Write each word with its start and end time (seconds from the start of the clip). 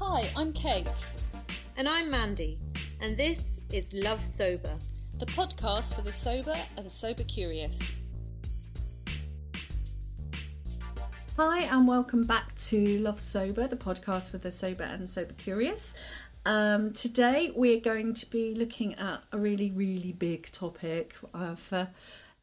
Hi, 0.00 0.28
I'm 0.36 0.52
Kate, 0.52 1.10
And 1.76 1.88
I'm 1.88 2.10
Mandy, 2.10 2.58
and 3.00 3.16
this 3.16 3.60
is 3.72 3.92
Love 3.92 4.20
Sober. 4.20 4.70
the 5.18 5.26
podcast 5.26 5.94
for 5.94 6.02
the 6.02 6.12
sober 6.12 6.54
and 6.76 6.90
sober 6.90 7.24
curious. 7.24 7.94
Hi, 11.36 11.62
and 11.62 11.86
welcome 11.86 12.24
back 12.24 12.54
to 12.56 12.98
Love 12.98 13.20
Sober, 13.20 13.66
the 13.66 13.76
podcast 13.76 14.30
for 14.30 14.38
the 14.38 14.50
sober 14.50 14.84
and 14.84 15.08
sober 15.08 15.34
curious. 15.34 15.94
Um, 16.46 16.92
today, 16.92 17.52
we're 17.54 17.80
going 17.80 18.14
to 18.14 18.30
be 18.30 18.54
looking 18.54 18.94
at 18.94 19.22
a 19.32 19.38
really, 19.38 19.70
really 19.70 20.12
big 20.12 20.50
topic 20.50 21.14
uh, 21.34 21.54
for 21.56 21.88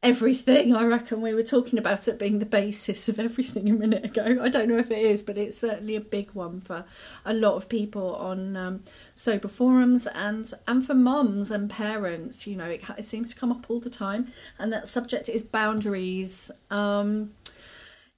everything. 0.06 0.76
I 0.76 0.86
reckon 0.86 1.22
we 1.22 1.34
were 1.34 1.44
talking 1.44 1.80
about 1.80 2.08
it 2.08 2.20
being 2.20 2.40
the 2.40 2.46
basis 2.46 3.10
of 3.10 3.20
everything 3.20 3.70
a 3.70 3.74
minute 3.74 4.06
ago. 4.06 4.40
I 4.42 4.50
don't 4.50 4.70
know 4.70 4.78
if 4.78 4.92
it 4.92 5.00
is, 5.00 5.24
but 5.24 5.38
it's 5.38 5.58
certainly 5.58 5.96
a 5.96 6.02
big 6.02 6.32
one 6.32 6.62
for 6.62 6.86
a 7.26 7.34
lot 7.34 7.56
of 7.56 7.68
people 7.70 8.16
on 8.16 8.56
um, 8.56 8.84
sober 9.14 9.48
forums 9.48 10.08
and 10.08 10.52
and 10.68 10.86
for 10.86 10.94
mums 10.94 11.50
and 11.50 11.70
parents. 11.70 12.46
You 12.46 12.56
know, 12.58 12.70
it, 12.70 12.84
it 12.98 13.06
seems 13.06 13.34
to 13.34 13.40
come 13.40 13.52
up 13.52 13.70
all 13.70 13.80
the 13.80 13.90
time, 13.90 14.28
and 14.60 14.72
that 14.72 14.88
subject 14.88 15.28
is 15.28 15.42
boundaries. 15.42 16.52
Um, 16.70 17.32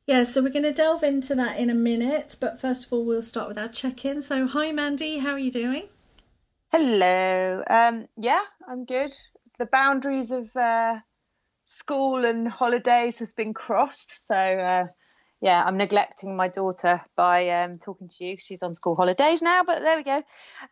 yeah, 0.05 0.23
so 0.23 0.41
we're 0.41 0.49
going 0.49 0.63
to 0.63 0.71
delve 0.71 1.03
into 1.03 1.35
that 1.35 1.59
in 1.59 1.69
a 1.69 1.75
minute, 1.75 2.37
but 2.39 2.59
first 2.61 2.85
of 2.85 2.93
all, 2.93 3.03
we'll 3.03 3.21
start 3.21 3.49
with 3.49 3.57
our 3.57 3.67
check 3.67 4.05
in. 4.05 4.21
So, 4.21 4.47
hi, 4.47 4.71
Mandy, 4.71 5.17
how 5.17 5.31
are 5.31 5.39
you 5.39 5.51
doing? 5.51 5.89
Hello. 6.71 7.63
Um, 7.69 8.07
yeah, 8.15 8.43
I'm 8.67 8.85
good. 8.85 9.11
The 9.59 9.65
boundaries 9.65 10.31
of 10.31 10.55
uh, 10.55 10.99
school 11.67 12.23
and 12.23 12.47
holidays 12.47 13.19
has 13.19 13.33
been 13.33 13.53
crossed. 13.53 14.25
So, 14.25 14.35
uh, 14.35 14.85
yeah, 15.41 15.61
I'm 15.61 15.75
neglecting 15.75 16.37
my 16.37 16.47
daughter 16.47 17.01
by 17.17 17.49
um, 17.49 17.77
talking 17.77 18.07
to 18.07 18.23
you. 18.23 18.37
She's 18.39 18.63
on 18.63 18.73
school 18.73 18.95
holidays 18.95 19.41
now, 19.41 19.63
but 19.63 19.79
there 19.79 19.97
we 19.97 20.03
go. 20.03 20.23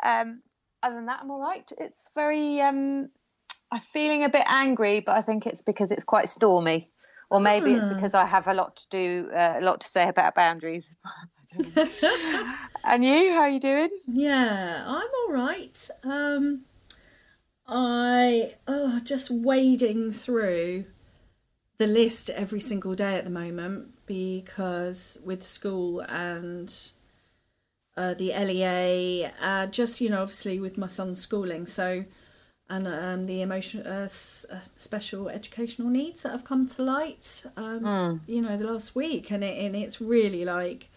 Um, 0.02 0.42
other 0.82 0.96
than 0.96 1.08
that, 1.08 1.20
I'm 1.22 1.32
all 1.32 1.42
right. 1.42 1.70
It's 1.78 2.12
very, 2.16 2.62
um, 2.62 3.10
I'm 3.70 3.80
feeling 3.82 4.24
a 4.24 4.30
bit 4.30 4.46
angry, 4.48 5.02
but 5.02 5.18
I 5.18 5.22
think 5.22 5.46
it's 5.46 5.62
because 5.62 5.92
it's 5.92 6.06
quite 6.06 6.30
stormy. 6.30 6.90
Or 7.30 7.42
maybe 7.42 7.74
it's 7.74 7.88
because 7.88 8.14
I 8.14 8.26
have 8.26 8.48
a 8.48 8.54
lot 8.54 8.78
to 8.78 8.90
do, 8.90 9.30
uh, 9.36 9.56
a 9.60 9.62
lot 9.62 9.82
to 9.82 9.90
say 9.90 10.08
about 10.08 10.36
boundaries. 10.36 10.96
I 11.06 11.58
don't 11.58 11.76
know. 11.76 12.46
and 12.86 13.04
you, 13.04 13.34
how 13.34 13.42
are 13.42 13.50
you 13.50 13.60
doing? 13.60 13.90
Yeah, 14.08 14.86
I'm 14.88 15.10
all 15.26 15.34
right. 15.34 15.90
Um, 16.04 16.62
I 17.68 18.54
oh, 18.68 19.00
just 19.04 19.32
wading 19.32 20.12
through 20.14 20.86
the 21.78 21.88
list 21.88 22.30
every 22.30 22.60
single 22.60 22.94
day 22.94 23.16
at 23.18 23.24
the 23.26 23.30
moment 23.32 23.94
because 24.06 25.20
with 25.26 25.44
school 25.44 26.02
and 26.02 26.74
uh, 27.98 28.14
the 28.14 28.34
LEA, 28.34 29.32
uh, 29.42 29.66
just 29.68 30.00
you 30.02 30.10
know, 30.10 30.22
obviously 30.22 30.60
with 30.60 30.78
my 30.78 30.88
son's 30.88 31.22
schooling, 31.22 31.66
so 31.66 32.06
and 32.70 32.88
um, 32.88 33.24
the 33.26 33.42
emotion 33.42 33.86
uh, 33.86 34.02
s- 34.06 34.46
uh, 34.52 34.58
special 34.76 35.30
educational 35.30 35.90
needs 35.90 36.24
that 36.24 36.32
have 36.32 36.44
come 36.44 36.66
to 36.68 36.84
light, 36.84 37.46
um, 37.58 37.86
you 38.28 38.42
know, 38.42 38.58
the 38.58 38.66
last 38.72 38.96
week, 38.96 39.32
and 39.32 39.44
it 39.44 39.64
and 39.64 39.76
it's 39.76 40.02
really 40.02 40.44
like, 40.46 40.90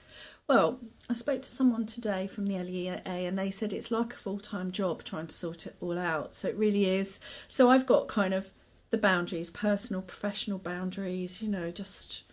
well, 0.48 0.78
I 1.10 1.14
spoke 1.14 1.42
to 1.42 1.48
someone 1.50 1.86
today 1.86 2.26
from 2.26 2.46
the 2.46 2.58
LEA, 2.58 3.00
and 3.04 3.38
they 3.38 3.50
said 3.50 3.72
it's 3.72 3.90
like 3.90 4.14
a 4.14 4.16
full 4.16 4.38
time 4.38 4.70
job 4.70 5.04
trying 5.04 5.26
to 5.28 5.34
sort 5.34 5.66
it 5.66 5.76
all 5.80 5.98
out. 5.98 6.34
So 6.34 6.48
it 6.48 6.56
really 6.56 6.86
is. 6.86 7.20
So 7.46 7.70
I've 7.70 7.86
got 7.86 8.08
kind 8.08 8.32
of 8.34 8.52
the 8.90 8.98
boundaries, 8.98 9.50
personal, 9.50 10.00
professional 10.02 10.58
boundaries, 10.58 11.42
you 11.42 11.48
know, 11.50 11.70
just 11.70 12.24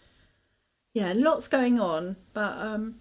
yeah, 0.94 1.11
lots 1.16 1.49
going 1.49 1.80
on, 1.80 2.16
but 2.33 2.57
um, 2.57 2.95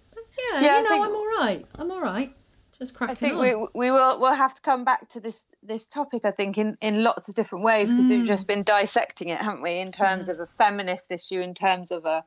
yeah, 0.51 0.59
Yeah, 0.61 0.73
I 0.73 0.77
you 0.77 0.83
know, 0.83 0.89
think- 0.89 1.05
I'm 1.05 1.15
all 1.15 1.27
right. 1.39 1.65
I'm 1.79 1.91
all 1.91 2.01
right. 2.01 2.35
Just 2.77 2.93
cracking 2.93 3.15
I 3.15 3.15
think 3.15 3.35
on. 3.35 3.41
we 3.73 3.85
we 3.85 3.91
will 3.91 4.19
we'll 4.19 4.33
have 4.33 4.53
to 4.55 4.61
come 4.61 4.83
back 4.83 5.07
to 5.11 5.21
this 5.21 5.55
this 5.63 5.87
topic. 5.87 6.25
I 6.25 6.31
think 6.31 6.57
in 6.57 6.77
in 6.81 7.03
lots 7.05 7.29
of 7.29 7.35
different 7.35 7.63
ways 7.63 7.89
because 7.93 8.09
we've 8.09 8.27
just 8.27 8.47
been 8.47 8.63
dissecting 8.63 9.29
it, 9.29 9.39
haven't 9.39 9.61
we? 9.61 9.77
In 9.79 9.93
terms 9.93 10.27
of 10.27 10.41
a 10.41 10.45
feminist 10.45 11.09
issue, 11.09 11.39
in 11.39 11.53
terms 11.53 11.91
of 11.91 12.05
a 12.05 12.25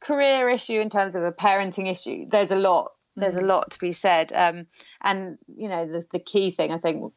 career 0.00 0.48
issue, 0.48 0.80
in 0.80 0.90
terms 0.90 1.14
of 1.14 1.24
a 1.24 1.32
parenting 1.32 1.90
issue. 1.90 2.26
There's 2.28 2.52
a 2.52 2.56
lot. 2.56 2.92
There's 3.16 3.36
a 3.36 3.42
lot 3.42 3.72
to 3.72 3.78
be 3.78 3.92
said. 3.92 4.32
Um, 4.32 4.66
and 5.00 5.38
you 5.54 5.68
know 5.68 5.86
the 5.86 6.04
the 6.12 6.18
key 6.18 6.50
thing 6.50 6.72
I 6.72 6.78
think 6.78 7.12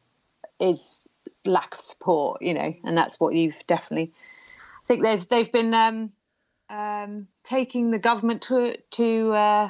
is 0.60 1.08
lack 1.44 1.74
of 1.74 1.80
support. 1.80 2.42
You 2.42 2.54
know, 2.54 2.74
and 2.84 2.96
that's 2.96 3.18
what 3.18 3.34
you've 3.34 3.66
definitely. 3.66 4.12
I 4.82 4.86
think 4.86 5.02
they've 5.02 5.28
they've 5.28 5.52
been 5.52 5.74
um, 5.74 6.12
um, 6.68 7.28
taking 7.42 7.90
the 7.90 7.98
government 7.98 8.42
to 8.42 8.76
to. 8.92 9.32
Uh, 9.32 9.68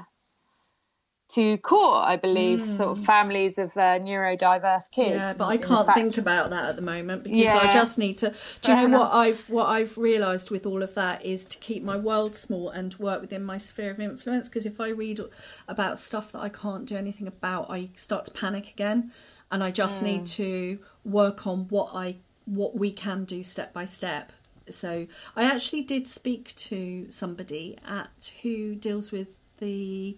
to 1.31 1.57
court, 1.59 2.05
I 2.05 2.17
believe, 2.17 2.61
sort 2.61 2.97
of 2.99 3.05
families 3.05 3.59
of 3.59 3.71
uh, 3.77 3.99
neurodiverse 3.99 4.91
kids. 4.91 5.17
Yeah, 5.17 5.35
but 5.37 5.47
I 5.47 5.57
can't 5.57 5.87
fact- 5.87 5.99
think 5.99 6.19
about 6.19 6.51
that 6.51 6.67
at 6.67 6.77
the 6.77 6.83
moment 6.83 7.25
because 7.25 7.47
I 7.55 7.73
just 7.73 7.99
need 7.99 8.19
to. 8.19 8.35
Do 8.63 8.73
you 8.73 8.89
know 8.89 9.01
what. 9.01 9.13
I've 9.13 9.41
what 9.49 9.67
I've 9.67 9.97
realised 9.97 10.51
with 10.51 10.67
all 10.67 10.83
of 10.83 10.95
that 10.95 11.25
is 11.25 11.45
to 11.47 11.59
keep 11.59 11.83
my 11.83 11.97
world 11.97 12.37
small 12.37 12.69
and 12.69 12.95
work 12.99 13.21
within 13.21 13.43
my 13.45 13.57
sphere 13.57 13.91
of 13.91 13.99
influence. 14.01 14.49
Because 14.49 14.67
if 14.67 14.81
I 14.81 14.89
read 14.89 15.19
about 15.67 15.99
stuff 15.99 16.31
that 16.33 16.41
I 16.41 16.51
can't 16.51 16.87
do 16.87 16.97
anything 16.97 17.27
about, 17.27 17.71
I 17.71 17.89
start 17.95 18.27
to 18.27 18.31
panic 18.31 18.71
again, 18.71 19.11
and 19.51 19.65
I 19.65 19.71
just 19.71 20.01
Hmm. 20.01 20.07
need 20.07 20.27
to 20.27 20.79
work 21.05 21.47
on 21.47 21.69
what 21.69 21.91
I 21.95 22.17
what 22.45 22.77
we 22.77 22.93
can 22.93 23.25
do 23.25 23.43
step 23.43 23.73
by 23.73 23.87
step. 23.87 24.31
So 24.69 25.07
I 25.35 25.45
actually 25.45 25.83
did 25.83 26.07
speak 26.07 26.55
to 26.57 27.11
somebody 27.11 27.79
at 27.87 28.33
who 28.43 28.75
deals 28.75 29.11
with 29.13 29.39
the 29.59 30.17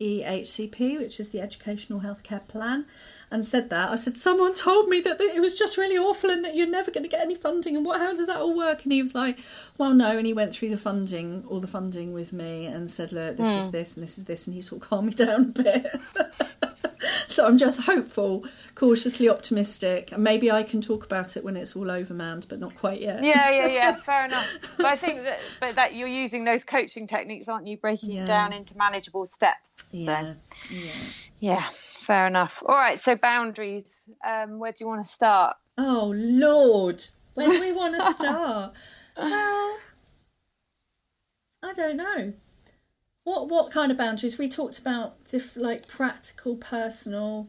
EHCP, 0.00 0.98
which 0.98 1.18
is 1.18 1.30
the 1.30 1.40
Educational 1.40 2.00
Healthcare 2.00 2.46
Plan, 2.46 2.86
and 3.30 3.44
said 3.44 3.70
that. 3.70 3.90
I 3.90 3.96
said, 3.96 4.16
Someone 4.16 4.54
told 4.54 4.88
me 4.88 5.00
that 5.00 5.20
it 5.20 5.40
was 5.40 5.58
just 5.58 5.76
really 5.76 5.98
awful 5.98 6.30
and 6.30 6.44
that 6.44 6.54
you're 6.54 6.66
never 6.66 6.90
going 6.90 7.04
to 7.04 7.08
get 7.08 7.20
any 7.20 7.34
funding, 7.34 7.76
and 7.76 7.84
what, 7.84 8.00
how 8.00 8.14
does 8.14 8.26
that 8.26 8.36
all 8.36 8.56
work? 8.56 8.84
And 8.84 8.92
he 8.92 9.02
was 9.02 9.14
like, 9.14 9.38
Well, 9.76 9.94
no. 9.94 10.16
And 10.16 10.26
he 10.26 10.32
went 10.32 10.54
through 10.54 10.70
the 10.70 10.76
funding, 10.76 11.44
all 11.48 11.60
the 11.60 11.66
funding 11.66 12.12
with 12.12 12.32
me, 12.32 12.66
and 12.66 12.90
said, 12.90 13.12
Look, 13.12 13.36
this 13.36 13.48
is 13.48 13.66
hmm. 13.66 13.70
this 13.70 13.96
and 13.96 14.02
this 14.02 14.18
is 14.18 14.24
this, 14.24 14.46
and 14.46 14.54
he 14.54 14.60
sort 14.60 14.82
of 14.82 14.88
calmed 14.88 15.08
me 15.08 15.12
down 15.26 15.40
a 15.40 15.62
bit. 15.62 15.86
so 17.26 17.46
I'm 17.46 17.58
just 17.58 17.82
hopeful, 17.82 18.44
cautiously 18.74 19.28
optimistic, 19.28 20.12
and 20.12 20.22
maybe 20.22 20.50
I 20.50 20.62
can 20.62 20.80
talk 20.80 21.04
about 21.04 21.36
it 21.36 21.44
when 21.44 21.56
it's 21.56 21.76
all 21.76 21.90
over, 21.90 22.14
Mand, 22.14 22.46
but 22.48 22.58
not 22.58 22.74
quite 22.76 23.00
yet. 23.00 23.22
Yeah, 23.22 23.50
yeah, 23.50 23.66
yeah. 23.66 23.94
Fair 24.04 24.26
enough. 24.26 24.74
But 24.76 24.86
I 24.86 24.96
think 24.96 25.22
that, 25.22 25.38
but 25.60 25.74
that 25.76 25.94
you're 25.94 26.08
using 26.08 26.44
those 26.44 26.64
coaching 26.64 27.06
techniques, 27.06 27.48
aren't 27.48 27.66
you? 27.66 27.76
Breaking 27.78 28.12
Yeah. 28.12 28.22
it 28.22 28.26
down 28.26 28.52
into 28.52 28.76
manageable 28.76 29.26
steps. 29.26 29.84
Yeah, 29.90 30.34
So, 30.50 30.74
yeah. 31.40 31.54
yeah. 31.54 31.64
Fair 32.08 32.26
enough. 32.26 32.62
All 32.64 32.74
right. 32.74 32.98
So 32.98 33.16
boundaries. 33.16 34.08
Um, 34.26 34.58
where 34.58 34.72
do 34.72 34.78
you 34.80 34.88
want 34.88 35.04
to 35.04 35.10
start? 35.10 35.58
Oh 35.76 36.14
Lord, 36.16 37.04
where 37.34 37.46
do 37.46 37.60
we 37.60 37.72
want 37.76 37.96
to 37.96 38.12
start? 38.14 38.72
well, 39.14 39.76
I 41.62 41.74
don't 41.74 41.98
know. 41.98 42.32
What 43.24 43.50
what 43.50 43.70
kind 43.70 43.92
of 43.92 43.98
boundaries? 43.98 44.38
We 44.38 44.48
talked 44.48 44.78
about 44.78 45.22
diff, 45.26 45.54
like 45.54 45.86
practical, 45.86 46.56
personal. 46.56 47.48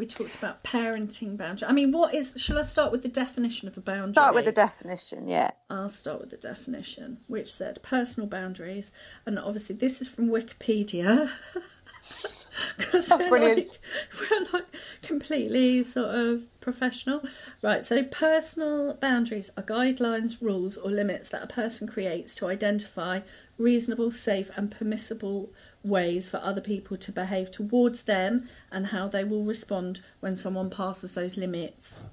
We 0.00 0.06
talked 0.06 0.34
about 0.34 0.64
parenting 0.64 1.36
boundaries. 1.36 1.70
I 1.70 1.72
mean, 1.72 1.92
what 1.92 2.12
is? 2.12 2.34
Shall 2.36 2.58
I 2.58 2.62
start 2.62 2.90
with 2.90 3.02
the 3.02 3.08
definition 3.08 3.68
of 3.68 3.78
a 3.78 3.80
boundary? 3.80 4.14
Start 4.14 4.34
with 4.34 4.46
the 4.46 4.52
definition. 4.52 5.28
Yeah. 5.28 5.52
I'll 5.70 5.88
start 5.88 6.18
with 6.18 6.30
the 6.30 6.38
definition, 6.38 7.18
which 7.28 7.52
said 7.52 7.80
personal 7.84 8.28
boundaries, 8.28 8.90
and 9.26 9.38
obviously 9.38 9.76
this 9.76 10.00
is 10.00 10.08
from 10.08 10.28
Wikipedia. 10.28 11.30
Because 12.76 13.10
oh, 13.10 13.18
we're, 13.18 13.28
brilliant. 13.28 13.68
like, 13.68 13.80
we're 14.30 14.46
like 14.52 14.66
completely 15.02 15.82
sort 15.82 16.14
of 16.14 16.42
professional. 16.60 17.22
Right, 17.62 17.84
so 17.84 18.02
personal 18.02 18.94
boundaries 18.94 19.50
are 19.56 19.62
guidelines, 19.62 20.42
rules, 20.42 20.76
or 20.76 20.90
limits 20.90 21.28
that 21.30 21.42
a 21.42 21.46
person 21.46 21.88
creates 21.88 22.34
to 22.36 22.46
identify 22.46 23.20
reasonable, 23.58 24.10
safe, 24.10 24.50
and 24.56 24.70
permissible 24.70 25.52
ways 25.82 26.28
for 26.28 26.38
other 26.38 26.60
people 26.60 26.96
to 26.96 27.12
behave 27.12 27.50
towards 27.50 28.02
them 28.02 28.48
and 28.70 28.86
how 28.86 29.08
they 29.08 29.24
will 29.24 29.44
respond 29.44 30.00
when 30.20 30.36
someone 30.36 30.70
passes 30.70 31.14
those 31.14 31.36
limits. 31.36 32.06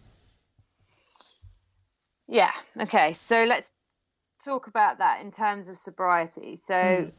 Yeah. 2.28 2.52
Okay. 2.80 3.14
So 3.14 3.46
let's 3.46 3.72
talk 4.46 4.68
about 4.68 5.00
that 5.00 5.22
in 5.22 5.32
terms 5.32 5.70
of 5.70 5.78
sobriety. 5.78 6.58
So 6.62 7.04
hmm. 7.04 7.10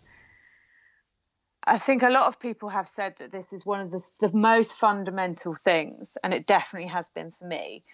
I 1.64 1.78
think 1.78 2.02
a 2.02 2.10
lot 2.10 2.26
of 2.26 2.40
people 2.40 2.70
have 2.70 2.88
said 2.88 3.16
that 3.18 3.32
this 3.32 3.52
is 3.52 3.66
one 3.66 3.80
of 3.80 3.90
the, 3.90 4.02
the 4.20 4.36
most 4.36 4.74
fundamental 4.74 5.54
things, 5.54 6.16
and 6.22 6.32
it 6.32 6.46
definitely 6.46 6.88
has 6.88 7.08
been 7.10 7.32
for 7.38 7.44
me. 7.44 7.84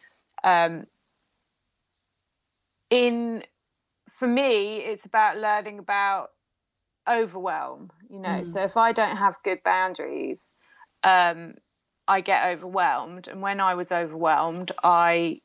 Um, 0.45 0.87
in 2.91 3.43
for 4.11 4.29
me, 4.29 4.79
it's 4.79 5.07
about 5.07 5.39
learning 5.39 5.79
about 5.79 6.29
overwhelm. 7.09 7.91
You 8.09 8.21
know, 8.21 8.45
so 8.45 8.63
if 8.63 8.77
I 8.77 8.93
don't 8.93 9.17
have 9.17 9.43
good 9.43 9.63
boundaries, 9.65 10.53
um, 11.03 11.55
I 12.07 12.21
get 12.21 12.47
overwhelmed, 12.47 13.27
and 13.27 13.43
when 13.43 13.61
I 13.61 13.75
was 13.75 13.91
overwhelmed, 13.91 14.71
I 14.83 15.41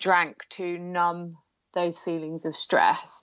drank 0.00 0.48
to 0.50 0.78
numb 0.78 1.38
those 1.74 1.98
feelings 1.98 2.44
of 2.44 2.56
stress. 2.56 3.22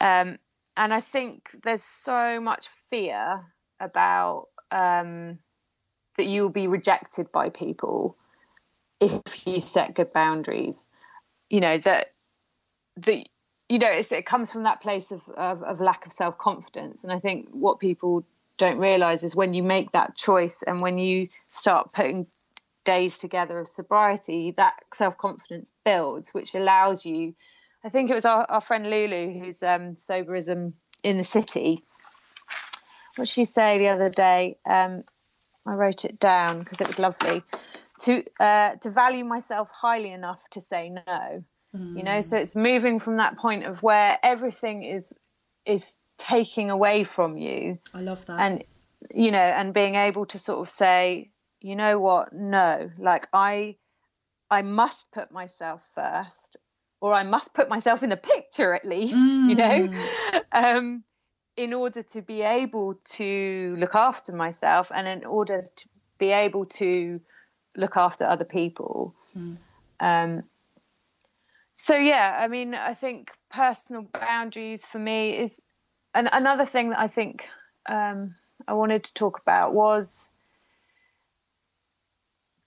Um, 0.00 0.38
and 0.76 0.92
I 0.92 1.00
think 1.00 1.50
there's 1.62 1.82
so 1.82 2.40
much 2.40 2.68
fear 2.90 3.44
about 3.80 4.48
um, 4.70 5.38
that 6.16 6.26
you 6.26 6.42
will 6.42 6.50
be 6.50 6.66
rejected 6.66 7.32
by 7.32 7.50
people 7.50 8.16
if 9.00 9.46
you 9.46 9.60
set 9.60 9.94
good 9.94 10.12
boundaries. 10.12 10.88
You 11.50 11.60
know 11.60 11.78
that 11.78 12.06
that 12.98 13.28
you 13.68 13.78
know 13.78 13.90
it 13.90 14.26
comes 14.26 14.52
from 14.52 14.64
that 14.64 14.80
place 14.80 15.12
of, 15.12 15.28
of, 15.30 15.62
of 15.62 15.80
lack 15.80 16.06
of 16.06 16.12
self 16.12 16.38
confidence, 16.38 17.04
and 17.04 17.12
I 17.12 17.18
think 17.18 17.48
what 17.50 17.80
people 17.80 18.24
don't 18.56 18.78
realize 18.78 19.24
is 19.24 19.34
when 19.34 19.54
you 19.54 19.62
make 19.62 19.92
that 19.92 20.14
choice 20.14 20.62
and 20.62 20.80
when 20.80 20.98
you 20.98 21.28
start 21.50 21.92
putting 21.92 22.26
days 22.84 23.18
together 23.18 23.58
of 23.58 23.68
sobriety, 23.68 24.52
that 24.52 24.74
self 24.92 25.18
confidence 25.18 25.72
builds, 25.84 26.32
which 26.32 26.54
allows 26.54 27.04
you. 27.04 27.34
I 27.84 27.88
think 27.88 28.10
it 28.10 28.14
was 28.14 28.24
our, 28.24 28.44
our 28.48 28.60
friend 28.60 28.88
Lulu 28.88 29.38
who's 29.38 29.62
um, 29.62 29.96
soberism 29.96 30.74
in 31.02 31.16
the 31.16 31.24
city. 31.24 31.82
What 33.16 33.28
she 33.28 33.44
say 33.44 33.78
the 33.78 33.88
other 33.88 34.08
day? 34.08 34.56
Um, 34.64 35.04
I 35.66 35.74
wrote 35.74 36.04
it 36.04 36.18
down 36.18 36.60
because 36.60 36.80
it 36.80 36.86
was 36.86 36.98
lovely. 36.98 37.42
To 38.00 38.24
uh, 38.40 38.76
to 38.76 38.90
value 38.90 39.24
myself 39.24 39.70
highly 39.70 40.10
enough 40.10 40.40
to 40.52 40.60
say 40.60 40.88
no. 40.88 41.44
Mm. 41.76 41.96
You 41.96 42.02
know, 42.02 42.20
so 42.20 42.36
it's 42.36 42.56
moving 42.56 42.98
from 42.98 43.18
that 43.18 43.38
point 43.38 43.64
of 43.64 43.82
where 43.82 44.18
everything 44.22 44.82
is 44.82 45.14
is 45.64 45.96
taking 46.18 46.70
away 46.70 47.04
from 47.04 47.38
you. 47.38 47.78
I 47.94 48.00
love 48.00 48.24
that. 48.26 48.40
And 48.40 48.64
you 49.14 49.30
know, 49.30 49.38
and 49.38 49.74
being 49.74 49.94
able 49.94 50.26
to 50.26 50.38
sort 50.38 50.60
of 50.60 50.70
say, 50.70 51.30
you 51.60 51.76
know 51.76 51.98
what, 51.98 52.32
no, 52.32 52.90
like 52.98 53.26
I 53.32 53.76
I 54.50 54.62
must 54.62 55.10
put 55.12 55.30
myself 55.30 55.88
first, 55.94 56.56
or 57.02 57.12
I 57.12 57.24
must 57.24 57.52
put 57.52 57.68
myself 57.68 58.04
in 58.04 58.10
the 58.10 58.16
picture 58.16 58.72
at 58.72 58.84
least, 58.84 59.16
mm. 59.16 59.48
you 59.48 59.54
know, 59.56 59.88
mm. 59.88 60.42
um, 60.52 61.04
in 61.56 61.74
order 61.74 62.02
to 62.02 62.22
be 62.22 62.42
able 62.42 62.94
to 63.16 63.76
look 63.76 63.96
after 63.96 64.32
myself 64.32 64.92
and 64.94 65.08
in 65.08 65.24
order 65.26 65.64
to 65.76 65.88
be 66.18 66.30
able 66.30 66.66
to 66.66 67.20
look 67.76 67.96
after 67.96 68.24
other 68.24 68.44
people. 68.44 69.16
Mm. 69.36 69.58
Um, 69.98 70.42
so 71.74 71.96
yeah, 71.96 72.38
I 72.38 72.46
mean, 72.46 72.74
I 72.76 72.94
think 72.94 73.32
personal 73.50 74.06
boundaries 74.14 74.86
for 74.86 75.00
me 75.00 75.36
is 75.36 75.60
and 76.14 76.28
another 76.30 76.66
thing 76.66 76.90
that 76.90 77.00
I 77.00 77.08
think 77.08 77.48
um, 77.88 78.36
I 78.68 78.74
wanted 78.74 79.04
to 79.04 79.14
talk 79.14 79.40
about 79.40 79.74
was 79.74 80.30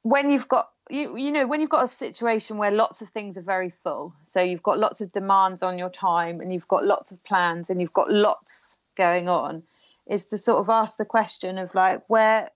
when 0.01 0.29
you've 0.29 0.49
got 0.49 0.69
you 0.89 1.17
you 1.17 1.31
know 1.31 1.47
when 1.47 1.61
you've 1.61 1.69
got 1.69 1.83
a 1.83 1.87
situation 1.87 2.57
where 2.57 2.71
lots 2.71 3.01
of 3.01 3.07
things 3.07 3.37
are 3.37 3.41
very 3.43 3.69
full 3.69 4.13
so 4.23 4.41
you've 4.41 4.63
got 4.63 4.77
lots 4.77 5.01
of 5.01 5.11
demands 5.11 5.63
on 5.63 5.77
your 5.77 5.89
time 5.89 6.41
and 6.41 6.53
you've 6.53 6.67
got 6.67 6.85
lots 6.85 7.11
of 7.11 7.23
plans 7.23 7.69
and 7.69 7.81
you've 7.81 7.93
got 7.93 8.11
lots 8.11 8.79
going 8.95 9.27
on 9.27 9.63
is 10.07 10.27
to 10.27 10.37
sort 10.37 10.59
of 10.59 10.69
ask 10.69 10.97
the 10.97 11.05
question 11.05 11.57
of 11.57 11.73
like 11.73 12.03
where 12.07 12.47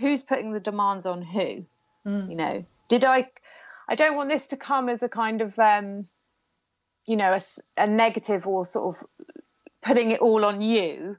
who's 0.00 0.24
putting 0.24 0.52
the 0.52 0.60
demands 0.60 1.06
on 1.06 1.22
who 1.22 1.64
mm. 2.04 2.28
you 2.28 2.34
know 2.34 2.64
did 2.88 3.04
i 3.04 3.28
i 3.88 3.94
don't 3.94 4.16
want 4.16 4.28
this 4.28 4.48
to 4.48 4.56
come 4.56 4.88
as 4.88 5.02
a 5.02 5.08
kind 5.08 5.40
of 5.40 5.56
um 5.58 6.06
you 7.06 7.16
know 7.16 7.32
a, 7.32 7.40
a 7.76 7.86
negative 7.86 8.46
or 8.48 8.64
sort 8.64 8.96
of 8.96 9.06
putting 9.82 10.10
it 10.10 10.20
all 10.20 10.44
on 10.44 10.60
you 10.60 11.16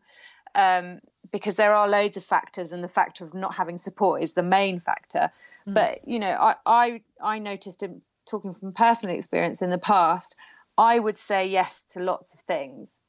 um, 0.56 1.00
because 1.32 1.56
there 1.56 1.74
are 1.74 1.88
loads 1.88 2.18
of 2.18 2.24
factors 2.24 2.72
and 2.72 2.84
the 2.84 2.88
factor 2.88 3.26
of 3.26 3.34
not 3.34 3.56
having 3.56 3.78
support 3.78 4.22
is 4.22 4.34
the 4.34 4.44
main 4.44 4.80
factor. 4.80 5.30
Mm. 5.68 5.74
but 5.74 6.08
you 6.08 6.20
know 6.20 6.32
I, 6.32 6.56
I 6.66 7.02
i 7.22 7.40
noticed 7.40 7.84
in 7.84 8.02
talking 8.26 8.54
from 8.54 8.74
personal 8.74 9.16
experience 9.16 9.62
in 9.62 9.70
the 9.70 9.78
past 9.78 10.36
i 10.78 10.98
would 10.98 11.18
say 11.18 11.48
yes 11.48 11.84
to 11.94 12.00
lots 12.00 12.34
of 12.34 12.42
things 12.42 13.00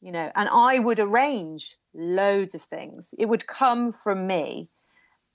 you 0.00 0.12
know 0.12 0.30
and 0.34 0.48
i 0.48 0.78
would 0.78 1.00
arrange 1.00 1.76
loads 1.94 2.54
of 2.54 2.62
things. 2.62 3.14
It 3.18 3.26
would 3.26 3.46
come 3.46 3.92
from 3.92 4.26
me 4.26 4.68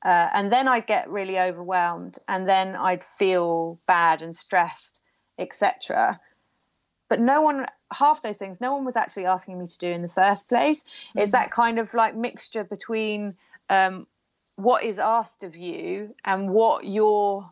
uh, 0.04 0.30
and 0.34 0.52
then 0.52 0.68
i'd 0.68 0.88
get 0.88 1.10
really 1.10 1.40
overwhelmed 1.40 2.18
and 2.28 2.48
then 2.48 2.76
i'd 2.76 3.04
feel 3.04 3.80
bad 3.88 4.22
and 4.22 4.36
stressed 4.36 5.02
etc 5.38 6.20
but 7.10 7.20
no 7.20 7.42
one 7.42 7.66
half 7.92 8.22
those 8.22 8.38
things 8.38 8.60
no 8.60 8.74
one 8.74 8.86
was 8.86 8.96
actually 8.96 9.26
asking 9.26 9.58
me 9.58 9.66
to 9.66 9.78
do 9.78 9.88
in 9.88 10.02
the 10.02 10.10
first 10.10 10.50
place 10.50 10.84
mm-hmm. 10.84 11.20
it's 11.20 11.32
that 11.32 11.52
kind 11.52 11.80
of 11.80 11.94
like 11.94 12.16
mixture 12.16 12.64
between 12.64 13.36
um, 13.70 14.08
what 14.56 14.84
is 14.84 15.00
asked 15.00 15.44
of 15.44 15.56
you 15.56 16.14
and 16.26 16.50
what 16.50 16.86
you're 16.86 17.50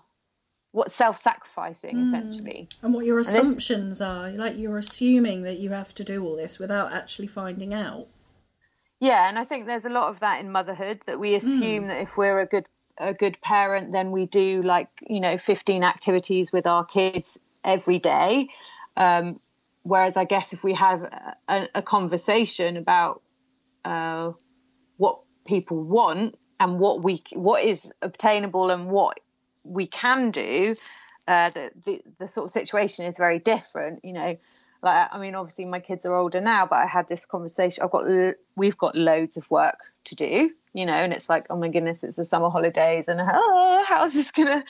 what's 0.71 0.93
self-sacrificing 0.93 1.95
mm. 1.95 2.03
essentially 2.03 2.67
and 2.81 2.93
what 2.93 3.05
your 3.05 3.19
assumptions 3.19 3.99
this, 3.99 4.05
are 4.05 4.29
like 4.31 4.57
you're 4.57 4.77
assuming 4.77 5.43
that 5.43 5.57
you 5.57 5.69
have 5.69 5.93
to 5.95 6.03
do 6.03 6.25
all 6.25 6.35
this 6.35 6.59
without 6.59 6.91
actually 6.91 7.27
finding 7.27 7.73
out 7.73 8.07
yeah 8.99 9.29
and 9.29 9.39
i 9.39 9.43
think 9.45 9.67
there's 9.67 9.85
a 9.85 9.89
lot 9.89 10.09
of 10.09 10.19
that 10.19 10.41
in 10.41 10.51
motherhood 10.51 10.99
that 11.05 11.17
we 11.17 11.33
assume 11.35 11.85
mm. 11.85 11.87
that 11.87 12.01
if 12.01 12.17
we're 12.17 12.41
a 12.41 12.45
good 12.45 12.65
a 12.97 13.13
good 13.13 13.39
parent 13.39 13.93
then 13.93 14.11
we 14.11 14.25
do 14.25 14.61
like 14.63 14.89
you 15.07 15.21
know 15.21 15.37
15 15.37 15.83
activities 15.83 16.51
with 16.51 16.67
our 16.67 16.83
kids 16.83 17.39
every 17.63 17.99
day 17.99 18.47
um, 18.97 19.39
whereas 19.85 20.17
I 20.17 20.25
guess 20.25 20.51
if 20.51 20.63
we 20.63 20.73
have 20.73 21.03
a, 21.47 21.69
a 21.75 21.81
conversation 21.83 22.75
about 22.75 23.21
uh, 23.85 24.31
what 24.97 25.19
people 25.45 25.81
want 25.83 26.37
and 26.59 26.79
what 26.79 27.03
we 27.03 27.21
what 27.33 27.63
is 27.63 27.93
obtainable 28.01 28.71
and 28.71 28.89
what 28.89 29.19
we 29.63 29.85
can 29.85 30.31
do, 30.31 30.75
uh, 31.27 31.51
the, 31.51 31.71
the 31.85 32.01
the 32.17 32.27
sort 32.27 32.45
of 32.45 32.51
situation 32.51 33.05
is 33.05 33.19
very 33.19 33.37
different. 33.37 34.03
You 34.03 34.13
know, 34.13 34.37
like 34.81 35.09
I 35.11 35.19
mean, 35.19 35.35
obviously 35.35 35.65
my 35.65 35.79
kids 35.81 36.07
are 36.07 36.15
older 36.15 36.41
now, 36.41 36.65
but 36.65 36.77
I 36.77 36.87
had 36.87 37.07
this 37.07 37.27
conversation. 37.27 37.83
I've 37.83 37.91
got 37.91 38.05
we've 38.55 38.77
got 38.77 38.95
loads 38.95 39.37
of 39.37 39.49
work 39.51 39.77
to 40.05 40.15
do, 40.15 40.49
you 40.73 40.87
know, 40.87 40.93
and 40.93 41.13
it's 41.13 41.29
like, 41.29 41.45
oh 41.51 41.57
my 41.57 41.67
goodness, 41.67 42.03
it's 42.03 42.17
the 42.17 42.25
summer 42.25 42.49
holidays, 42.49 43.07
and 43.07 43.21
oh, 43.21 43.85
how's 43.87 44.15
this 44.15 44.31
gonna 44.31 44.63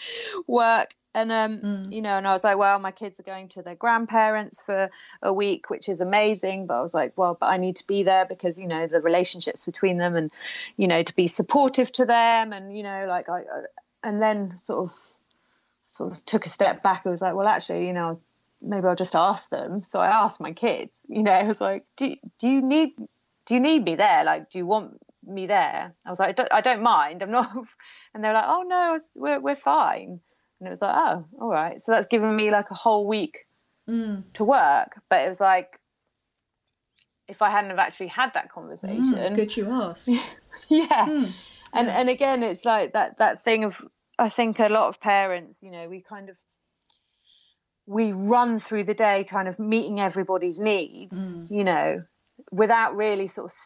work? 0.46 0.90
And 1.16 1.32
um, 1.32 1.60
mm. 1.60 1.94
you 1.94 2.02
know, 2.02 2.18
and 2.18 2.28
I 2.28 2.34
was 2.34 2.44
like, 2.44 2.58
well, 2.58 2.78
my 2.78 2.92
kids 2.92 3.22
are 3.22 3.24
going 3.24 3.48
to 3.50 3.62
their 3.62 3.76
grandparents 3.76 4.62
for 4.62 4.90
a 5.22 5.32
week, 5.32 5.70
which 5.70 5.88
is 5.88 6.02
amazing. 6.02 6.68
But 6.68 6.78
I 6.78 6.82
was 6.82 6.94
like, 6.94 7.14
well, 7.18 7.38
but 7.40 7.46
I 7.46 7.56
need 7.56 7.78
to 7.78 7.88
be 7.88 8.04
there 8.04 8.26
because 8.26 8.60
you 8.60 8.68
know 8.68 8.86
the 8.88 9.00
relationships 9.00 9.64
between 9.64 9.98
them, 9.98 10.18
and 10.18 10.30
you 10.76 10.90
know, 10.90 11.02
to 11.02 11.16
be 11.16 11.28
supportive 11.28 11.90
to 11.94 12.06
them, 12.06 12.52
and 12.52 12.76
you 12.76 12.84
know, 12.84 13.06
like 13.08 13.30
I, 13.30 13.44
and 14.04 14.22
then 14.22 14.58
sort 14.58 14.90
of, 14.90 14.98
sort 15.86 16.18
of 16.18 16.26
took 16.26 16.46
a 16.48 16.50
step 16.50 16.84
back. 16.84 17.04
I 17.06 17.10
was 17.10 17.22
like, 17.22 17.34
well, 17.34 17.48
actually, 17.48 17.88
you 17.88 17.94
know, 17.94 18.20
maybe 18.62 18.86
I'll 18.86 18.96
just 18.96 19.16
ask 19.16 19.50
them. 19.50 19.84
So 19.84 20.02
I 20.02 20.08
asked 20.08 20.42
my 20.42 20.52
kids. 20.52 21.06
You 21.08 21.24
know, 21.24 21.32
I 21.32 21.44
was 21.44 21.62
like, 21.62 21.86
do 21.96 22.14
do 22.40 22.50
you 22.50 22.62
need 22.62 22.90
do 23.46 23.54
you 23.54 23.62
need 23.62 23.86
me 23.86 23.96
there? 23.96 24.26
Like, 24.26 24.50
do 24.50 24.58
you 24.58 24.66
want 24.66 25.00
me 25.26 25.48
there? 25.48 25.94
I 26.06 26.10
was 26.10 26.20
like, 26.20 26.30
I 26.30 26.34
don't, 26.34 26.54
I 26.54 26.60
don't 26.60 26.82
mind. 26.82 27.22
I'm 27.22 27.32
not. 27.32 27.56
And 28.14 28.24
they're 28.24 28.34
like, 28.34 28.46
oh 28.48 28.64
no, 28.64 29.00
we're 29.14 29.40
we're 29.40 29.56
fine. 29.56 30.20
And 30.66 30.70
it 30.70 30.72
was 30.72 30.82
like, 30.82 30.96
oh, 30.96 31.26
all 31.40 31.50
right. 31.50 31.80
So 31.80 31.92
that's 31.92 32.08
given 32.08 32.36
me 32.36 32.50
like 32.50 32.72
a 32.72 32.74
whole 32.74 33.06
week 33.06 33.46
mm. 33.88 34.24
to 34.34 34.44
work. 34.44 35.00
But 35.12 35.22
it 35.22 35.28
was 35.28 35.40
like, 35.40 35.80
if 37.28 37.44
I 37.44 37.52
hadn't 37.52 37.70
have 37.70 37.78
actually 37.78 38.08
had 38.08 38.34
that 38.34 38.52
conversation, 38.52 39.14
mm, 39.14 39.36
good 39.36 39.56
you 39.56 39.70
ask. 39.70 40.08
yeah. 40.68 40.88
Mm. 40.90 41.52
And 41.76 41.88
yeah. 41.88 42.00
and 42.00 42.10
again, 42.10 42.42
it's 42.42 42.66
like 42.66 42.94
that 42.94 43.18
that 43.20 43.44
thing 43.44 43.66
of 43.66 43.80
I 44.18 44.30
think 44.30 44.58
a 44.60 44.70
lot 44.70 44.90
of 44.90 45.00
parents, 45.00 45.62
you 45.62 45.70
know, 45.70 45.88
we 45.88 46.02
kind 46.02 46.30
of 46.30 46.36
we 47.86 48.12
run 48.12 48.58
through 48.58 48.86
the 48.86 48.96
day 48.96 49.24
kind 49.24 49.48
of 49.48 49.60
meeting 49.60 50.00
everybody's 50.00 50.60
needs, 50.60 51.38
mm. 51.38 51.52
you 51.52 51.64
know, 51.64 52.02
without 52.52 52.96
really 52.96 53.28
sort 53.28 53.52
of 53.52 53.58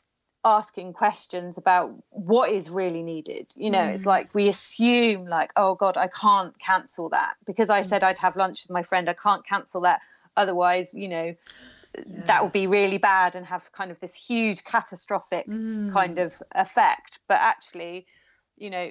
asking 0.44 0.94
questions 0.94 1.58
about 1.58 1.94
what 2.12 2.50
is 2.50 2.70
really 2.70 3.04
needed 3.04 3.52
you 3.58 3.70
know 3.70 3.80
mm. 3.80 3.94
it's 3.94 4.06
like 4.06 4.34
we 4.34 4.48
assume 4.48 5.26
like 5.26 5.52
oh 5.58 5.76
god 5.76 5.98
i 5.98 6.08
can't 6.08 6.58
cancel 6.60 7.10
that 7.10 7.34
because 7.46 7.70
i 7.70 7.82
mm. 7.82 7.86
said 7.86 8.04
i'd 8.04 8.20
have 8.20 8.38
lunch 8.38 8.64
with 8.64 8.72
my 8.72 8.82
friend 8.82 9.10
i 9.10 9.14
can't 9.14 9.46
cancel 9.46 9.82
that 9.82 10.00
otherwise 10.38 10.94
you 10.94 11.10
know 11.10 11.36
yeah. 11.98 12.04
that 12.26 12.44
would 12.44 12.54
be 12.54 12.68
really 12.68 12.98
bad 12.98 13.36
and 13.36 13.46
have 13.46 13.70
kind 13.74 13.92
of 13.92 14.00
this 14.00 14.16
huge 14.16 14.64
catastrophic 14.64 15.46
mm. 15.46 15.92
kind 15.92 16.20
of 16.20 16.42
effect 16.56 17.20
but 17.28 17.38
actually 17.42 18.06
you 18.58 18.70
know 18.70 18.90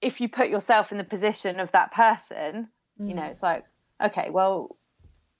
if 0.00 0.20
you 0.20 0.28
put 0.28 0.48
yourself 0.48 0.90
in 0.90 0.98
the 0.98 1.04
position 1.04 1.60
of 1.60 1.70
that 1.70 1.92
person 1.92 2.68
you 2.98 3.14
know 3.14 3.22
mm. 3.22 3.30
it's 3.30 3.44
like 3.44 3.64
okay 4.02 4.30
well 4.30 4.74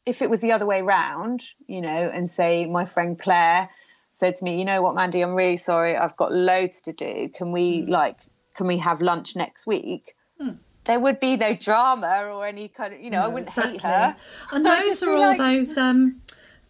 if 0.06 0.22
it 0.22 0.30
was 0.30 0.40
the 0.40 0.52
other 0.52 0.66
way 0.66 0.80
round 0.80 1.42
you 1.66 1.80
know 1.80 1.88
and 2.14 2.30
say 2.30 2.66
my 2.66 2.84
friend 2.84 3.18
claire 3.18 3.68
said 4.20 4.36
to 4.36 4.44
me, 4.44 4.58
"You 4.58 4.64
know 4.64 4.82
what, 4.82 4.94
Mandy? 4.94 5.20
I'm 5.22 5.34
really 5.34 5.56
sorry. 5.56 5.96
I've 5.96 6.16
got 6.16 6.32
loads 6.32 6.82
to 6.82 6.92
do. 6.92 7.28
Can 7.34 7.50
we 7.50 7.82
mm. 7.82 7.90
like 7.90 8.18
can 8.54 8.66
we 8.66 8.78
have 8.78 9.00
lunch 9.00 9.34
next 9.34 9.66
week?" 9.66 10.14
Mm. 10.40 10.58
There 10.84 11.00
would 11.00 11.20
be 11.20 11.36
no 11.36 11.54
drama 11.54 12.30
or 12.32 12.46
any 12.46 12.68
kind 12.68 12.94
of, 12.94 13.00
you 13.00 13.10
know, 13.10 13.18
no, 13.18 13.24
I 13.24 13.28
wouldn't 13.28 13.48
exactly. 13.48 13.72
hate 13.72 13.82
her. 13.82 14.16
And 14.52 14.64
those 14.64 15.02
are 15.02 15.12
all 15.12 15.36
like... 15.36 15.38
those 15.38 15.76
um 15.76 16.22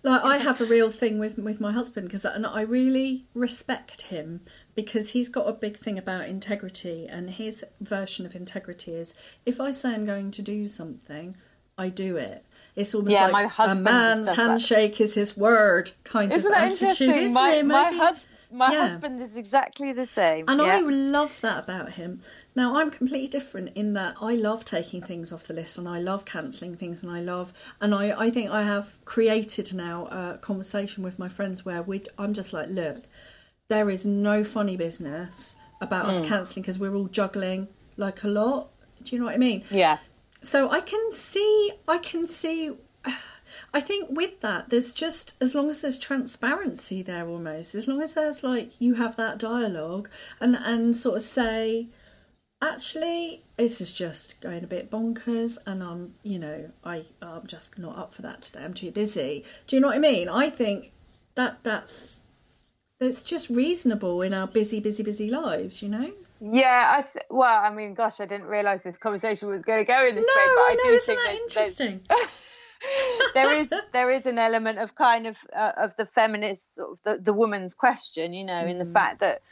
like 0.03 0.23
I 0.23 0.39
have 0.39 0.61
a 0.61 0.65
real 0.65 0.91
thing 0.91 1.19
with 1.19 1.39
with 1.39 1.61
my 1.61 1.73
husband 1.73 2.07
because 2.09 2.25
and 2.25 2.47
I 2.47 2.63
really 2.63 3.27
respect 3.35 4.03
him 4.03 4.41
because 4.75 5.11
he's 5.11 5.29
got 5.29 5.49
a 5.49 5.53
big 5.53 5.77
thing 5.77 5.99
about 5.99 6.29
integrity 6.29 7.07
and 7.09 7.31
his 7.31 7.65
version 7.81 8.25
of 8.25 8.35
integrity 8.35 8.95
is 8.95 9.15
if 9.45 9.61
I 9.61 9.71
say 9.71 9.95
I'm 9.95 10.07
going 10.07 10.31
to 10.33 10.43
do 10.43 10.67
something, 10.67 11.37
I 11.77 11.89
do 11.89 12.17
it. 12.17 12.45
It's 12.77 12.95
almost 12.95 13.13
yeah, 13.13 13.27
like 13.29 13.51
a 13.59 13.75
man's 13.77 14.35
handshake 14.35 14.99
that. 14.99 15.05
is 15.05 15.15
his 15.15 15.37
word 15.37 15.91
kind 16.05 16.33
Isn't 16.33 16.51
of 16.53 16.59
that 16.59 16.71
attitude. 16.73 17.09
Interesting? 17.09 17.33
My, 17.33 17.63
my, 17.63 17.91
hus- 17.93 18.27
my 18.53 18.73
Yeah. 18.73 18.87
husband 18.89 19.21
is 19.21 19.37
exactly 19.37 19.93
the 19.93 20.07
same. 20.07 20.45
And 20.49 20.61
yeah. 20.61 20.77
I 20.77 20.81
love 20.81 21.41
that 21.41 21.65
about 21.65 21.93
him. 21.93 22.21
Now, 22.57 22.77
I'm 22.77 22.91
completely 22.91 23.29
different 23.29 23.71
in 23.77 23.93
that 23.95 24.17
I 24.21 24.35
love 24.35 24.65
taking 24.65 25.03
things 25.03 25.33
off 25.33 25.45
the 25.45 25.55
list 25.55 25.79
and 25.79 25.89
I 25.89 25.99
love 26.01 26.25
cancelling 26.25 26.77
things 26.77 27.05
and 27.05 27.13
I 27.13 27.21
love, 27.21 27.53
and 27.81 27.95
I, 27.95 28.11
I 28.27 28.31
think 28.31 28.51
I 28.51 28.63
have 28.63 28.99
created 29.05 29.73
now 29.75 30.07
a 30.07 30.39
conversation 30.39 31.03
with 31.05 31.19
my 31.19 31.29
friends 31.29 31.65
where 31.65 31.83
we 31.83 32.03
I'm 32.19 32.33
just 32.33 32.53
like, 32.53 32.69
look, 32.69 33.05
there 33.69 33.89
is 33.89 34.05
no 34.07 34.43
funny 34.43 34.77
business 34.77 35.57
about 35.81 36.05
Hmm. 36.05 36.11
us 36.11 36.27
cancelling 36.29 36.63
because 36.63 36.79
we're 36.79 36.95
all 36.95 37.07
juggling 37.07 37.69
like 37.97 38.23
a 38.25 38.29
lot. 38.29 38.71
Do 39.03 39.15
you 39.15 39.21
know 39.21 39.27
what 39.27 39.35
I 39.35 39.39
mean? 39.39 39.65
yeah. 39.71 39.99
So 40.43 40.71
I 40.71 40.81
can 40.81 41.13
see, 41.13 41.73
I 41.87 41.99
can 41.99 42.27
see. 42.27 42.73
I 43.75 43.81
think 43.81 44.09
with 44.11 44.41
that, 44.41 44.71
there's 44.71 44.95
just 44.95 45.41
as 45.43 45.55
long 45.55 45.71
as 45.71 45.81
there's 45.81 45.99
transparency 45.99 47.03
there, 47.03 47.29
almost 47.29 47.75
as 47.75 47.87
long 47.87 48.01
as 48.01 48.15
there's 48.15 48.43
like 48.43 48.81
you 48.81 48.95
have 48.95 49.17
that 49.17 49.39
dialogue 49.39 50.09
and 50.41 50.57
and 50.57 50.95
sort 50.97 51.17
of 51.17 51.23
say, 51.23 51.89
actually, 52.63 53.45
this 53.57 53.81
is 53.81 53.97
just 53.97 54.41
going 54.41 54.65
a 54.65 54.69
bit 54.69 54.91
bonkers, 54.91 55.59
and 55.67 55.83
I'm, 55.83 56.15
you 56.23 56.39
know, 56.39 56.71
I 56.85 57.05
I'm 57.21 57.47
just 57.47 57.79
not 57.79 57.99
up 57.99 58.15
for 58.15 58.23
that 58.23 58.43
today. 58.43 58.65
I'm 58.65 58.75
too 58.75 58.91
busy. 58.91 59.45
Do 59.67 59.77
you 59.77 59.83
know 59.83 59.89
what 59.89 59.97
I 59.97 60.01
mean? 60.01 60.29
I 60.29 60.49
think 60.49 60.93
that 61.35 61.63
that's 61.63 62.23
it's 63.01 63.25
just 63.25 63.51
reasonable 63.51 64.23
in 64.23 64.33
our 64.33 64.47
busy, 64.47 64.81
busy, 64.81 65.03
busy 65.03 65.29
lives. 65.29 65.83
You 65.83 65.91
know. 65.91 66.13
Yeah, 66.41 66.95
I 66.99 67.03
th- 67.03 67.27
well, 67.29 67.63
I 67.63 67.71
mean, 67.71 67.95
gosh, 67.95 68.21
I 68.21 68.27
didn't 68.27 68.47
realise 68.47 68.83
this 68.83 68.97
conversation 68.97 69.49
was 69.49 69.63
going 69.63 69.81
to 69.81 69.85
go 69.85 70.07
in 70.07 70.15
this 70.15 70.27
No, 70.27 70.41
way, 70.43 70.49
but 70.55 70.63
I, 70.63 70.71
I 70.71 70.75
know. 70.75 70.83
do 70.85 70.89
Isn't 70.97 71.17
think 71.17 71.27
that 71.27 71.35
interesting? 71.43 72.01
there 73.35 73.53
is 73.59 73.75
there 73.93 74.11
is 74.11 74.27
an 74.27 74.39
element 74.39 74.79
of 74.79 74.95
kind 74.95 75.27
of 75.27 75.37
uh, 75.55 75.73
of 75.77 75.97
the 75.97 76.07
feminist 76.07 76.77
sort 76.77 76.93
of 76.93 76.99
the, 77.03 77.23
the 77.23 77.33
woman's 77.35 77.75
question 77.75 78.33
you 78.33 78.45
know 78.45 78.65
in 78.65 78.79
the 78.79 78.87
fact 78.87 79.21
that 79.21 79.43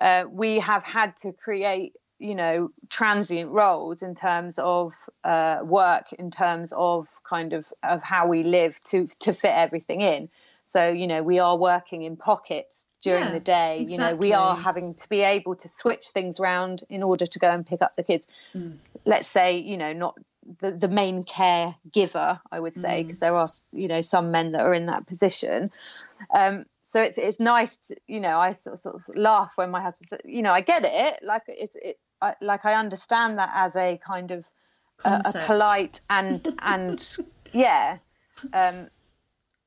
uh, 0.00 0.24
we 0.30 0.58
have 0.58 0.82
had 0.84 1.14
to 1.18 1.32
create 1.32 1.92
you 2.18 2.34
know 2.34 2.70
transient 2.88 3.50
roles 3.50 4.00
in 4.02 4.14
terms 4.14 4.58
of 4.58 4.94
uh, 5.22 5.58
work 5.62 6.14
in 6.14 6.30
terms 6.30 6.72
of 6.74 7.06
kind 7.24 7.52
of 7.52 7.66
of 7.82 8.02
how 8.02 8.26
we 8.26 8.42
live 8.42 8.80
to 8.84 9.06
to 9.20 9.34
fit 9.34 9.52
everything 9.54 10.00
in 10.00 10.30
so 10.68 10.90
you 10.90 11.06
know 11.06 11.22
we 11.22 11.40
are 11.40 11.56
working 11.56 12.02
in 12.02 12.16
pockets 12.16 12.86
during 13.02 13.24
Yeah, 13.24 13.32
the 13.32 13.40
day. 13.40 13.86
You 13.88 13.96
know 13.96 14.14
we 14.14 14.34
are 14.34 14.54
having 14.54 14.94
to 14.94 15.08
be 15.08 15.22
able 15.22 15.56
to 15.56 15.68
switch 15.68 16.08
things 16.08 16.38
around 16.38 16.82
in 16.90 17.02
order 17.02 17.24
to 17.26 17.38
go 17.38 17.50
and 17.50 17.66
pick 17.66 17.80
up 17.80 17.96
the 17.96 18.02
kids. 18.02 18.28
Let's 19.06 19.26
say 19.26 19.58
you 19.58 19.78
know 19.78 19.94
not 19.94 20.18
the, 20.60 20.70
the 20.70 20.88
main 20.88 21.22
caregiver 21.22 22.40
i 22.50 22.58
would 22.58 22.74
say 22.74 23.02
because 23.02 23.18
there 23.18 23.34
are 23.34 23.48
you 23.72 23.86
know 23.86 24.00
some 24.00 24.30
men 24.30 24.52
that 24.52 24.62
are 24.62 24.74
in 24.74 24.86
that 24.86 25.06
position. 25.06 25.70
Um 26.34 26.66
so 26.82 27.02
it's 27.02 27.16
it's 27.18 27.40
nice 27.40 27.78
to, 27.88 27.96
you 28.06 28.20
know 28.20 28.38
i 28.38 28.52
sort 28.52 28.74
of, 28.74 28.78
sort 28.78 28.96
of 28.96 29.16
laugh 29.16 29.52
when 29.56 29.70
my 29.70 29.80
husband 29.80 30.08
said 30.10 30.20
you 30.24 30.42
know 30.42 30.52
i 30.52 30.60
get 30.60 30.84
it. 30.84 31.20
Like 31.22 31.44
it's 31.48 31.76
it 31.76 31.98
I, 32.20 32.34
like 32.42 32.66
i 32.66 32.74
understand 32.74 33.38
that 33.38 33.50
as 33.54 33.74
a 33.74 33.98
kind 33.98 34.32
of 34.32 34.50
a, 35.04 35.22
a 35.24 35.32
polite 35.46 36.00
and 36.10 36.46
and 36.60 37.16
yeah 37.52 37.98
um 38.52 38.88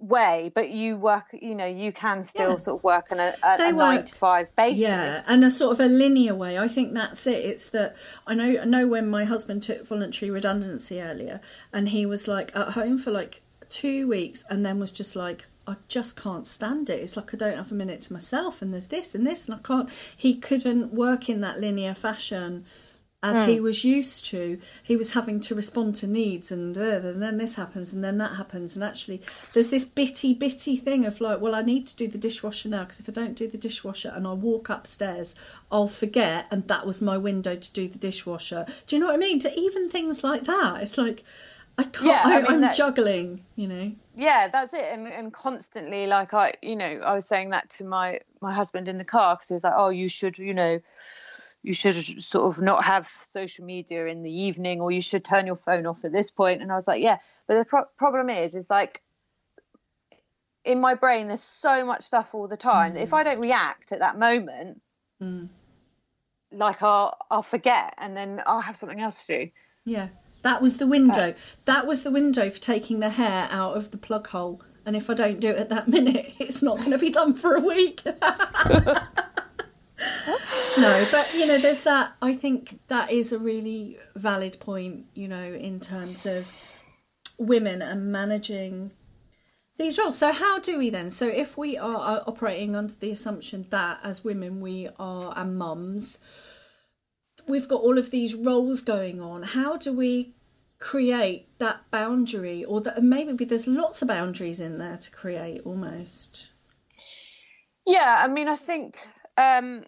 way 0.02 0.52
but 0.56 0.72
you 0.72 0.98
work 0.98 1.26
you 1.34 1.54
know 1.54 1.66
you 1.66 1.92
can 1.92 2.24
still 2.24 2.52
Yeah. 2.52 2.58
sort 2.58 2.80
of 2.80 2.84
work 2.84 3.12
on 3.12 3.20
a, 3.20 3.34
a, 3.44 3.56
a 3.70 3.72
nine 3.72 4.04
to 4.04 4.16
five 4.16 4.56
basis 4.56 4.80
Yeah, 4.80 5.22
and 5.28 5.44
a 5.44 5.50
sort 5.50 5.74
of 5.74 5.80
a 5.80 5.88
linear 5.88 6.34
way. 6.36 6.58
I 6.58 6.68
think 6.68 6.94
that's 6.94 7.28
it. 7.28 7.46
It's 7.46 7.70
that 7.70 7.96
I 8.26 8.34
know. 8.34 8.60
I 8.62 8.66
know 8.66 8.88
when 8.88 9.10
my 9.10 9.26
husband 9.26 9.62
took 9.64 9.86
voluntary 9.86 10.32
redundancy 10.32 11.02
earlier, 11.02 11.40
and 11.72 11.90
he 11.90 12.06
was 12.06 12.28
like 12.28 12.56
at 12.56 12.70
home 12.70 12.98
for 12.98 13.12
like 13.12 13.42
two 13.70 14.08
weeks, 14.08 14.44
and 14.50 14.66
then 14.66 14.80
was 14.80 14.92
just 14.92 15.16
like, 15.16 15.46
I 15.68 15.76
just 15.88 16.16
can't 16.22 16.48
stand 16.48 16.90
it. 16.90 17.00
It's 17.02 17.16
like 17.16 17.34
I 17.34 17.38
don't 17.38 17.58
have 17.58 17.72
a 17.72 17.76
minute 17.76 18.02
to 18.02 18.14
myself, 18.14 18.62
and 18.62 18.74
there's 18.74 18.88
this 18.88 19.14
and 19.16 19.26
this, 19.26 19.48
and 19.48 19.56
I 19.56 19.62
can't. 19.66 19.90
He 20.18 20.36
couldn't 20.36 20.94
work 20.94 21.30
in 21.30 21.42
that 21.42 21.60
linear 21.60 21.94
fashion 21.94 22.66
as 23.24 23.46
he 23.46 23.60
was 23.60 23.84
used 23.84 24.26
to. 24.26 24.58
He 24.82 24.96
was 24.96 25.14
having 25.14 25.40
to 25.42 25.56
respond 25.56 25.96
to 25.98 26.08
needs, 26.08 26.52
and, 26.52 26.78
uh, 26.78 26.82
and 26.82 27.22
then 27.22 27.38
this 27.38 27.56
happens, 27.56 27.94
and 27.94 28.04
then 28.04 28.18
that 28.18 28.36
happens, 28.38 28.76
and 28.76 28.84
actually, 28.84 29.22
there's 29.54 29.70
this 29.70 29.86
bitty, 29.86 30.34
bitty 30.34 30.76
thing 30.76 31.06
of 31.06 31.22
like, 31.22 31.40
well, 31.40 31.54
I 31.54 31.62
need 31.62 31.86
to 31.88 31.96
do 31.96 32.08
the 32.08 32.18
dishwasher 32.18 32.70
now 32.70 32.84
because 32.84 33.00
if 33.00 33.08
I 33.08 33.12
don't 33.12 33.36
do 33.36 33.48
the 33.48 33.58
dishwasher 33.58 34.12
and 34.16 34.26
I 34.26 34.34
walk 34.34 34.70
upstairs, 34.70 35.36
I'll 35.72 35.88
forget, 35.88 36.48
and 36.52 36.68
that 36.68 36.86
was 36.86 37.02
my 37.02 37.18
window 37.18 37.56
to 37.56 37.74
do 37.74 37.88
the 37.88 38.00
dishwasher. 38.00 38.66
Do 38.88 38.96
you 38.96 39.00
know 39.00 39.08
what 39.08 39.16
I 39.16 39.20
mean? 39.20 39.40
To 39.40 39.60
even 39.60 39.90
things 39.90 40.24
like 40.24 40.46
that, 40.46 40.82
it's 40.82 40.98
like 40.98 41.24
I 41.78 41.84
can't. 41.84 42.06
Yeah, 42.06 42.22
I 42.26 42.38
I, 42.38 42.42
mean, 42.42 42.52
am 42.54 42.62
that- 42.62 42.76
juggling, 42.76 43.42
you 43.56 43.68
know. 43.68 43.92
yeah 44.18 44.50
that's 44.52 44.74
it 44.74 44.84
and, 44.92 45.08
and 45.08 45.32
constantly 45.32 46.06
like 46.06 46.34
i 46.34 46.54
you 46.62 46.76
know 46.76 46.86
i 47.06 47.14
was 47.14 47.26
saying 47.26 47.52
that 47.52 47.70
to 47.70 47.86
my 47.86 48.20
my 48.42 48.52
husband 48.52 48.90
in 48.90 48.98
the 48.98 49.06
car 49.06 49.36
because 49.36 49.48
he 49.48 49.54
was 49.54 49.64
like 49.64 49.74
oh 49.78 49.90
you 49.90 50.10
should 50.10 50.38
you 50.38 50.54
know 50.54 50.80
you 51.64 51.74
should 51.74 51.94
sort 51.94 52.56
of 52.56 52.62
not 52.62 52.84
have 52.84 53.06
social 53.08 53.66
media 53.66 54.06
in 54.08 54.24
the 54.24 54.32
evening 54.32 54.82
or 54.82 54.92
you 54.92 55.02
should 55.02 55.24
turn 55.24 55.46
your 55.46 55.56
phone 55.56 55.86
off 55.86 56.04
at 56.06 56.12
this 56.12 56.32
point 56.32 56.62
and 56.62 56.72
i 56.72 56.76
was 56.76 56.88
like 56.88 57.02
yeah 57.02 57.18
but 57.48 57.58
the 57.60 57.66
pro- 57.66 57.86
problem 57.98 58.30
is 58.30 58.56
is 58.56 58.70
like 58.70 59.02
in 60.64 60.80
my 60.80 60.96
brain 60.96 61.28
there's 61.28 61.44
so 61.44 61.86
much 61.86 62.02
stuff 62.02 62.34
all 62.34 62.48
the 62.48 62.58
time 62.58 62.94
that 62.94 63.04
if 63.04 63.12
mm. 63.12 63.18
i 63.18 63.24
don't 63.24 63.40
react 63.40 63.92
at 63.92 64.00
that 64.00 64.18
moment 64.18 64.82
mm. 65.22 65.48
like 66.52 66.82
i'll 66.82 67.18
i'll 67.30 67.44
forget 67.44 67.94
and 67.98 68.16
then 68.16 68.42
i'll 68.46 68.62
have 68.62 68.78
something 68.78 69.00
else 69.00 69.26
to 69.26 69.46
do 69.46 69.52
Yeah, 69.84 70.10
that 70.44 70.62
was 70.62 70.78
the 70.78 70.88
window. 70.88 71.34
that 71.66 71.86
was 71.88 72.04
the 72.04 72.12
window 72.12 72.50
for 72.50 72.60
taking 72.60 73.00
the 73.00 73.12
hair 73.12 73.48
out 73.52 73.76
of 73.78 73.92
the 73.92 73.98
plug 73.98 74.28
hole. 74.28 74.62
And 74.86 74.96
if 74.96 75.10
I 75.10 75.14
don't 75.14 75.40
do 75.40 75.50
it 75.50 75.58
at 75.58 75.70
that 75.70 75.88
minute, 75.96 76.34
it's 76.40 76.64
not 76.64 76.78
going 76.78 76.92
to 76.92 76.98
be 76.98 77.12
done 77.12 77.34
for 77.34 77.56
a 77.56 77.60
week. 77.62 78.02
no, 80.80 81.06
but 81.12 81.34
you 81.36 81.48
know, 81.48 81.58
there's 81.58 81.84
that. 81.84 82.14
I 82.22 82.34
think 82.34 82.80
that 82.88 83.12
is 83.12 83.32
a 83.32 83.40
really 83.40 83.98
valid 84.16 84.58
point. 84.60 85.06
You 85.14 85.28
know, 85.28 85.54
in 85.54 85.80
terms 85.80 86.26
of 86.26 86.52
women 87.38 87.82
and 87.82 88.12
managing 88.12 88.92
these 89.78 89.98
roles. 89.98 90.18
So 90.18 90.32
how 90.32 90.60
do 90.60 90.78
we 90.78 90.90
then? 90.90 91.10
So 91.10 91.28
if 91.28 91.58
we 91.58 91.78
are 91.78 92.24
operating 92.28 92.76
under 92.76 92.94
the 92.94 93.12
assumption 93.12 93.66
that 93.70 94.00
as 94.04 94.24
women 94.24 94.62
we 94.62 94.90
are 95.00 95.34
and 95.36 95.58
mums, 95.58 96.20
we've 97.48 97.68
got 97.68 97.82
all 97.82 97.98
of 97.98 98.12
these 98.12 98.36
roles 98.36 98.82
going 98.82 99.20
on. 99.22 99.44
How 99.44 99.78
do 99.78 99.92
we 99.92 100.36
create 100.78 101.48
that 101.60 101.90
boundary, 101.92 102.64
or 102.64 102.82
that 102.82 103.04
maybe 103.04 103.46
there's 103.46 103.68
lots 103.68 104.02
of 104.02 104.08
boundaries 104.08 104.60
in 104.60 104.78
there 104.78 104.98
to 104.98 105.12
create 105.12 105.62
almost? 105.64 106.50
Yeah, 107.86 108.22
I 108.24 108.28
mean, 108.28 108.48
I 108.48 108.56
think. 108.56 108.98
Um, 109.42 109.84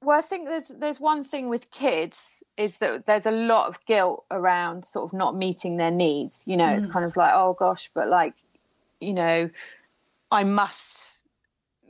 well, 0.00 0.18
I 0.18 0.22
think 0.22 0.46
there's 0.46 0.68
there's 0.68 1.00
one 1.00 1.24
thing 1.24 1.48
with 1.48 1.70
kids 1.70 2.42
is 2.56 2.78
that 2.78 3.04
there's 3.04 3.26
a 3.26 3.32
lot 3.32 3.68
of 3.68 3.84
guilt 3.84 4.24
around 4.30 4.84
sort 4.84 5.04
of 5.06 5.12
not 5.12 5.36
meeting 5.36 5.76
their 5.76 5.90
needs. 5.90 6.44
You 6.46 6.56
know, 6.56 6.68
it's 6.68 6.86
kind 6.86 7.04
of 7.04 7.16
like, 7.16 7.32
oh 7.34 7.54
gosh, 7.58 7.90
but 7.92 8.08
like, 8.08 8.34
you 9.00 9.12
know, 9.12 9.50
I 10.30 10.44
must 10.44 11.18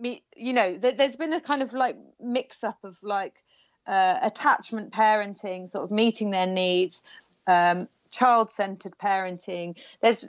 meet. 0.01 0.23
You 0.35 0.55
know, 0.55 0.79
th- 0.79 0.97
there's 0.97 1.17
been 1.17 1.35
a 1.35 1.41
kind 1.41 1.63
of 1.63 1.73
like 1.75 1.97
mix 2.19 2.65
up 2.65 2.79
of 2.83 2.97
like 3.03 3.45
uh, 3.87 4.19
attachment 4.23 4.93
parenting, 4.93 5.69
sort 5.69 5.85
of 5.85 5.91
meeting 5.91 6.31
their 6.31 6.47
needs, 6.47 7.03
um, 7.47 7.89
child 8.11 8.51
centered 8.51 8.97
parenting. 8.99 9.79
There's 10.01 10.25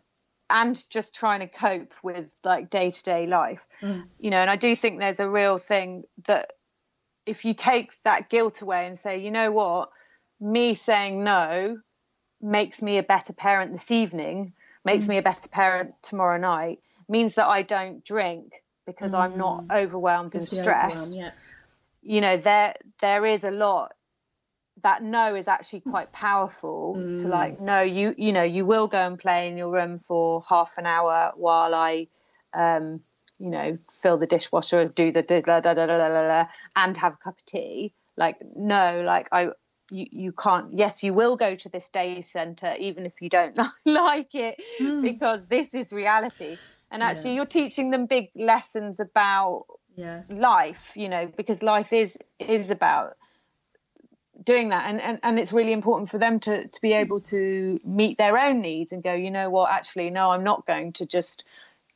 and 0.49 0.81
just 0.89 1.15
trying 1.15 1.41
to 1.41 1.47
cope 1.47 1.93
with 2.03 2.33
like 2.43 2.69
day 2.69 2.89
to 2.89 3.03
day 3.03 3.27
life. 3.27 3.65
Mm. 3.81 4.05
You 4.19 4.31
know, 4.31 4.37
and 4.37 4.49
I 4.49 4.55
do 4.55 4.75
think 4.75 4.99
there's 4.99 5.19
a 5.19 5.29
real 5.29 5.57
thing 5.57 6.03
that 6.25 6.51
if 7.25 7.45
you 7.45 7.53
take 7.53 7.91
that 8.03 8.29
guilt 8.29 8.61
away 8.61 8.87
and 8.87 8.97
say, 8.97 9.19
you 9.19 9.31
know 9.31 9.51
what, 9.51 9.89
me 10.39 10.73
saying 10.73 11.23
no 11.23 11.79
makes 12.41 12.81
me 12.81 12.97
a 12.97 13.03
better 13.03 13.33
parent 13.33 13.71
this 13.71 13.91
evening, 13.91 14.53
makes 14.83 15.05
mm. 15.05 15.09
me 15.09 15.17
a 15.17 15.21
better 15.21 15.49
parent 15.49 15.93
tomorrow 16.01 16.39
night, 16.39 16.79
means 17.07 17.35
that 17.35 17.47
I 17.47 17.61
don't 17.61 18.03
drink 18.03 18.63
because 18.85 19.13
I'm 19.13 19.37
not 19.37 19.67
mm. 19.67 19.75
overwhelmed 19.75 20.33
and 20.35 20.41
It's 20.41 20.51
the 20.51 20.63
stressed. 20.63 21.13
overwhelm, 21.13 21.33
you 22.01 22.21
know 22.21 22.37
there 22.37 22.75
there 23.01 23.25
is 23.25 23.43
a 23.43 23.51
lot 23.51 23.93
that 24.83 25.01
no 25.03 25.35
is 25.35 25.47
actually 25.47 25.81
quite 25.81 26.11
powerful 26.11 26.95
to 27.21 27.27
like 27.27 27.59
no 27.59 27.81
you 27.81 28.13
you 28.17 28.31
know 28.31 28.43
you 28.43 28.65
will 28.65 28.87
go 28.87 28.97
and 29.07 29.17
play 29.19 29.47
in 29.47 29.57
your 29.57 29.69
room 29.71 29.99
for 29.99 30.43
half 30.47 30.75
an 30.77 30.85
hour 30.85 31.31
while 31.35 31.73
i 31.75 32.07
um 32.53 33.01
you 33.39 33.49
know 33.49 33.77
fill 34.01 34.17
the 34.17 34.27
dishwasher 34.27 34.85
do 34.85 35.11
the 35.11 35.21
da, 35.21 35.41
da, 35.41 35.59
da, 35.59 35.73
da, 35.73 35.85
da, 35.85 35.97
da, 35.97 36.27
da, 36.27 36.45
and 36.75 36.97
have 36.97 37.13
a 37.13 37.17
cup 37.17 37.37
of 37.37 37.45
tea. 37.45 37.93
Like 38.17 38.37
no 38.55 39.01
like 39.05 39.27
i 39.31 39.49
you, 39.91 40.05
you 40.11 40.31
can't 40.33 40.73
yes 40.73 41.03
you 41.03 41.13
will 41.13 41.35
go 41.35 41.55
to 41.55 41.69
this 41.69 41.89
day 41.89 42.21
center 42.21 42.75
even 42.79 43.05
if 43.05 43.21
you 43.21 43.29
don't 43.29 43.57
like 43.85 44.35
it 44.35 44.55
because 45.01 45.47
this 45.47 45.73
is 45.73 45.93
reality. 45.93 46.57
And 46.91 47.01
actually 47.03 47.31
Yeah. 47.31 47.35
you're 47.37 47.45
teaching 47.45 47.91
them 47.91 48.05
big 48.07 48.29
lessons 48.35 48.99
about 48.99 49.65
Yeah, 49.95 50.23
life 50.29 50.93
you 50.95 51.09
know 51.09 51.31
because 51.35 51.63
life 51.63 51.93
is 51.93 52.17
is 52.39 52.71
about 52.71 53.15
doing 54.43 54.69
that 54.69 54.89
and, 54.89 55.01
and 55.01 55.19
and 55.23 55.39
it's 55.39 55.51
really 55.51 55.73
important 55.73 56.09
for 56.09 56.17
them 56.17 56.39
to 56.39 56.67
to 56.67 56.81
be 56.81 56.93
able 56.93 57.19
to 57.19 57.79
meet 57.83 58.17
their 58.17 58.37
own 58.37 58.61
needs 58.61 58.91
and 58.91 59.03
go 59.03 59.13
you 59.13 59.31
know 59.31 59.49
what 59.49 59.71
actually 59.71 60.09
no 60.09 60.31
i'm 60.31 60.43
not 60.43 60.65
going 60.65 60.93
to 60.93 61.05
just 61.05 61.43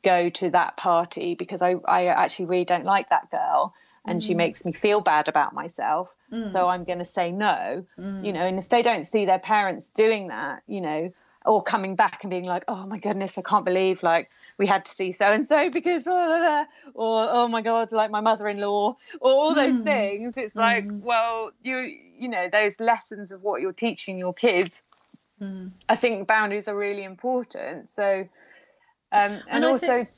go 0.02 0.28
to 0.28 0.50
that 0.50 0.76
party 0.76 1.34
because 1.34 1.62
I, 1.62 1.76
I 1.86 2.06
actually 2.06 2.46
really 2.46 2.66
don't 2.66 2.84
like 2.84 3.08
that 3.08 3.30
girl 3.30 3.74
and 4.04 4.20
Mm. 4.20 4.26
she 4.26 4.34
makes 4.34 4.66
me 4.66 4.72
feel 4.72 5.00
bad 5.00 5.28
about 5.28 5.54
myself. 5.54 6.14
So 6.44 6.68
I'm 6.68 6.84
going 6.84 6.98
to 6.98 7.06
say 7.06 7.32
no, 7.32 7.86
Mm. 7.98 8.22
you 8.22 8.34
know, 8.34 8.42
and 8.42 8.58
if 8.58 8.68
they 8.68 8.82
don't 8.82 9.04
see 9.04 9.24
their 9.24 9.38
parents 9.38 9.88
doing 9.88 10.28
that, 10.28 10.62
you 10.66 10.82
know, 10.82 11.10
or 11.46 11.62
coming 11.62 11.96
back 11.96 12.22
and 12.22 12.30
being 12.30 12.44
like, 12.44 12.64
oh 12.68 12.86
my 12.86 12.98
goodness, 12.98 13.38
I 13.38 13.42
can't 13.42 13.64
believe 13.64 14.02
like 14.02 14.30
we 14.58 14.66
had 14.66 14.84
to 14.84 14.92
see 14.92 15.12
so 15.12 15.32
and 15.32 15.44
so 15.44 15.70
because, 15.70 16.04
blah, 16.04 16.26
blah, 16.26 16.38
blah," 16.38 16.64
or 16.94 17.28
oh 17.30 17.48
my 17.48 17.62
God, 17.62 17.92
like 17.92 18.10
my 18.10 18.20
mother 18.20 18.46
in 18.46 18.60
law, 18.60 18.96
or 19.20 19.32
all 19.32 19.54
those 19.54 19.76
Mm. 19.76 19.84
things, 19.84 20.36
it's 20.36 20.54
like, 20.54 20.86
well, 21.00 21.50
you, 21.62 21.90
you 22.18 22.28
know, 22.28 22.48
those 22.50 22.80
lessons 22.80 23.32
of 23.32 23.42
what 23.42 23.60
you're 23.60 23.72
teaching 23.72 24.18
your 24.18 24.34
kids 24.34 24.82
Mm. 25.40 25.72
I 25.88 25.96
think 25.96 26.28
boundaries 26.28 26.68
are 26.68 26.76
really 26.76 27.02
important. 27.02 27.90
So, 27.90 28.20
um, 29.12 29.32
and, 29.32 29.42
And 29.48 29.64
also, 29.64 29.86
think- 29.86 30.08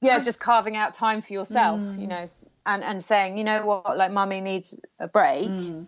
yeah, 0.00 0.20
just 0.20 0.38
carving 0.38 0.76
out 0.76 0.94
time 0.94 1.20
for 1.20 1.32
yourself, 1.32 1.80
Mm. 1.80 2.00
you 2.00 2.06
know, 2.06 2.24
and 2.64 2.84
and 2.84 3.02
saying, 3.02 3.36
you 3.38 3.42
know 3.42 3.66
what, 3.66 3.96
like 3.96 4.12
mummy 4.12 4.40
needs 4.40 4.78
a 5.00 5.08
break. 5.08 5.48
Mm. 5.48 5.86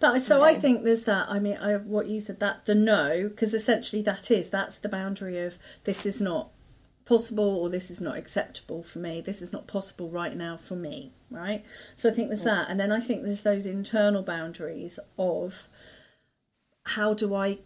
But 0.00 0.20
so 0.20 0.42
I 0.42 0.54
think 0.54 0.84
there's 0.84 1.04
that. 1.04 1.28
I 1.30 1.38
mean, 1.38 1.56
I, 1.56 1.76
what 1.76 2.06
you 2.06 2.20
said 2.20 2.40
that 2.40 2.66
the 2.66 2.74
no, 2.74 3.28
because 3.28 3.54
essentially 3.54 4.02
that 4.02 4.30
is 4.30 4.50
that's 4.50 4.76
the 4.78 4.88
boundary 4.88 5.38
of 5.38 5.58
this 5.84 6.04
is 6.04 6.20
not 6.20 6.50
possible 7.06 7.56
or 7.56 7.70
this 7.70 7.90
is 7.90 8.00
not 8.00 8.16
acceptable 8.18 8.82
for 8.82 8.98
me. 8.98 9.20
This 9.22 9.40
is 9.40 9.52
not 9.52 9.66
possible 9.66 10.10
right 10.10 10.36
now 10.36 10.56
for 10.56 10.76
me. 10.76 11.12
Right. 11.30 11.64
So 11.94 12.08
I 12.08 12.12
think 12.12 12.28
there's 12.28 12.44
that, 12.44 12.70
and 12.70 12.80
then 12.80 12.90
I 12.90 13.00
think 13.00 13.22
there's 13.22 13.42
those 13.42 13.66
internal 13.66 14.22
boundaries 14.22 14.98
of 15.18 15.68
how 16.86 17.12
do 17.12 17.34
I 17.34 17.58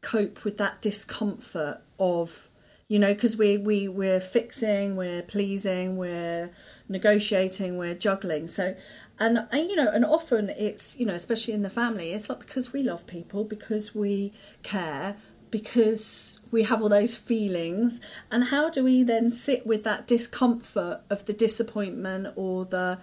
cope 0.00 0.44
with 0.44 0.56
that 0.58 0.80
discomfort 0.80 1.80
of 1.98 2.48
you 2.86 2.98
know 2.98 3.12
because 3.12 3.36
we 3.36 3.58
we 3.58 3.88
we're 3.88 4.20
fixing 4.20 4.94
we're 4.94 5.22
pleasing 5.22 5.96
we're 5.96 6.50
negotiating 6.88 7.76
we're 7.76 7.94
juggling. 7.94 8.46
So 8.46 8.76
and, 9.18 9.46
and 9.50 9.68
you 9.68 9.74
know 9.74 9.90
and 9.90 10.04
often 10.04 10.50
it's 10.50 10.98
you 10.98 11.04
know 11.04 11.14
especially 11.14 11.54
in 11.54 11.62
the 11.62 11.70
family 11.70 12.12
it's 12.12 12.28
like 12.28 12.38
because 12.38 12.72
we 12.72 12.82
love 12.82 13.06
people 13.06 13.44
because 13.44 13.94
we 13.94 14.32
care 14.62 15.16
because 15.50 16.40
we 16.50 16.64
have 16.64 16.82
all 16.82 16.88
those 16.88 17.16
feelings. 17.16 18.00
And 18.30 18.44
how 18.44 18.70
do 18.70 18.84
we 18.84 19.02
then 19.02 19.30
sit 19.30 19.66
with 19.66 19.84
that 19.84 20.06
discomfort 20.06 21.00
of 21.10 21.24
the 21.26 21.32
disappointment 21.32 22.32
or 22.36 22.64
the 22.64 22.98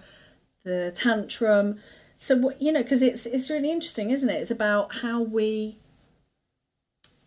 the 0.64 0.92
tantrum? 0.94 1.78
So 2.16 2.36
what 2.36 2.60
you 2.60 2.72
know 2.72 2.82
because 2.82 3.02
it's 3.02 3.26
it's 3.26 3.50
really 3.50 3.70
interesting 3.70 4.10
isn't 4.10 4.28
it? 4.28 4.40
It's 4.40 4.50
about 4.50 4.96
how 4.96 5.20
we 5.22 5.78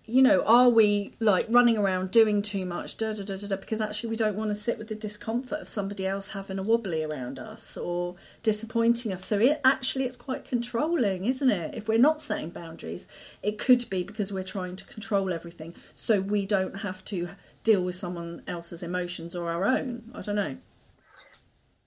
you 0.09 0.21
know, 0.21 0.43
are 0.45 0.69
we 0.69 1.13
like 1.19 1.45
running 1.49 1.77
around 1.77 2.11
doing 2.11 2.41
too 2.41 2.65
much, 2.65 2.97
da 2.97 3.13
da 3.13 3.23
da 3.23 3.37
da 3.37 3.47
da, 3.47 3.55
because 3.55 3.79
actually 3.79 4.09
we 4.09 4.15
don't 4.15 4.35
want 4.35 4.49
to 4.49 4.55
sit 4.55 4.77
with 4.77 4.87
the 4.87 4.95
discomfort 4.95 5.61
of 5.61 5.69
somebody 5.69 6.05
else 6.05 6.29
having 6.29 6.59
a 6.59 6.63
wobbly 6.63 7.03
around 7.03 7.39
us 7.39 7.77
or 7.77 8.15
disappointing 8.43 9.13
us. 9.13 9.23
So 9.23 9.39
it 9.39 9.61
actually 9.63 10.05
it's 10.05 10.17
quite 10.17 10.45
controlling, 10.45 11.25
isn't 11.25 11.49
it? 11.49 11.75
If 11.75 11.87
we're 11.87 11.99
not 11.99 12.21
setting 12.21 12.49
boundaries, 12.49 13.07
it 13.43 13.57
could 13.57 13.89
be 13.89 14.03
because 14.03 14.33
we're 14.33 14.43
trying 14.43 14.75
to 14.77 14.85
control 14.85 15.31
everything, 15.31 15.75
so 15.93 16.21
we 16.21 16.45
don't 16.45 16.79
have 16.79 17.05
to 17.05 17.29
deal 17.63 17.83
with 17.83 17.95
someone 17.95 18.41
else's 18.47 18.83
emotions 18.83 19.35
or 19.35 19.51
our 19.51 19.65
own. 19.65 20.11
I 20.15 20.21
don't 20.21 20.35
know. 20.35 20.57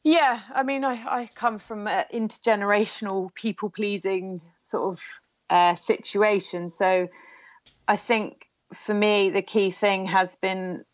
Yeah, 0.05 0.41
I 0.53 0.65
mean, 0.65 0.85
I, 0.85 0.95
I 0.95 1.29
come 1.35 1.59
from 1.59 1.87
an 1.87 2.07
intergenerational 2.13 3.33
people 3.35 3.71
pleasing 3.71 4.41
sort 4.61 4.95
of 4.95 5.01
uh, 5.49 5.77
situation. 5.77 6.69
So 6.69 7.09
I 7.87 7.97
think 7.97 8.47
for 8.75 8.95
me, 8.95 9.31
the 9.31 9.43
key 9.43 9.71
thing 9.71 10.07
has 10.07 10.37
been, 10.37 10.85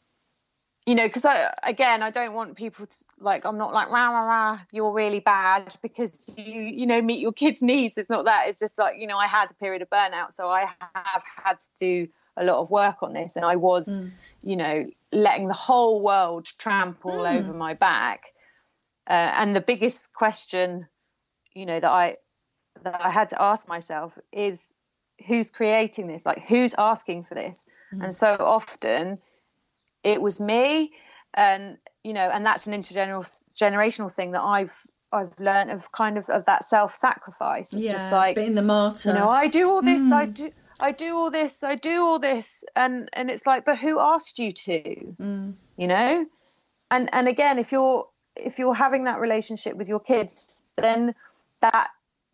you 0.87 0.95
know, 0.95 1.07
because 1.07 1.25
I, 1.25 1.55
again, 1.63 2.03
I 2.03 2.11
don't 2.11 2.33
want 2.33 2.57
people 2.57 2.87
to 2.87 3.05
like, 3.19 3.45
I'm 3.45 3.59
not 3.59 3.73
like, 3.73 3.91
rah, 3.91 4.09
rah, 4.09 4.25
rah, 4.25 4.59
you're 4.73 4.93
really 4.93 5.21
bad 5.21 5.77
because 5.83 6.35
you, 6.39 6.63
you 6.63 6.87
know, 6.87 7.01
meet 7.01 7.21
your 7.21 7.33
kids' 7.33 7.63
needs. 7.63 7.99
It's 7.99 8.11
not 8.11 8.25
that. 8.25 8.47
It's 8.49 8.59
just 8.59 8.79
like, 8.79 8.95
you 8.99 9.07
know, 9.07 9.19
I 9.19 9.27
had 9.27 9.51
a 9.51 9.55
period 9.55 9.83
of 9.83 9.91
burnout. 9.91 10.33
So 10.33 10.49
I 10.49 10.63
have 10.95 11.25
had 11.37 11.55
to 11.61 11.69
do 11.79 12.09
a 12.37 12.45
lot 12.45 12.61
of 12.63 12.71
work 12.71 13.03
on 13.03 13.13
this. 13.13 13.37
And 13.37 13.45
I 13.45 13.57
was, 13.57 13.95
you 14.43 14.57
know, 14.57 14.87
letting 15.13 15.49
the 15.49 15.55
whole 15.55 16.01
world 16.01 16.47
trample 16.59 17.27
over 17.27 17.53
my 17.53 17.75
back. 17.75 18.23
Uh, 19.09 19.13
and 19.13 19.55
the 19.55 19.61
biggest 19.61 20.13
question, 20.15 20.87
you 21.55 21.67
know, 21.67 21.79
that 21.79 21.91
I 21.91 22.17
that 22.83 23.05
I 23.05 23.11
had 23.11 23.31
to 23.31 23.43
ask 23.43 23.67
myself 23.69 24.19
is, 24.33 24.73
who's 25.27 25.51
creating 25.51 26.07
this? 26.07 26.25
Like, 26.25 26.47
who's 26.47 26.75
asking 26.75 27.25
for 27.25 27.35
this? 27.35 27.67
Mm. 27.95 28.05
And 28.05 28.15
so 28.15 28.37
often, 28.39 29.19
it 30.05 30.21
was 30.21 30.41
me, 30.41 30.93
and 31.35 31.79
you 32.05 32.13
know, 32.13 32.31
and 32.33 32.45
that's 32.45 32.67
an 32.67 32.75
intergenerational 32.75 33.43
generational 33.61 34.15
thing 34.15 34.33
that 34.33 34.43
I've 34.43 34.79
I've 35.13 35.39
learned 35.39 35.71
of 35.71 35.91
kind 35.93 36.19
of 36.19 36.29
of 36.29 36.45
that 36.47 36.65
self 36.65 36.95
sacrifice. 36.95 37.73
It's 37.73 37.85
just 37.85 38.13
like 38.13 38.37
being 38.37 38.55
the 38.55 38.63
martyr. 38.63 39.11
you 39.11 39.15
know, 39.15 39.31
I 39.31 39.49
do 39.49 39.71
all 39.71 39.83
this, 39.83 40.13
I 40.13 40.27
mm. 40.27 40.35
do. 40.35 40.51
I 40.81 40.93
do 40.93 41.17
all 41.17 41.31
this, 41.31 41.65
I 41.65 41.75
do 41.75 42.03
all 42.03 42.21
this, 42.21 42.63
and 42.77 43.09
and 43.13 43.31
it's 43.31 43.47
like, 43.47 43.65
but 43.65 43.79
who 43.79 43.99
asked 43.99 44.39
you 44.39 44.53
to? 44.53 45.15
Mm. 45.21 45.55
You 45.77 45.87
know, 45.87 46.27
and 46.91 47.11
and 47.13 47.27
again, 47.27 47.59
if 47.59 47.73
you're 47.73 48.07
if 48.37 48.59
you're 48.59 48.75
having 48.75 49.05
that 49.05 49.19
relationship 49.19 49.77
with 49.77 49.89
your 49.89 50.01
kids, 50.01 50.67
then 50.77 51.15
that 51.61 51.89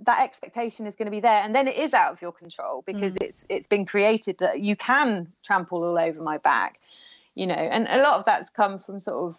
that 0.05 0.23
expectation 0.23 0.87
is 0.87 0.97
going 0.97 1.07
to 1.07 1.11
be 1.11 1.21
there, 1.21 1.43
and 1.43 1.55
then 1.55 1.69
it 1.69 1.77
is 1.77 1.95
out 1.95 2.13
of 2.13 2.23
your 2.23 2.33
control 2.33 2.83
because 2.87 3.17
it's 3.17 3.47
it's 3.49 3.67
been 3.67 3.87
created 3.87 4.39
that 4.39 4.61
you 4.61 4.77
can 4.77 5.33
trample 5.43 5.83
all 5.85 5.99
over 5.99 6.23
my 6.23 6.39
back, 6.39 6.81
you 7.35 7.47
know, 7.47 7.55
and 7.55 7.87
a 7.89 8.03
lot 8.03 8.19
of 8.19 8.25
that's 8.25 8.51
come 8.51 8.79
from 8.79 9.01
sort 9.01 9.31
of 9.31 9.37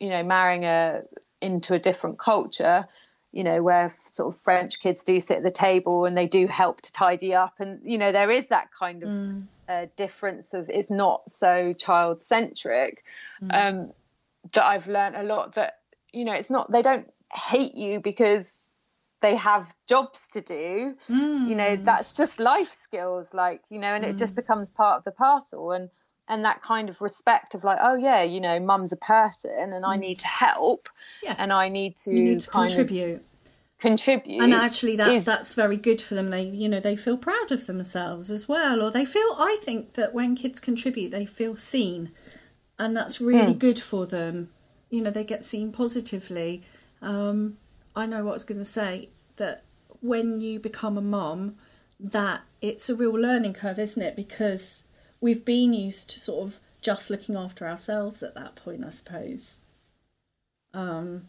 you 0.00 0.10
know 0.10 0.22
marrying 0.22 0.64
a 0.64 1.02
into 1.40 1.74
a 1.74 1.78
different 1.78 2.18
culture 2.18 2.86
you 3.32 3.42
know 3.42 3.62
where 3.62 3.92
sort 4.00 4.32
of 4.32 4.40
french 4.40 4.80
kids 4.80 5.02
do 5.02 5.18
sit 5.18 5.38
at 5.38 5.42
the 5.42 5.50
table 5.50 6.04
and 6.04 6.16
they 6.16 6.26
do 6.26 6.46
help 6.46 6.80
to 6.80 6.92
tidy 6.92 7.34
up 7.34 7.54
and 7.58 7.80
you 7.84 7.98
know 7.98 8.12
there 8.12 8.30
is 8.30 8.48
that 8.48 8.68
kind 8.78 9.02
of 9.02 9.10
uh, 9.68 9.86
difference 9.96 10.54
of 10.54 10.70
it's 10.70 10.90
not 10.90 11.28
so 11.28 11.72
child 11.72 12.22
centric 12.22 13.04
um 13.50 13.92
that 14.52 14.64
i've 14.64 14.86
learned 14.86 15.16
a 15.16 15.22
lot 15.22 15.54
that 15.56 15.78
you 16.12 16.24
know 16.24 16.32
it's 16.32 16.50
not 16.50 16.70
they 16.70 16.82
don't 16.82 17.10
hate 17.32 17.74
you 17.74 17.98
because 17.98 18.70
they 19.24 19.36
have 19.36 19.64
jobs 19.88 20.20
to 20.34 20.40
do 20.40 20.94
you 21.50 21.54
know 21.60 21.72
that's 21.90 22.10
just 22.20 22.34
life 22.52 22.72
skills 22.86 23.26
like 23.42 23.62
you 23.72 23.78
know 23.82 23.92
and 23.96 24.04
it 24.10 24.16
just 24.22 24.34
becomes 24.42 24.70
part 24.70 24.96
of 24.98 25.04
the 25.04 25.10
parcel 25.26 25.72
and 25.76 25.88
and 26.30 26.44
that 26.48 26.58
kind 26.62 26.88
of 26.92 27.00
respect 27.08 27.54
of 27.54 27.64
like 27.68 27.78
oh 27.88 27.96
yeah 28.08 28.22
you 28.34 28.40
know 28.46 28.56
mum's 28.70 28.92
a 28.92 28.96
person 29.14 29.72
and 29.74 29.84
i 29.92 29.96
need 29.96 30.18
to 30.18 30.26
help 30.26 30.82
Yeah. 31.22 31.36
and 31.40 31.52
i 31.52 31.68
need 31.68 31.94
to, 32.04 32.12
need 32.12 32.40
to 32.40 32.50
contribute. 32.50 33.20
contribute 33.78 34.40
and 34.42 34.52
actually 34.54 34.96
that 34.96 35.10
is- 35.16 35.24
that's 35.32 35.54
very 35.54 35.76
good 35.88 36.00
for 36.06 36.14
them. 36.14 36.30
They 36.30 36.44
you 36.62 36.68
know 36.68 36.80
they 36.80 36.96
feel 36.96 37.18
proud 37.18 37.50
of 37.56 37.66
themselves 37.66 38.30
as 38.30 38.48
well 38.48 38.76
or 38.82 38.90
they 38.90 39.04
feel 39.04 39.30
i 39.38 39.54
think 39.66 39.94
that 39.98 40.14
when 40.18 40.30
kids 40.42 40.58
contribute 40.60 41.10
they 41.10 41.26
feel 41.26 41.54
seen 41.56 42.00
and 42.78 42.96
that's 42.96 43.20
really 43.20 43.52
Hmm. 43.52 43.58
good 43.66 43.80
for 43.90 44.06
them. 44.06 44.36
You 44.90 45.00
know 45.02 45.10
they 45.10 45.24
get 45.24 45.42
seen 45.44 45.72
positively. 45.72 46.62
Um, 47.02 47.58
i 47.96 48.06
know 48.06 48.22
what 48.24 48.32
i 48.36 48.38
was 48.40 48.44
going 48.50 48.58
to 48.66 48.72
say 48.80 49.08
that 49.36 49.64
when 50.00 50.40
you 50.40 50.58
become 50.58 50.98
a 50.98 51.02
mom 51.02 51.56
that 51.98 52.42
it's 52.60 52.90
a 52.90 52.96
real 52.96 53.12
learning 53.12 53.54
curve 53.54 53.78
isn't 53.78 54.02
it? 54.02 54.16
Because 54.16 54.84
we've 55.20 55.44
been 55.44 55.72
used 55.72 56.10
to 56.10 56.20
sort 56.20 56.48
of 56.48 56.60
just 56.80 57.10
looking 57.10 57.34
after 57.34 57.66
ourselves 57.66 58.22
at 58.22 58.34
that 58.34 58.56
point 58.56 58.84
i 58.84 58.90
suppose. 58.90 59.60
Um, 60.74 61.28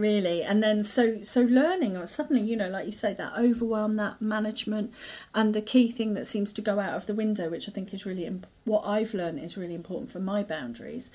really. 0.00 0.42
And 0.42 0.62
then 0.62 0.82
so 0.82 1.22
so 1.22 1.42
learning 1.42 1.96
or 1.96 2.06
suddenly 2.06 2.42
you 2.42 2.56
know 2.56 2.68
like 2.68 2.86
you 2.86 2.92
say 2.92 3.14
that 3.14 3.34
overwhelm 3.38 3.96
that 3.96 4.20
management 4.20 4.92
and 5.34 5.54
the 5.54 5.62
key 5.62 5.90
thing 5.90 6.14
that 6.14 6.26
seems 6.26 6.52
to 6.54 6.62
go 6.62 6.80
out 6.80 6.94
of 6.94 7.06
the 7.06 7.14
window 7.14 7.50
which 7.50 7.68
i 7.68 7.72
think 7.72 7.92
is 7.92 8.06
really 8.06 8.24
imp- 8.24 8.46
what 8.64 8.84
i've 8.86 9.14
learned 9.14 9.38
is 9.38 9.58
really 9.58 9.74
important 9.74 10.10
for 10.10 10.18
my 10.18 10.42
boundaries 10.42 11.10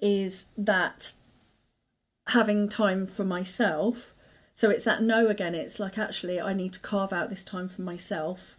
is 0.00 0.46
that 0.56 1.14
having 2.28 2.68
time 2.68 3.06
for 3.06 3.24
myself 3.24 4.14
so 4.58 4.70
it's 4.70 4.84
that 4.84 5.02
no 5.02 5.28
again 5.28 5.54
it's 5.54 5.78
like 5.78 5.96
actually 5.96 6.40
i 6.40 6.52
need 6.52 6.72
to 6.72 6.80
carve 6.80 7.12
out 7.12 7.30
this 7.30 7.44
time 7.44 7.68
for 7.68 7.82
myself 7.82 8.56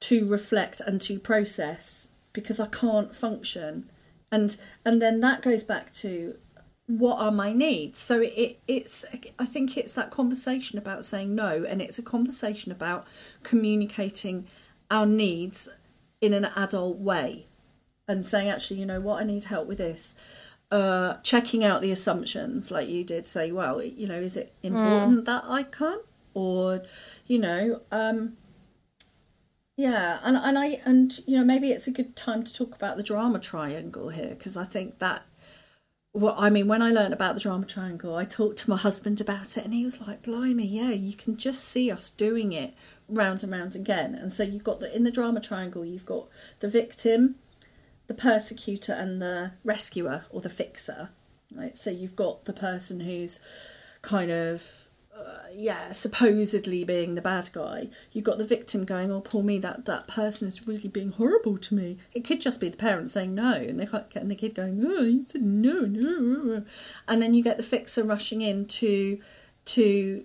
to 0.00 0.26
reflect 0.26 0.80
and 0.80 1.00
to 1.00 1.18
process 1.18 2.10
because 2.32 2.58
i 2.58 2.66
can't 2.66 3.14
function. 3.14 3.90
And 4.32 4.56
and 4.84 5.02
then 5.02 5.20
that 5.20 5.42
goes 5.42 5.64
back 5.64 5.92
to 5.94 6.36
what 6.86 7.18
are 7.18 7.30
my 7.30 7.52
needs? 7.52 7.98
So 7.98 8.20
it 8.20 8.60
it's 8.66 9.04
i 9.38 9.44
think 9.44 9.76
it's 9.76 9.92
that 9.94 10.10
conversation 10.10 10.78
about 10.78 11.04
saying 11.04 11.34
no 11.34 11.64
and 11.68 11.82
it's 11.82 11.98
a 11.98 12.02
conversation 12.02 12.72
about 12.72 13.06
communicating 13.42 14.46
our 14.90 15.06
needs 15.06 15.68
in 16.20 16.32
an 16.32 16.46
adult 16.56 16.98
way 16.98 17.46
and 18.06 18.24
saying 18.24 18.48
actually 18.48 18.80
you 18.80 18.86
know 18.86 19.00
what? 19.00 19.20
I 19.22 19.24
need 19.24 19.44
help 19.44 19.66
with 19.66 19.78
this 19.78 20.14
uh 20.70 21.14
checking 21.22 21.64
out 21.64 21.80
the 21.80 21.90
assumptions 21.90 22.70
like 22.70 22.88
you 22.88 23.02
did 23.04 23.26
say 23.26 23.50
well 23.50 23.82
you 23.82 24.06
know 24.06 24.20
is 24.20 24.36
it 24.36 24.54
important 24.62 25.24
that 25.24 25.42
i 25.48 25.62
come 25.62 26.00
or 26.34 26.82
you 27.26 27.38
know 27.38 27.80
um 27.90 28.36
Yeah, 29.76 30.18
and 30.22 30.36
and 30.36 30.58
I 30.58 30.80
and 30.84 31.18
you 31.26 31.38
know 31.38 31.44
maybe 31.44 31.70
it's 31.70 31.88
a 31.88 31.90
good 31.90 32.14
time 32.14 32.44
to 32.44 32.52
talk 32.52 32.74
about 32.74 32.96
the 32.98 33.02
drama 33.02 33.38
triangle 33.38 34.10
here 34.10 34.34
because 34.36 34.56
I 34.56 34.64
think 34.64 34.98
that 34.98 35.22
well, 36.12 36.34
I 36.36 36.50
mean, 36.50 36.66
when 36.68 36.82
I 36.82 36.90
learned 36.90 37.14
about 37.14 37.34
the 37.34 37.40
drama 37.40 37.64
triangle, 37.66 38.14
I 38.16 38.24
talked 38.24 38.58
to 38.58 38.70
my 38.70 38.76
husband 38.76 39.20
about 39.20 39.56
it, 39.56 39.64
and 39.64 39.72
he 39.72 39.84
was 39.84 40.00
like, 40.00 40.22
"Blimey, 40.22 40.66
yeah, 40.66 40.90
you 40.90 41.14
can 41.14 41.36
just 41.36 41.62
see 41.64 41.90
us 41.90 42.10
doing 42.10 42.52
it 42.52 42.74
round 43.08 43.42
and 43.42 43.52
round 43.52 43.74
again." 43.76 44.14
And 44.14 44.30
so 44.32 44.42
you've 44.42 44.64
got 44.64 44.80
the 44.80 44.94
in 44.94 45.04
the 45.04 45.10
drama 45.12 45.40
triangle, 45.40 45.84
you've 45.84 46.06
got 46.06 46.28
the 46.58 46.68
victim, 46.68 47.36
the 48.10 48.14
persecutor, 48.14 48.92
and 48.92 49.22
the 49.22 49.52
rescuer 49.62 50.24
or 50.30 50.40
the 50.40 50.50
fixer. 50.50 51.10
Right, 51.54 51.76
so 51.76 51.90
you've 51.90 52.16
got 52.16 52.44
the 52.44 52.52
person 52.52 52.98
who's 52.98 53.40
kind 54.02 54.32
of 54.32 54.88
uh, 55.16 55.38
yeah, 55.54 55.92
supposedly 55.92 56.82
being 56.82 57.14
the 57.14 57.22
bad 57.22 57.50
guy, 57.52 57.86
you've 58.12 58.24
got 58.24 58.38
the 58.38 58.44
victim 58.44 58.84
going, 58.84 59.12
"Oh, 59.12 59.20
poor 59.20 59.44
me, 59.44 59.58
that 59.58 59.84
that 59.84 60.08
person 60.08 60.48
is 60.48 60.66
really 60.66 60.88
being 60.88 61.12
horrible 61.12 61.56
to 61.58 61.74
me." 61.76 61.98
It 62.12 62.24
could 62.24 62.40
just 62.40 62.60
be 62.60 62.68
the 62.68 62.76
parents 62.76 63.12
saying 63.12 63.32
no, 63.32 63.52
and 63.52 63.78
they 63.78 63.86
can't 63.86 64.12
and 64.16 64.28
the 64.28 64.34
kid 64.34 64.56
going, 64.56 64.84
"Oh, 64.84 65.02
you 65.02 65.24
said 65.24 65.42
no, 65.42 65.82
no," 65.82 66.64
and 67.06 67.22
then 67.22 67.32
you 67.32 67.44
get 67.44 67.58
the 67.58 67.62
fixer 67.62 68.02
rushing 68.02 68.40
in 68.40 68.66
to 68.66 69.20
to 69.66 70.24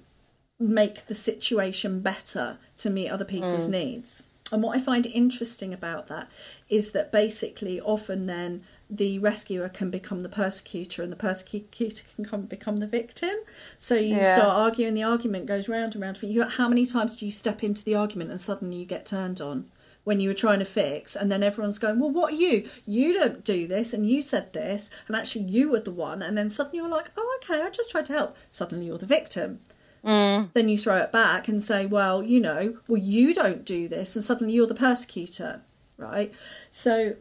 make 0.60 1.06
the 1.06 1.14
situation 1.14 2.00
better 2.00 2.58
to 2.78 2.90
meet 2.90 3.10
other 3.10 3.26
people's 3.26 3.70
mm. 3.70 3.74
needs. 3.74 4.28
And 4.52 4.62
what 4.62 4.78
I 4.78 4.80
find 4.80 5.08
interesting 5.08 5.74
about 5.74 6.08
that 6.08 6.30
is 6.70 6.92
that 6.92 7.12
basically 7.12 7.82
often 7.82 8.28
then 8.28 8.64
the 8.90 9.18
rescuer 9.18 9.68
can 9.70 9.90
become 9.90 10.20
the 10.20 10.30
persecutor 10.30 11.02
and 11.02 11.12
the 11.12 11.16
persecutor 11.16 12.04
can 12.16 12.26
come, 12.26 12.44
become 12.44 12.78
the 12.78 12.86
victim. 12.86 13.34
So 13.80 13.96
you 13.96 14.16
yeah. 14.16 14.36
start 14.36 14.56
arguing, 14.56 14.94
the 14.94 15.04
argument 15.04 15.48
goes 15.48 15.68
round 15.68 15.96
and 15.96 16.04
round 16.04 16.22
you. 16.22 16.44
How 16.44 16.70
many 16.70 16.86
times 16.86 17.16
do 17.16 17.26
you 17.26 17.32
step 17.32 17.64
into 17.64 17.84
the 17.84 17.96
argument 17.96 18.30
and 18.30 18.40
suddenly 18.40 18.78
you 18.78 18.86
get 18.86 19.06
turned 19.06 19.42
on? 19.42 19.66
when 20.06 20.20
you 20.20 20.30
were 20.30 20.36
trying 20.36 20.60
to 20.60 20.66
fix 20.66 21.16
and 21.16 21.32
then 21.32 21.42
everyone's 21.44 21.80
going 21.80 22.00
well 22.00 22.12
what 22.12 22.32
are 22.32 22.38
you 22.38 22.64
you 22.86 23.14
don't 23.14 23.44
do 23.44 23.68
this 23.68 23.92
and 23.92 24.08
you 24.08 24.22
said 24.22 24.54
this 24.54 24.90
and 25.08 25.16
actually 25.16 25.44
you 25.44 25.72
were 25.72 25.80
the 25.80 25.92
one 25.92 26.22
and 26.22 26.38
then 26.38 26.48
suddenly 26.48 26.78
you're 26.78 26.88
like 26.88 27.10
oh 27.18 27.40
okay 27.42 27.62
i 27.62 27.70
just 27.70 27.92
tried 27.92 28.06
to 28.06 28.14
help 28.14 28.38
suddenly 28.50 28.86
you're 28.86 29.00
the 29.00 29.06
victim 29.06 29.60
mm. 30.06 30.50
then 30.54 30.70
you 30.70 30.78
throw 30.78 30.98
it 30.98 31.12
back 31.12 31.48
and 31.48 31.62
say 31.62 31.86
well 31.86 32.22
you 32.22 32.40
know 32.40 32.78
well 32.88 33.02
you 33.02 33.34
don't 33.34 33.66
do 33.66 33.88
this 33.88 34.16
and 34.16 34.24
suddenly 34.24 34.54
you're 34.54 34.68
the 34.68 34.76
persecutor 34.76 35.62
right 35.98 36.34
so 36.70 37.16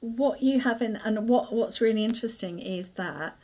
what 0.00 0.42
you 0.42 0.60
have 0.60 0.82
in 0.82 0.96
and 0.96 1.28
what 1.28 1.52
what's 1.52 1.80
really 1.80 2.04
interesting 2.04 2.58
is 2.58 2.90
that 2.90 3.36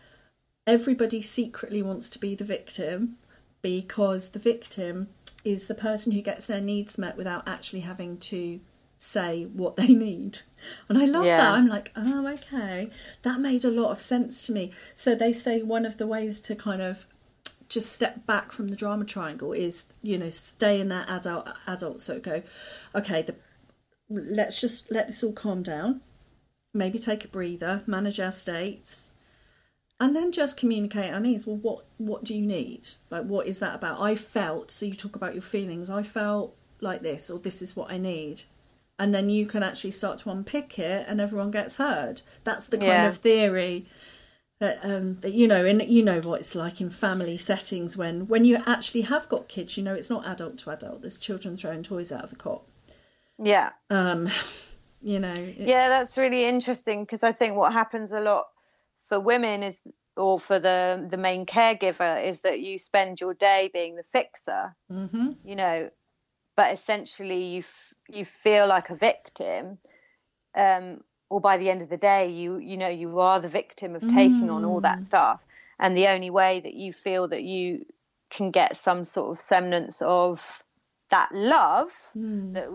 everybody 0.67 1.21
secretly 1.21 1.83
wants 1.83 2.09
to 2.09 2.19
be 2.19 2.35
the 2.35 2.45
victim 2.45 3.17
because 3.63 4.31
the 4.31 4.39
victim 4.39 5.09
is 5.45 5.67
the 5.67 5.75
person 5.75 6.13
who 6.13 6.21
gets 6.21 6.47
their 6.47 6.61
needs 6.61 6.99
met 6.99 7.17
without 7.17 7.49
actually 7.49 7.81
having 7.81 8.19
to 8.19 8.61
say 8.97 9.45
what 9.45 9.77
they 9.77 9.89
need. 9.89 10.41
And 10.89 10.99
I 10.99 11.07
love 11.07 11.25
yeah. 11.25 11.39
that. 11.39 11.55
I'm 11.55 11.69
like, 11.69 11.91
oh, 11.97 12.27
okay. 12.29 12.91
That 13.23 13.41
made 13.41 13.65
a 13.65 13.71
lot 13.71 13.91
of 13.91 14.01
sense 14.01 14.47
to 14.47 14.53
me. 14.53 14.73
So 14.95 15.15
they 15.15 15.33
say 15.33 15.63
one 15.63 15.87
of 15.87 15.97
the 15.97 16.07
ways 16.07 16.41
to 16.43 16.55
kind 16.55 16.83
of 16.83 17.07
just 17.71 17.93
step 17.93 18.27
back 18.27 18.53
from 18.53 18.69
the 18.69 18.77
drama 18.77 19.07
triangle 19.07 19.53
is, 19.53 19.93
you 20.03 20.19
know, 20.19 20.29
stay 20.29 20.79
in 20.79 20.89
that 20.89 21.09
adult 21.09 21.49
adult 21.67 22.03
so 22.03 22.21
go, 22.21 22.43
okay, 22.95 23.23
the 23.23 23.35
let's 24.11 24.61
just 24.61 24.91
let 24.91 25.07
this 25.07 25.25
all 25.25 25.33
calm 25.33 25.63
down 25.63 26.03
maybe 26.73 26.99
take 26.99 27.25
a 27.25 27.29
breather, 27.29 27.83
manage 27.87 28.21
our 28.21 28.33
states, 28.33 29.13
and 29.99 30.17
then 30.17 30.33
just 30.33 30.57
communicate 30.57 31.13
our 31.13 31.21
needs. 31.21 31.47
Well, 31.47 31.57
what 31.57 31.85
what 31.99 32.25
do 32.25 32.35
you 32.35 32.47
need? 32.47 32.87
Like, 33.11 33.25
what 33.25 33.47
is 33.47 33.59
that 33.59 33.75
about? 33.75 34.01
I 34.01 34.15
felt. 34.15 34.71
So 34.71 34.87
you 34.87 34.95
talk 34.95 35.17
about 35.17 35.35
your 35.35 35.43
feelings. 35.43 35.91
I 35.91 36.03
felt 36.03 36.57
like 36.81 37.03
this, 37.03 37.31
or 37.31 37.39
this 37.39 37.61
is 37.61 37.77
what 37.77 37.91
I 37.93 37.99
need, 37.99 38.45
and 38.99 39.13
then 39.13 39.29
you 39.29 39.47
can 39.47 39.63
actually 39.63 39.91
start 39.91 40.19
to 40.19 40.31
unpick 40.31 40.79
it, 40.79 41.07
and 41.09 41.21
everyone 41.21 41.51
gets 41.51 41.77
heard. 41.77 42.23
That's 42.45 42.67
the 42.67 42.79
kind 42.79 42.89
yeah. 42.89 43.09
of 43.09 43.17
theory. 43.17 43.87
Um, 44.63 45.15
that 45.21 45.33
you 45.33 45.49
know, 45.49 45.65
and 45.65 45.83
you 45.83 46.03
know 46.03 46.21
what 46.21 46.41
it's 46.41 46.55
like 46.55 46.83
in 46.83 46.91
family 46.91 47.39
settings 47.39 47.97
when 47.97 48.29
when 48.29 48.45
you 48.45 48.63
actually 48.67 49.03
have 49.03 49.29
got 49.29 49.49
kids. 49.49 49.79
You 49.79 49.83
know, 49.83 49.95
it's 49.95 50.11
not 50.11 50.27
adult 50.27 50.59
to 50.59 50.71
adult. 50.71 51.01
There's 51.01 51.19
children 51.19 51.57
throwing 51.57 51.83
toys 51.83 52.13
out 52.13 52.25
of 52.25 52.31
the 52.31 52.37
cot. 52.37 52.63
Yeah. 53.39 53.71
Um, 53.89 54.29
you 55.03 55.19
know 55.19 55.35
yeah 55.59 55.89
that's 55.89 56.19
really 56.19 56.45
interesting 56.45 57.05
because 57.05 57.23
i 57.23 57.33
think 57.33 57.57
what 57.57 57.73
happens 57.73 58.13
a 58.13 58.21
lot 58.21 58.47
for 59.09 59.19
women 59.19 59.63
is 59.63 59.81
or 60.17 60.39
for 60.39 60.59
the 60.59 61.07
the 61.11 61.17
main 61.17 61.47
caregiver 61.47 62.25
is 62.25 62.41
that 62.41 62.61
you 62.61 62.79
spend 62.79 63.21
your 63.21 63.35
day 63.35 63.71
being 63.73 63.97
the 63.97 64.03
fixer 64.13 64.73
mm-hmm. 64.93 65.31
you 65.45 65.57
know 65.57 65.89
but 66.57 66.75
essentially 66.75 67.45
you 67.45 67.59
f- 67.61 67.95
you 68.09 68.25
feel 68.25 68.67
like 68.67 68.91
a 68.91 68.97
victim 68.97 69.79
um, 70.55 71.01
or 71.31 71.41
by 71.41 71.57
the 71.57 71.71
end 71.71 71.81
of 71.81 71.89
the 71.89 71.97
day 71.97 72.29
you 72.29 72.59
you 72.59 72.77
know 72.77 72.89
you 72.89 73.19
are 73.19 73.41
the 73.41 73.49
victim 73.49 73.95
of 73.95 74.03
taking 74.03 74.49
mm. 74.49 74.53
on 74.53 74.65
all 74.65 74.81
that 74.81 74.99
mm. 74.99 75.03
stuff 75.03 75.47
and 75.79 75.97
the 75.97 76.09
only 76.09 76.29
way 76.29 76.61
that 76.61 76.75
you 76.75 76.93
feel 76.93 77.29
that 77.29 77.43
you 77.43 77.87
can 78.29 78.51
get 78.51 78.77
some 78.77 79.05
sort 79.05 79.37
of 79.37 79.41
semblance 79.41 80.03
of 80.03 80.41
that 81.11 81.31
love 81.33 81.89
mm. 82.17 82.53
that 82.53 82.69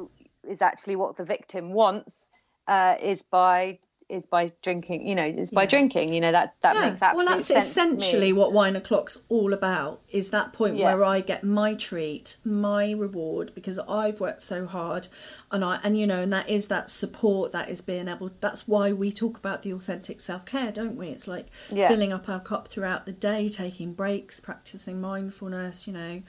is 0.49 0.61
actually 0.61 0.95
what 0.95 1.15
the 1.15 1.23
victim 1.23 1.71
wants 1.71 2.29
uh, 2.67 2.95
is 2.99 3.21
by 3.21 3.77
is 4.07 4.27
by 4.27 4.51
drinking 4.61 5.05
you 5.07 5.15
know 5.15 5.25
is 5.25 5.49
by 5.49 5.63
yeah. 5.63 5.67
drinking 5.67 6.13
you 6.13 6.21
know 6.21 6.31
that 6.31 6.55
that 6.61 6.75
yeah. 6.75 6.89
makes 6.89 7.01
absolute 7.01 7.25
well 7.25 7.35
that's 7.35 7.49
essentially 7.49 8.31
what 8.31 8.53
wine 8.53 8.75
o'clock's 8.75 9.17
all 9.29 9.51
about 9.51 9.99
is 10.09 10.29
that 10.29 10.53
point 10.53 10.75
yeah. 10.75 10.93
where 10.93 11.03
i 11.03 11.19
get 11.19 11.43
my 11.43 11.73
treat 11.73 12.37
my 12.45 12.91
reward 12.91 13.51
because 13.55 13.79
i've 13.79 14.19
worked 14.19 14.43
so 14.43 14.67
hard 14.67 15.07
and 15.51 15.65
i 15.65 15.79
and 15.83 15.97
you 15.97 16.05
know 16.05 16.21
and 16.21 16.31
that 16.31 16.47
is 16.47 16.67
that 16.67 16.87
support 16.89 17.51
that 17.51 17.67
is 17.67 17.81
being 17.81 18.07
able 18.07 18.29
that's 18.41 18.67
why 18.67 18.91
we 18.93 19.11
talk 19.11 19.37
about 19.37 19.63
the 19.63 19.73
authentic 19.73 20.21
self-care 20.21 20.71
don't 20.71 20.95
we 20.95 21.07
it's 21.07 21.27
like 21.27 21.47
filling 21.69 22.13
up 22.13 22.29
our 22.29 22.39
cup 22.39 22.67
throughout 22.67 23.07
the 23.07 23.13
day 23.13 23.49
taking 23.49 23.91
breaks 23.93 24.39
practicing 24.39 25.01
mindfulness 25.01 25.87
you 25.87 25.93
know 25.93 26.21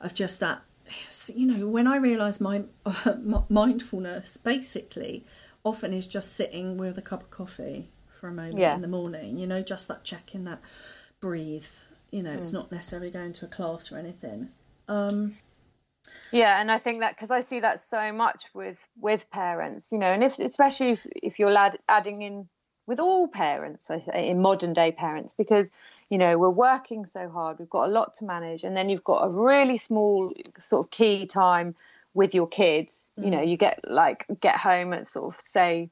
of 0.00 0.14
just 0.14 0.40
that 0.40 0.62
you 1.34 1.46
know, 1.46 1.68
when 1.68 1.86
I 1.86 1.96
realise 1.96 2.40
my 2.40 2.64
uh, 2.86 3.14
mindfulness 3.48 4.36
basically 4.36 5.24
often 5.64 5.92
is 5.92 6.06
just 6.06 6.34
sitting 6.34 6.76
with 6.76 6.98
a 6.98 7.02
cup 7.02 7.22
of 7.22 7.30
coffee 7.30 7.90
for 8.18 8.28
a 8.28 8.32
moment 8.32 8.58
yeah. 8.58 8.74
in 8.74 8.82
the 8.82 8.88
morning, 8.88 9.38
you 9.38 9.46
know, 9.46 9.62
just 9.62 9.88
that 9.88 10.04
checking 10.04 10.44
that 10.44 10.60
breathe, 11.20 11.66
you 12.10 12.22
know, 12.22 12.30
mm. 12.30 12.38
it's 12.38 12.52
not 12.52 12.70
necessarily 12.70 13.10
going 13.10 13.32
to 13.34 13.46
a 13.46 13.48
class 13.48 13.90
or 13.92 13.98
anything. 13.98 14.48
Um, 14.88 15.34
yeah, 16.32 16.60
and 16.60 16.70
I 16.70 16.78
think 16.78 17.00
that 17.00 17.14
because 17.14 17.30
I 17.30 17.40
see 17.40 17.60
that 17.60 17.80
so 17.80 18.12
much 18.12 18.44
with 18.54 18.78
with 18.98 19.30
parents, 19.30 19.92
you 19.92 19.98
know, 19.98 20.06
and 20.06 20.22
if 20.22 20.38
especially 20.38 20.90
if 20.92 21.06
if 21.14 21.38
you're 21.38 21.50
lad, 21.50 21.76
adding 21.88 22.22
in 22.22 22.48
with 22.86 23.00
all 23.00 23.28
parents, 23.28 23.90
I 23.90 24.00
say 24.00 24.28
in 24.28 24.40
modern 24.40 24.72
day 24.72 24.92
parents, 24.92 25.34
because 25.34 25.70
you 26.10 26.18
know 26.18 26.36
we're 26.36 26.50
working 26.50 27.06
so 27.06 27.30
hard 27.30 27.58
we've 27.58 27.70
got 27.70 27.86
a 27.86 27.92
lot 27.92 28.14
to 28.14 28.24
manage 28.24 28.64
and 28.64 28.76
then 28.76 28.90
you've 28.90 29.04
got 29.04 29.24
a 29.24 29.28
really 29.30 29.78
small 29.78 30.32
sort 30.58 30.86
of 30.86 30.90
key 30.90 31.26
time 31.26 31.76
with 32.14 32.34
your 32.34 32.48
kids 32.48 33.10
you 33.16 33.30
know 33.30 33.38
mm. 33.38 33.48
you 33.48 33.56
get 33.56 33.80
like 33.88 34.26
get 34.40 34.56
home 34.56 34.92
at 34.92 35.06
sort 35.06 35.34
of 35.34 35.40
say 35.40 35.90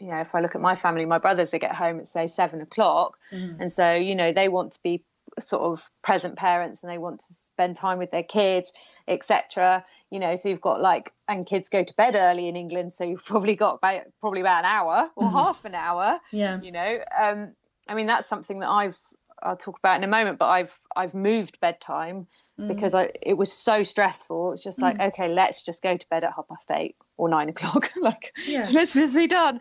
you 0.00 0.08
know 0.08 0.20
if 0.20 0.34
i 0.34 0.40
look 0.40 0.54
at 0.54 0.60
my 0.60 0.76
family 0.76 1.04
my 1.04 1.18
brothers 1.18 1.50
they 1.50 1.58
get 1.58 1.74
home 1.74 1.98
at 1.98 2.08
say 2.08 2.26
seven 2.26 2.60
o'clock 2.60 3.18
mm. 3.32 3.56
and 3.60 3.72
so 3.72 3.94
you 3.94 4.14
know 4.14 4.32
they 4.32 4.48
want 4.48 4.72
to 4.72 4.82
be 4.82 5.02
sort 5.40 5.62
of 5.62 5.90
present 6.02 6.36
parents 6.36 6.82
and 6.82 6.92
they 6.92 6.98
want 6.98 7.18
to 7.18 7.32
spend 7.32 7.74
time 7.74 7.98
with 7.98 8.10
their 8.10 8.22
kids 8.22 8.72
etc 9.08 9.84
you 10.10 10.20
know 10.20 10.36
so 10.36 10.48
you've 10.48 10.60
got 10.60 10.80
like 10.80 11.12
and 11.26 11.46
kids 11.46 11.68
go 11.68 11.82
to 11.82 11.94
bed 11.94 12.14
early 12.14 12.46
in 12.46 12.56
england 12.56 12.92
so 12.92 13.04
you've 13.04 13.24
probably 13.24 13.56
got 13.56 13.74
about 13.76 14.02
probably 14.20 14.40
about 14.40 14.64
an 14.64 14.70
hour 14.70 15.10
or 15.16 15.28
mm. 15.28 15.32
half 15.32 15.64
an 15.64 15.74
hour 15.74 16.18
yeah 16.32 16.60
you 16.60 16.70
know 16.70 16.98
um 17.20 17.52
i 17.88 17.94
mean 17.94 18.06
that's 18.06 18.28
something 18.28 18.60
that 18.60 18.68
i've 18.68 18.98
I'll 19.42 19.56
talk 19.56 19.78
about 19.78 19.96
in 19.96 20.04
a 20.04 20.08
moment, 20.08 20.38
but 20.38 20.48
I've 20.48 20.78
I've 20.94 21.14
moved 21.14 21.60
bedtime 21.60 22.26
mm. 22.58 22.68
because 22.68 22.94
I 22.94 23.10
it 23.22 23.34
was 23.34 23.52
so 23.52 23.82
stressful. 23.82 24.52
It's 24.52 24.64
just 24.64 24.80
like, 24.80 24.98
mm. 24.98 25.08
okay, 25.08 25.28
let's 25.28 25.64
just 25.64 25.82
go 25.82 25.96
to 25.96 26.08
bed 26.08 26.24
at 26.24 26.32
half 26.34 26.48
past 26.48 26.70
eight 26.70 26.96
or 27.16 27.28
nine 27.28 27.48
o'clock. 27.48 27.90
like 28.00 28.32
yeah. 28.46 28.68
let's 28.72 28.94
just 28.94 29.16
be 29.16 29.26
done. 29.26 29.60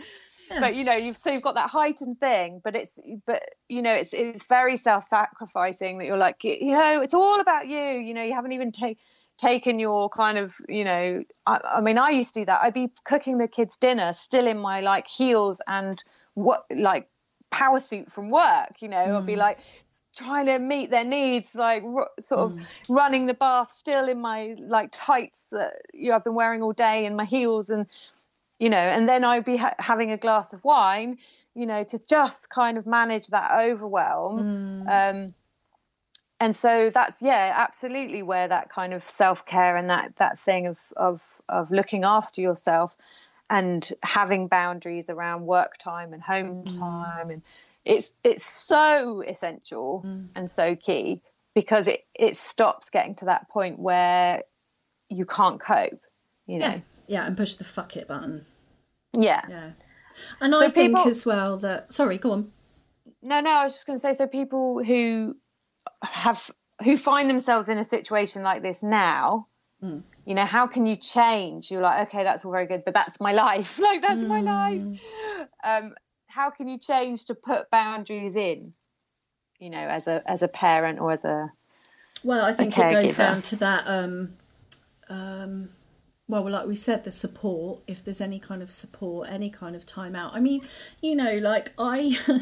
Yeah. 0.52 0.60
But 0.60 0.76
you 0.76 0.84
know, 0.84 0.96
you've 0.96 1.18
so 1.18 1.32
you've 1.32 1.42
got 1.42 1.56
that 1.56 1.70
heightened 1.70 2.20
thing, 2.20 2.62
but 2.64 2.76
it's 2.76 3.00
but 3.26 3.44
you 3.68 3.82
know, 3.82 3.94
it's 3.94 4.14
it's 4.14 4.46
very 4.46 4.78
self-sacrificing 4.78 6.00
that 6.00 6.06
you're 6.06 6.18
like, 6.18 6.44
you 6.44 6.74
know, 6.74 7.02
it's 7.02 7.14
all 7.14 7.40
about 7.40 7.68
you. 7.68 7.80
You 7.80 8.14
know, 8.14 8.24
you 8.24 8.34
haven't 8.34 8.52
even 8.54 8.72
taken 8.72 9.00
taken 9.38 9.80
your 9.80 10.10
kind 10.10 10.38
of 10.38 10.54
you 10.70 10.84
know 10.84 11.24
I, 11.46 11.60
I, 11.78 11.82
mean 11.82 11.98
i 11.98 12.12
used 12.12 12.36
to 12.36 12.42
do 12.42 12.46
that 12.46 12.62
i'd 12.62 12.74
be 12.74 12.90
cooking 13.04 13.40
the 13.40 13.48
kids 13.48 13.78
dinner 13.78 14.14
still 14.14 14.46
in 14.48 14.60
my 14.60 14.82
like 14.82 15.08
heels 15.08 15.60
and 15.68 16.02
what 16.36 16.66
like 16.70 17.10
power 17.54 17.80
suit 17.80 18.12
from 18.12 18.32
work 18.32 18.82
you 18.82 18.88
know 18.88 18.98
mm. 18.98 19.18
i'd 19.20 19.28
be 19.28 19.36
like 19.36 19.60
trying 20.16 20.48
to 20.48 20.58
meet 20.58 20.90
their 20.90 21.04
needs 21.04 21.54
like 21.54 21.84
r- 21.84 22.10
sort 22.20 22.42
of 22.42 22.54
mm. 22.54 22.66
running 22.90 23.28
the 23.28 23.34
bath 23.36 23.70
still 23.70 24.10
in 24.10 24.20
my 24.20 24.56
like 24.60 24.90
tights 24.92 25.52
that 25.52 25.74
you 25.94 26.10
know, 26.10 26.16
i've 26.16 26.24
been 26.24 26.34
wearing 26.34 26.64
all 26.64 26.74
day 26.74 27.06
and 27.06 27.16
my 27.16 27.26
heels 27.26 27.70
and 27.70 27.86
you 28.58 28.72
know 28.72 28.78
and 28.78 29.08
then 29.08 29.24
i'd 29.24 29.46
be 29.46 29.56
ha- 29.56 29.76
having 29.78 30.12
a 30.12 30.18
glass 30.18 30.52
of 30.52 30.64
wine 30.64 31.20
you 31.54 31.68
know 31.68 31.84
to 31.84 32.00
just 32.10 32.50
kind 32.50 32.80
of 32.80 32.88
manage 32.88 33.28
that 33.28 33.52
overwhelm 33.52 34.40
mm. 34.88 35.26
um 35.28 35.36
and 36.40 36.56
so 36.56 36.90
that's 36.90 37.22
yeah 37.22 37.54
absolutely 37.56 38.24
where 38.24 38.48
that 38.48 38.72
kind 38.72 38.94
of 38.94 39.08
self-care 39.08 39.78
and 39.78 39.92
that 39.92 40.16
that 40.16 40.40
thing 40.40 40.66
of 40.66 40.80
of 40.98 41.22
of 41.48 41.70
looking 41.70 42.04
after 42.04 42.42
yourself 42.42 42.98
and 43.50 43.88
having 44.02 44.48
boundaries 44.48 45.10
around 45.10 45.46
work 45.46 45.78
time 45.78 46.14
and 46.14 46.22
home 46.22 46.64
Mm. 46.66 46.80
time 46.80 47.30
and 47.30 47.42
it's 47.86 48.14
it's 48.24 48.46
so 48.46 49.22
essential 49.22 50.04
Mm. 50.06 50.30
and 50.36 50.50
so 50.50 50.76
key 50.76 51.22
because 51.54 51.88
it 51.88 52.06
it 52.14 52.36
stops 52.38 52.90
getting 52.90 53.16
to 53.16 53.26
that 53.26 53.50
point 53.50 53.78
where 53.80 54.44
you 55.10 55.26
can't 55.26 55.60
cope 55.60 56.02
you 56.48 56.60
know 56.60 56.68
Yeah, 56.68 56.80
yeah, 57.08 57.26
and 57.26 57.38
push 57.38 57.54
the 57.56 57.64
fuck 57.66 57.96
it 57.98 58.08
button. 58.08 58.46
yeah, 59.14 59.42
Yeah, 59.50 59.72
and 60.42 60.54
So 60.54 60.66
I 60.66 60.70
think 60.70 60.98
as 61.06 61.26
well 61.26 61.58
that 61.58 61.92
sorry, 61.92 62.18
go 62.18 62.32
on. 62.32 62.52
no 63.22 63.42
no 63.42 63.50
i 63.52 63.64
was 63.64 63.74
just 63.74 63.86
going 63.86 63.98
to 63.98 64.02
say 64.02 64.14
so 64.14 64.28
people 64.28 64.82
who 64.84 65.36
have 66.02 66.50
who 66.84 66.98
find 66.98 67.30
themselves 67.30 67.70
in 67.70 67.78
a 67.78 67.84
situation 67.84 68.42
like 68.44 68.62
this 68.62 68.82
now 68.82 69.48
Hmm. 69.82 70.00
You 70.26 70.36
know 70.36 70.46
how 70.46 70.68
can 70.68 70.86
you 70.86 70.96
change 70.96 71.70
you're 71.72 71.82
like 71.82 72.08
okay 72.08 72.24
that's 72.24 72.46
all 72.46 72.52
very 72.52 72.66
good 72.66 72.84
but 72.86 72.94
that's 72.94 73.20
my 73.20 73.34
life 73.34 73.78
like 73.88 74.02
that's 74.02 74.24
my 74.24 74.42
Hmm. 74.42 74.94
life 74.94 75.48
um 75.64 75.94
how 76.28 76.50
can 76.50 76.68
you 76.68 76.78
change 76.78 77.26
to 77.26 77.36
put 77.36 77.70
boundaries 77.72 78.36
in 78.36 78.74
you 79.60 79.70
know 79.70 79.78
as 79.78 80.08
a 80.08 80.22
as 80.26 80.42
a 80.44 80.48
parent 80.48 81.00
or 81.00 81.12
as 81.12 81.26
a 81.26 81.52
Well, 82.24 82.46
I 82.46 82.54
think 82.54 82.78
it 82.78 82.90
goes 82.92 83.18
down 83.18 83.42
to 83.44 83.56
that. 83.58 83.84
Um, 83.86 84.38
um, 85.10 85.70
well, 86.28 86.50
like 86.50 86.66
we 86.68 86.76
said, 86.76 87.04
the 87.04 87.12
support. 87.12 87.84
If 87.86 88.04
there's 88.04 88.22
any 88.22 88.40
kind 88.40 88.62
of 88.64 88.72
support, 88.72 89.28
any 89.30 89.50
kind 89.50 89.76
of 89.76 89.86
time 89.86 90.16
out. 90.16 90.34
I 90.34 90.40
mean, 90.40 90.62
you 91.02 91.16
know, 91.16 91.38
like 91.38 91.74
I, 91.78 92.18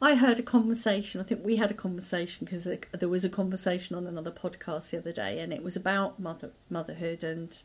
I 0.00 0.14
heard 0.14 0.38
a 0.38 0.42
conversation. 0.42 1.20
I 1.20 1.24
think 1.24 1.44
we 1.44 1.56
had 1.56 1.70
a 1.70 1.74
conversation 1.74 2.44
because 2.44 2.64
there 2.64 3.08
was 3.08 3.24
a 3.24 3.30
conversation 3.30 3.96
on 3.96 4.06
another 4.06 4.30
podcast 4.30 4.90
the 4.90 4.98
other 4.98 5.12
day, 5.12 5.38
and 5.38 5.52
it 5.52 5.62
was 5.62 5.76
about 5.76 6.20
mother 6.20 6.52
motherhood 6.68 7.24
and 7.24 7.62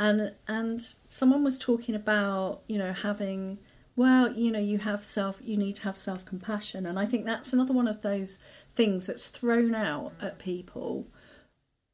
and 0.00 0.32
and 0.48 0.82
someone 0.82 1.44
was 1.44 1.58
talking 1.58 1.94
about 1.94 2.62
you 2.66 2.78
know 2.78 2.92
having 2.92 3.58
well 3.94 4.32
you 4.32 4.50
know 4.50 4.58
you 4.58 4.78
have 4.78 5.04
self 5.04 5.40
you 5.44 5.56
need 5.56 5.76
to 5.76 5.84
have 5.84 5.96
self 5.96 6.24
compassion 6.24 6.86
and 6.86 6.98
i 6.98 7.04
think 7.04 7.26
that's 7.26 7.52
another 7.52 7.74
one 7.74 7.86
of 7.86 8.00
those 8.00 8.38
things 8.74 9.06
that's 9.06 9.28
thrown 9.28 9.74
out 9.74 10.12
at 10.20 10.38
people 10.38 11.06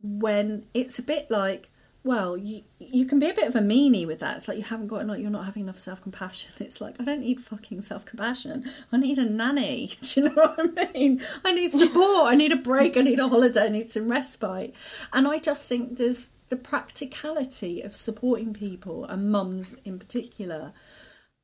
when 0.01 0.65
it's 0.73 0.99
a 1.01 1.03
bit 1.03 1.29
like 1.31 1.71
well 2.07 2.37
you 2.37 2.63
you 2.79 3.05
can 3.05 3.19
be 3.19 3.29
a 3.29 3.35
bit 3.35 3.49
of 3.49 3.57
a 3.57 3.61
meanie 3.61 4.07
with 4.07 4.21
that. 4.21 4.37
It's 4.37 4.49
like 4.49 4.57
you 4.57 4.65
haven't 4.65 4.87
got 4.87 5.07
like 5.07 5.21
you're 5.21 5.31
not 5.31 5.45
having 5.45 5.65
enough 5.65 5.79
self-compassion. 5.79 6.53
It's 6.61 6.81
like 6.81 7.01
i 7.01 7.05
don't 7.05 7.21
need 7.21 7.41
fucking 7.41 7.81
self-compassion. 7.81 8.71
I 8.93 8.97
need 8.97 9.19
a 9.19 9.29
nanny. 9.29 9.91
Do 10.01 10.21
you 10.21 10.29
know 10.29 10.35
what 10.35 10.79
i 10.79 10.93
mean? 10.93 11.21
I 11.45 11.53
need 11.53 11.73
support. 11.73 12.29
I 12.29 12.37
need 12.37 12.53
a 12.53 12.57
break. 12.57 12.97
I 12.97 13.03
need 13.03 13.19
a 13.19 13.29
holiday. 13.29 13.67
I 13.67 13.69
need 13.69 13.93
some 13.93 14.09
respite. 14.11 14.75
And 15.13 15.29
i 15.29 15.39
just 15.39 15.69
think 15.69 15.99
there's 15.99 16.31
the 16.49 16.57
practicality 16.57 17.83
of 17.83 17.97
supporting 17.97 18.55
people 18.55 19.05
and 19.05 19.33
mums 19.33 19.81
in 19.85 19.99
particular 19.99 20.73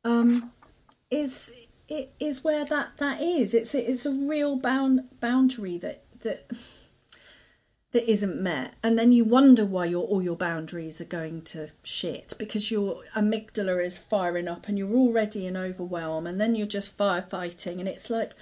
um, 0.04 0.52
is 1.10 1.52
it 1.88 2.12
is 2.18 2.42
where 2.42 2.64
that 2.64 2.96
that 2.98 3.20
is. 3.20 3.54
It's 3.54 3.74
it's 3.74 4.06
a 4.06 4.12
real 4.12 4.56
bound 4.56 5.08
boundary 5.20 5.78
that 5.78 6.04
that 6.20 6.50
that 7.92 8.10
isn't 8.10 8.40
met, 8.40 8.74
and 8.82 8.98
then 8.98 9.12
you 9.12 9.24
wonder 9.24 9.64
why 9.64 9.84
your 9.84 10.04
all 10.04 10.22
your 10.22 10.36
boundaries 10.36 11.00
are 11.00 11.06
going 11.06 11.42
to 11.42 11.68
shit 11.82 12.34
because 12.38 12.70
your 12.70 13.02
amygdala 13.14 13.84
is 13.84 13.98
firing 13.98 14.48
up 14.48 14.66
and 14.68 14.78
you're 14.78 14.96
already 14.96 15.46
in 15.46 15.56
overwhelm, 15.56 16.26
and 16.26 16.40
then 16.40 16.54
you're 16.54 16.66
just 16.66 16.96
firefighting, 16.96 17.78
and 17.78 17.88
it's 17.88 18.10
like, 18.10 18.32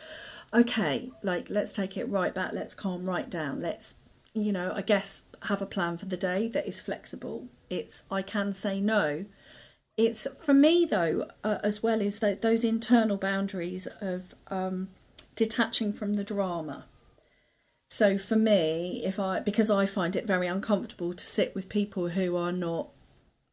okay, 0.55 1.11
like 1.23 1.51
let's 1.51 1.73
take 1.73 1.97
it 1.97 2.09
right 2.09 2.35
back, 2.35 2.53
let's 2.53 2.75
calm 2.75 3.09
right 3.09 3.29
down, 3.29 3.61
let's 3.61 3.97
you 4.33 4.53
know, 4.53 4.73
I 4.75 4.83
guess 4.83 5.25
have 5.43 5.61
a 5.61 5.67
plan 5.67 5.99
for 5.99 6.07
the 6.07 6.17
day 6.17 6.47
that 6.49 6.67
is 6.67 6.81
flexible. 6.81 7.49
It's 7.69 8.05
I 8.11 8.23
can 8.23 8.53
say 8.53 8.81
no 8.81 9.27
it's 10.01 10.27
for 10.43 10.55
me 10.55 10.87
though 10.87 11.29
uh, 11.45 11.59
as 11.63 11.83
well 11.83 12.01
is 12.01 12.21
that 12.21 12.41
those 12.41 12.65
internal 12.65 13.19
boundaries 13.19 13.87
of 14.01 14.35
um, 14.49 14.89
detaching 15.35 15.93
from 15.93 16.15
the 16.15 16.25
drama 16.25 16.87
so 17.91 18.17
for 18.17 18.37
me 18.37 19.03
if 19.05 19.19
i 19.19 19.41
because 19.41 19.71
i 19.71 19.85
find 19.85 20.17
it 20.17 20.27
very 20.27 20.47
uncomfortable 20.47 21.13
to 21.13 21.25
sit 21.27 21.55
with 21.55 21.69
people 21.69 22.09
who 22.09 22.37
are 22.37 22.53
not 22.53 22.89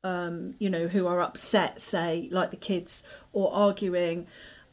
um, 0.04 0.54
you 0.60 0.70
know 0.70 0.88
who 0.88 1.06
are 1.08 1.20
upset 1.20 1.82
say 1.82 2.30
like 2.32 2.52
the 2.52 2.56
kids 2.58 3.04
or 3.34 3.54
arguing 3.54 4.26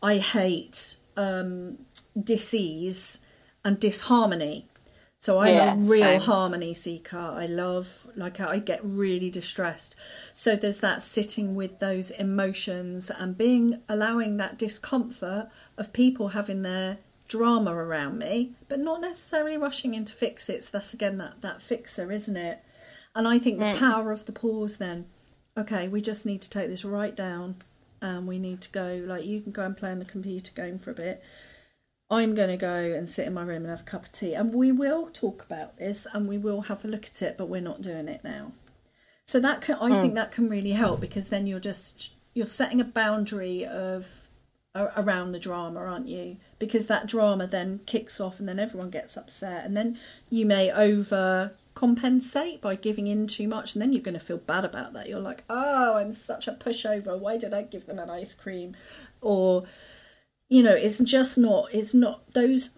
i 0.03 0.18
hate 0.18 0.98
um, 1.16 1.79
disease 2.22 3.20
and 3.64 3.81
disharmony 3.81 4.68
so 5.18 5.38
I'm 5.40 5.55
Yeah, 5.55 5.72
a 5.72 5.77
real 5.77 6.18
same. 6.18 6.20
harmony 6.20 6.74
seeker. 6.74 7.16
I 7.16 7.46
love, 7.46 8.09
like, 8.14 8.40
I 8.40 8.59
get 8.59 8.81
really 8.85 9.31
distressed. 9.31 9.96
So 10.35 10.55
there's 10.55 10.81
that 10.81 11.00
sitting 11.00 11.55
with 11.55 11.79
those 11.79 12.11
emotions 12.11 13.11
and 13.11 13.35
being, 13.35 13.81
allowing 13.88 14.37
that 14.37 14.59
discomfort 14.59 15.48
of 15.79 15.94
people 15.94 16.29
having 16.29 16.61
their 16.61 16.98
drama 17.37 17.75
around 17.75 18.16
me, 18.18 18.53
but 18.68 18.79
not 18.79 19.01
necessarily 19.01 19.57
rushing 19.57 19.94
in 19.94 20.05
to 20.05 20.12
fix 20.12 20.49
it. 20.49 20.62
So 20.62 20.70
that's 20.75 20.94
again 20.94 21.18
that, 21.18 21.40
that 21.40 21.61
fixer, 21.61 22.12
isn't 22.12 22.37
it? 22.37 22.62
And 23.14 23.27
I 23.27 23.38
think 23.38 23.59
the 23.59 23.77
power 23.77 24.12
of 24.12 24.25
the 24.25 24.33
pause 24.33 24.77
then, 24.77 25.07
okay, 25.59 25.88
we 25.88 26.01
just 26.01 26.25
need 26.25 26.42
to 26.42 26.51
take 26.51 26.68
this 26.68 26.85
right 26.85 27.14
down 27.14 27.57
and 28.01 28.29
we 28.29 28.38
need 28.38 28.61
to 28.62 28.70
go, 28.73 29.03
like, 29.05 29.25
you 29.25 29.40
can 29.40 29.51
go 29.51 29.64
and 29.64 29.77
play 29.77 29.90
on 29.90 29.99
the 29.99 30.05
computer 30.05 30.53
game 30.53 30.79
for 30.79 30.90
a 30.90 30.94
bit. 30.94 31.23
I'm 32.11 32.35
going 32.35 32.51
to 32.51 32.57
go 32.57 32.75
and 32.75 33.09
sit 33.09 33.27
in 33.27 33.35
my 33.35 33.42
room 33.42 33.62
and 33.62 33.70
have 33.70 33.81
a 33.81 33.85
cup 33.85 34.05
of 34.07 34.12
tea. 34.12 34.35
And 34.35 34.55
we 34.55 34.70
will 34.70 35.09
talk 35.09 35.44
about 35.44 35.77
this 35.77 36.07
and 36.12 36.29
we 36.29 36.38
will 36.38 36.62
have 36.62 36.85
a 36.85 36.88
look 36.88 37.07
at 37.07 37.23
it, 37.23 37.37
but 37.37 37.49
we're 37.49 37.61
not 37.61 37.83
doing 37.83 38.09
it 38.09 38.23
now. 38.23 38.53
So 39.27 39.40
that 39.40 39.61
can, 39.61 39.77
I 39.81 39.88
hmm. 39.88 39.94
think 39.94 40.14
that 40.14 40.31
can 40.31 40.49
really 40.49 40.73
help 40.73 41.01
because 41.01 41.31
then 41.31 41.47
you're 41.47 41.59
just 41.59 42.14
you're 42.35 42.47
setting 42.47 42.81
a 42.81 42.85
boundary 42.85 43.64
of 43.64 44.23
around 44.74 45.32
the 45.32 45.38
drama, 45.38 45.80
aren't 45.80 46.08
you? 46.08 46.37
Because 46.58 46.87
that 46.88 47.06
drama 47.06 47.46
then 47.46 47.80
kicks 47.87 48.20
off 48.20 48.40
and 48.40 48.48
then 48.48 48.58
everyone 48.58 48.90
gets 48.90 49.16
upset 49.16 49.64
and 49.64 49.76
then 49.76 49.98
you 50.30 50.44
may 50.46 50.70
over 50.70 51.54
compensate 51.74 52.60
by 52.60 52.74
giving 52.74 53.06
in 53.06 53.26
too 53.26 53.48
much 53.48 53.74
and 53.74 53.82
then 53.82 53.92
you're 53.92 54.02
going 54.02 54.18
to 54.18 54.20
feel 54.20 54.38
bad 54.38 54.64
about 54.64 54.92
that. 54.92 55.08
You're 55.08 55.20
like, 55.20 55.44
"Oh, 55.48 55.96
I'm 55.96 56.12
such 56.12 56.48
a 56.48 56.52
pushover. 56.52 57.18
Why 57.18 57.37
did 57.37 57.54
I 57.54 57.62
give 57.62 57.87
them 57.87 57.98
an 57.98 58.10
ice 58.10 58.34
cream?" 58.34 58.76
Or 59.20 59.64
you 60.48 60.62
know 60.62 60.74
it's 60.74 60.98
just 61.00 61.38
not 61.38 61.72
it's 61.72 61.94
not 61.94 62.32
those 62.32 62.70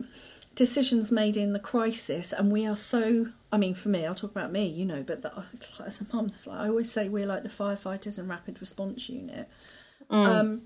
decisions 0.54 1.12
made 1.12 1.36
in 1.36 1.52
the 1.52 1.58
crisis 1.58 2.32
and 2.32 2.50
we 2.50 2.64
are 2.66 2.76
so 2.76 3.26
i 3.52 3.58
mean 3.58 3.74
for 3.74 3.90
me 3.90 4.06
i'll 4.06 4.14
talk 4.14 4.30
about 4.30 4.50
me 4.50 4.66
you 4.66 4.84
know 4.84 5.02
but 5.02 5.20
the, 5.22 5.30
as 5.84 6.00
a 6.00 6.06
mum 6.14 6.32
like 6.46 6.58
i 6.58 6.68
always 6.68 6.90
say 6.90 7.08
we're 7.08 7.26
like 7.26 7.42
the 7.42 7.48
firefighters 7.48 8.18
and 8.18 8.28
rapid 8.28 8.60
response 8.60 9.08
unit 9.08 9.48
um 10.08 10.62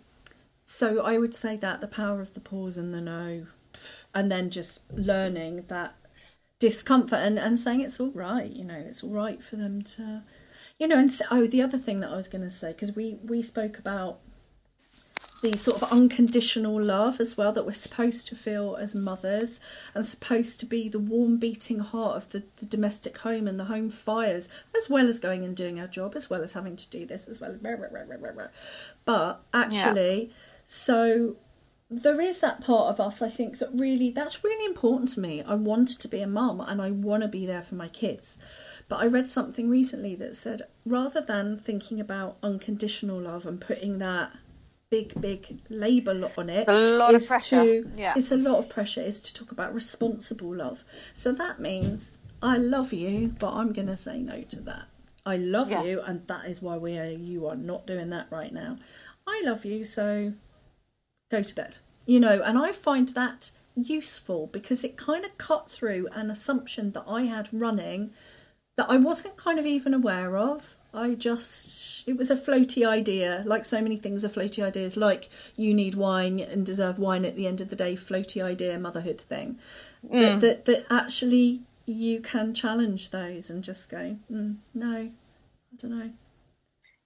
so 0.70 1.02
i 1.04 1.18
would 1.18 1.35
say 1.35 1.56
that 1.56 1.80
the 1.80 1.88
power 1.88 2.20
of 2.20 2.35
the 2.35 2.40
pause 2.40 2.78
and 2.78 2.94
the 2.94 3.00
no 3.00 3.44
and 4.14 4.30
then 4.30 4.50
just 4.50 4.90
learning 4.92 5.64
that 5.68 5.94
discomfort 6.59 7.18
and, 7.18 7.38
and 7.38 7.59
saying 7.59 7.80
it's 7.80 7.98
all 7.98 8.11
right 8.12 8.52
you 8.52 8.64
know 8.64 8.78
it's 8.87 9.02
all 9.02 9.11
right 9.11 9.42
for 9.42 9.56
them 9.56 9.83
to 9.83 10.22
you 10.78 10.87
know 10.87 10.98
and 10.98 11.11
s 11.11 11.22
oh 11.30 11.46
the 11.46 11.61
other 11.61 11.78
thing 11.78 12.00
that 12.00 12.11
i 12.11 12.16
was 12.16 12.28
going 12.28 12.42
to 12.42 12.50
say 12.50 12.70
because 12.72 12.94
we 12.94 13.18
we 13.24 13.42
spoke 13.42 13.78
about 13.78 14.20
the 15.42 15.56
sort 15.56 15.80
of 15.80 15.90
unconditional 15.90 16.80
love 16.80 17.18
as 17.18 17.37
well 17.37 17.50
that 17.50 17.64
we're 17.64 17.72
supposed 17.72 18.28
to 18.28 18.37
feel 18.37 18.76
as 18.78 18.94
mothers 18.94 19.59
and 19.94 20.04
supposed 20.04 20.61
to 20.61 20.66
be 20.66 20.87
the 20.88 20.98
warm 20.98 21.38
beating 21.38 21.78
heart 21.78 22.16
of 22.16 22.28
the, 22.28 22.44
the 22.56 22.66
domestic 22.66 23.16
home 23.18 23.48
and 23.48 23.59
the 23.59 23.64
home 23.64 23.88
fires 23.88 24.50
as 24.76 24.90
well 24.90 25.09
as 25.09 25.18
going 25.18 25.42
and 25.44 25.56
doing 25.56 25.80
our 25.80 25.87
job 25.87 26.12
as 26.14 26.28
well 26.28 26.42
as 26.42 26.52
having 26.52 26.76
to 26.76 26.88
do 26.90 27.06
this 27.06 27.26
as 27.26 27.40
well 27.40 27.56
but 29.06 29.42
actually 29.54 30.30
so 30.72 31.35
there 31.90 32.20
is 32.20 32.38
that 32.38 32.61
part 32.61 32.87
of 32.92 33.00
us 33.00 33.20
i 33.20 33.28
think 33.28 33.59
that 33.59 33.68
really 33.74 34.09
that's 34.12 34.44
really 34.44 34.64
important 34.64 35.09
to 35.09 35.20
me. 35.20 35.42
I 35.42 35.54
wanted 35.56 36.00
to 36.02 36.06
be 36.06 36.20
a 36.22 36.28
mum 36.28 36.61
and 36.61 36.80
i 36.80 36.92
want 36.92 37.24
to 37.24 37.28
be 37.28 37.44
there 37.44 37.61
for 37.62 37.74
my 37.74 37.88
kids. 37.88 38.38
But 38.88 39.00
i 39.00 39.06
read 39.06 39.28
something 39.28 39.68
recently 39.68 40.14
that 40.14 40.37
said 40.37 40.62
rather 40.87 41.20
than 41.20 41.56
thinking 41.59 41.98
about 41.98 42.37
unconditional 42.44 43.20
love 43.20 43.44
and 43.46 43.61
putting 43.61 43.98
that 43.98 44.30
big 44.88 45.20
big 45.20 45.59
label 45.68 46.30
on 46.38 46.48
it 46.50 46.68
A 46.68 46.72
lot 46.72 47.16
of 47.16 47.26
pressure, 47.26 47.64
to- 47.64 47.90
yeah. 47.96 48.14
it's 48.16 48.30
a 48.30 48.37
lot 48.37 48.59
of 48.59 48.68
pressure 48.68 49.00
is 49.00 49.20
to 49.24 49.35
talk 49.35 49.50
about 49.50 49.74
responsible 49.74 50.54
love. 50.54 50.85
So 51.12 51.33
that 51.33 51.59
means 51.59 52.20
i 52.40 52.56
love 52.56 52.92
you 52.92 53.35
but 53.40 53.52
i'm 53.54 53.72
going 53.72 53.88
to 53.88 53.96
say 53.96 54.18
no 54.20 54.42
to 54.42 54.61
that. 54.70 54.85
I 55.26 55.37
love 55.37 55.70
Yeah. 55.72 55.83
you 55.83 56.00
and 56.02 56.24
that 56.28 56.44
is 56.46 56.62
why 56.62 56.76
we 56.76 56.96
are 56.98 57.11
you 57.11 57.48
are 57.48 57.56
not 57.56 57.88
doing 57.88 58.11
that 58.11 58.28
right 58.30 58.52
now. 58.52 58.78
I 59.26 59.42
love 59.44 59.64
you 59.64 59.83
so 59.85 60.33
go 61.30 61.42
to 61.42 61.54
bed. 61.54 61.78
You 62.06 62.20
know, 62.20 62.42
and 62.42 62.58
I 62.58 62.72
find 62.72 63.08
that 63.10 63.50
useful 63.76 64.48
because 64.48 64.84
it 64.84 64.96
kind 64.96 65.24
of 65.24 65.38
cut 65.38 65.70
through 65.70 66.08
an 66.12 66.30
assumption 66.30 66.92
that 66.92 67.04
I 67.06 67.22
had 67.22 67.48
running 67.52 68.10
that 68.76 68.90
I 68.90 68.96
wasn't 68.96 69.36
kind 69.36 69.58
of 69.58 69.66
even 69.66 69.94
aware 69.94 70.36
of. 70.36 70.76
I 70.92 71.14
just, 71.14 72.08
it 72.08 72.16
was 72.16 72.30
a 72.30 72.36
floaty 72.36 72.86
idea, 72.86 73.44
like 73.46 73.64
so 73.64 73.80
many 73.80 73.96
things 73.96 74.24
are 74.24 74.28
floaty 74.28 74.64
ideas, 74.64 74.96
like 74.96 75.28
you 75.54 75.72
need 75.72 75.94
wine 75.94 76.40
and 76.40 76.66
deserve 76.66 76.98
wine 76.98 77.24
at 77.24 77.36
the 77.36 77.46
end 77.46 77.60
of 77.60 77.68
the 77.68 77.76
day, 77.76 77.94
floaty 77.94 78.42
idea, 78.42 78.78
motherhood 78.78 79.20
thing. 79.20 79.58
that, 80.02 80.40
that 80.40 80.64
that 80.64 80.86
actually 80.90 81.60
you 81.86 82.20
can 82.20 82.54
challenge 82.54 83.10
those 83.10 83.50
and 83.50 83.62
just 83.62 83.90
go, 83.90 84.16
mm, 84.32 84.56
no, 84.74 84.94
I 84.96 85.76
don't 85.76 85.98
know. 85.98 86.10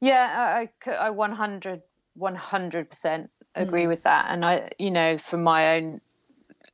Yeah, 0.01 0.63
I, 0.87 0.91
I, 0.91 0.95
I 0.95 1.11
100, 1.11 1.83
100% 2.19 3.29
agree 3.55 3.87
with 3.87 4.03
that. 4.05 4.27
And 4.29 4.45
I, 4.45 4.71
you 4.79 4.91
know, 4.91 5.19
from 5.19 5.43
my 5.43 5.77
own 5.77 6.01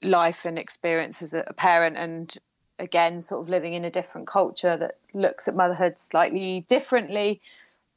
life 0.02 0.44
and 0.44 0.58
experience 0.58 1.22
as 1.22 1.34
a, 1.34 1.44
a 1.46 1.52
parent 1.52 1.96
and 1.96 2.34
again, 2.78 3.20
sort 3.20 3.42
of 3.42 3.48
living 3.48 3.74
in 3.74 3.84
a 3.84 3.90
different 3.90 4.26
culture 4.26 4.76
that 4.76 4.96
looks 5.12 5.48
at 5.48 5.54
motherhood 5.54 5.98
slightly 5.98 6.64
differently. 6.68 7.40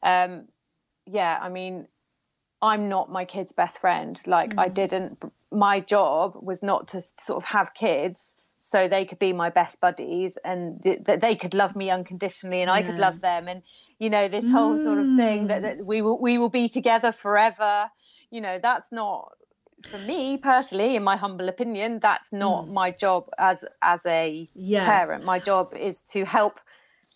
Um, 0.03 0.49
yeah, 1.05 1.39
I 1.41 1.49
mean, 1.49 1.87
I'm 2.61 2.89
not 2.89 3.11
my 3.11 3.25
kid's 3.25 3.53
best 3.53 3.79
friend. 3.79 4.19
Like, 4.27 4.57
I 4.57 4.67
didn't, 4.67 5.23
my 5.51 5.79
job 5.79 6.37
was 6.41 6.61
not 6.61 6.89
to 6.89 7.01
sort 7.19 7.37
of 7.37 7.45
have 7.45 7.73
kids 7.73 8.35
so 8.63 8.87
they 8.87 9.03
could 9.03 9.19
be 9.19 9.33
my 9.33 9.49
best 9.49 9.81
buddies 9.81 10.37
and 10.37 10.81
th- 10.81 11.03
that 11.03 11.19
they 11.19 11.35
could 11.35 11.53
love 11.53 11.75
me 11.75 11.89
unconditionally 11.89 12.61
and 12.61 12.71
I 12.71 12.81
could 12.81 12.97
love 12.97 13.19
them. 13.19 13.49
And, 13.49 13.61
you 13.99 14.09
know, 14.09 14.29
this 14.29 14.49
whole 14.49 14.77
sort 14.77 14.99
of 14.99 15.13
thing 15.15 15.47
that, 15.47 15.59
mm. 15.59 15.61
that 15.63 15.85
we 15.85 16.01
will, 16.01 16.17
we 16.19 16.37
will 16.37 16.49
be 16.49 16.69
together 16.69 17.11
forever. 17.11 17.89
You 18.31 18.39
know, 18.39 18.59
that's 18.63 18.89
not, 18.91 19.33
for 19.83 19.97
me 19.99 20.37
personally, 20.37 20.95
in 20.95 21.03
my 21.03 21.17
humble 21.17 21.49
opinion, 21.49 21.99
that's 21.99 22.31
not 22.31 22.65
mm. 22.65 22.73
my 22.73 22.91
job 22.91 23.29
as, 23.37 23.65
as 23.81 24.05
a 24.05 24.47
Yeah. 24.55 24.85
parent. 24.85 25.25
My 25.25 25.39
job 25.39 25.73
is 25.75 26.01
to 26.13 26.23
help 26.23 26.59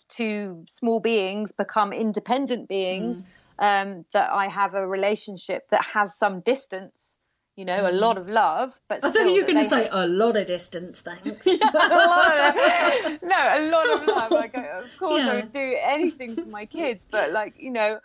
two 0.09 0.65
small 0.67 0.99
beings 0.99 1.53
become 1.53 1.93
independent 1.93 2.67
beings 2.67 3.23
mm. 3.23 3.83
um, 3.83 4.05
that 4.11 4.33
I 4.33 4.49
have 4.49 4.75
a 4.75 4.85
relationship 4.85 5.69
that 5.69 5.85
has 5.93 6.17
some 6.17 6.41
distance, 6.41 7.19
you 7.57 7.65
know, 7.65 7.89
a 7.89 7.91
lot 7.91 8.17
of 8.19 8.29
love. 8.29 8.79
But 8.87 9.03
I 9.03 9.09
thought 9.11 9.25
you 9.25 9.41
were 9.41 9.47
going 9.47 9.57
to 9.57 9.63
say 9.65 9.89
a 9.91 10.05
lot 10.07 10.37
of 10.37 10.45
distance, 10.45 11.01
thanks. 11.01 11.45
a 11.47 11.57
lot 11.65 12.55
of, 12.55 13.21
no, 13.23 13.35
a 13.35 13.69
lot 13.71 13.89
of 13.89 14.07
love. 14.07 14.31
Like, 14.31 14.55
of 14.55 14.97
course, 14.99 15.23
Yeah. 15.23 15.31
I 15.31 15.35
would 15.37 15.51
do 15.51 15.75
anything 15.83 16.35
for 16.35 16.45
my 16.45 16.65
kids, 16.67 17.05
but 17.09 17.31
like, 17.31 17.55
you 17.59 17.71
know, 17.71 17.99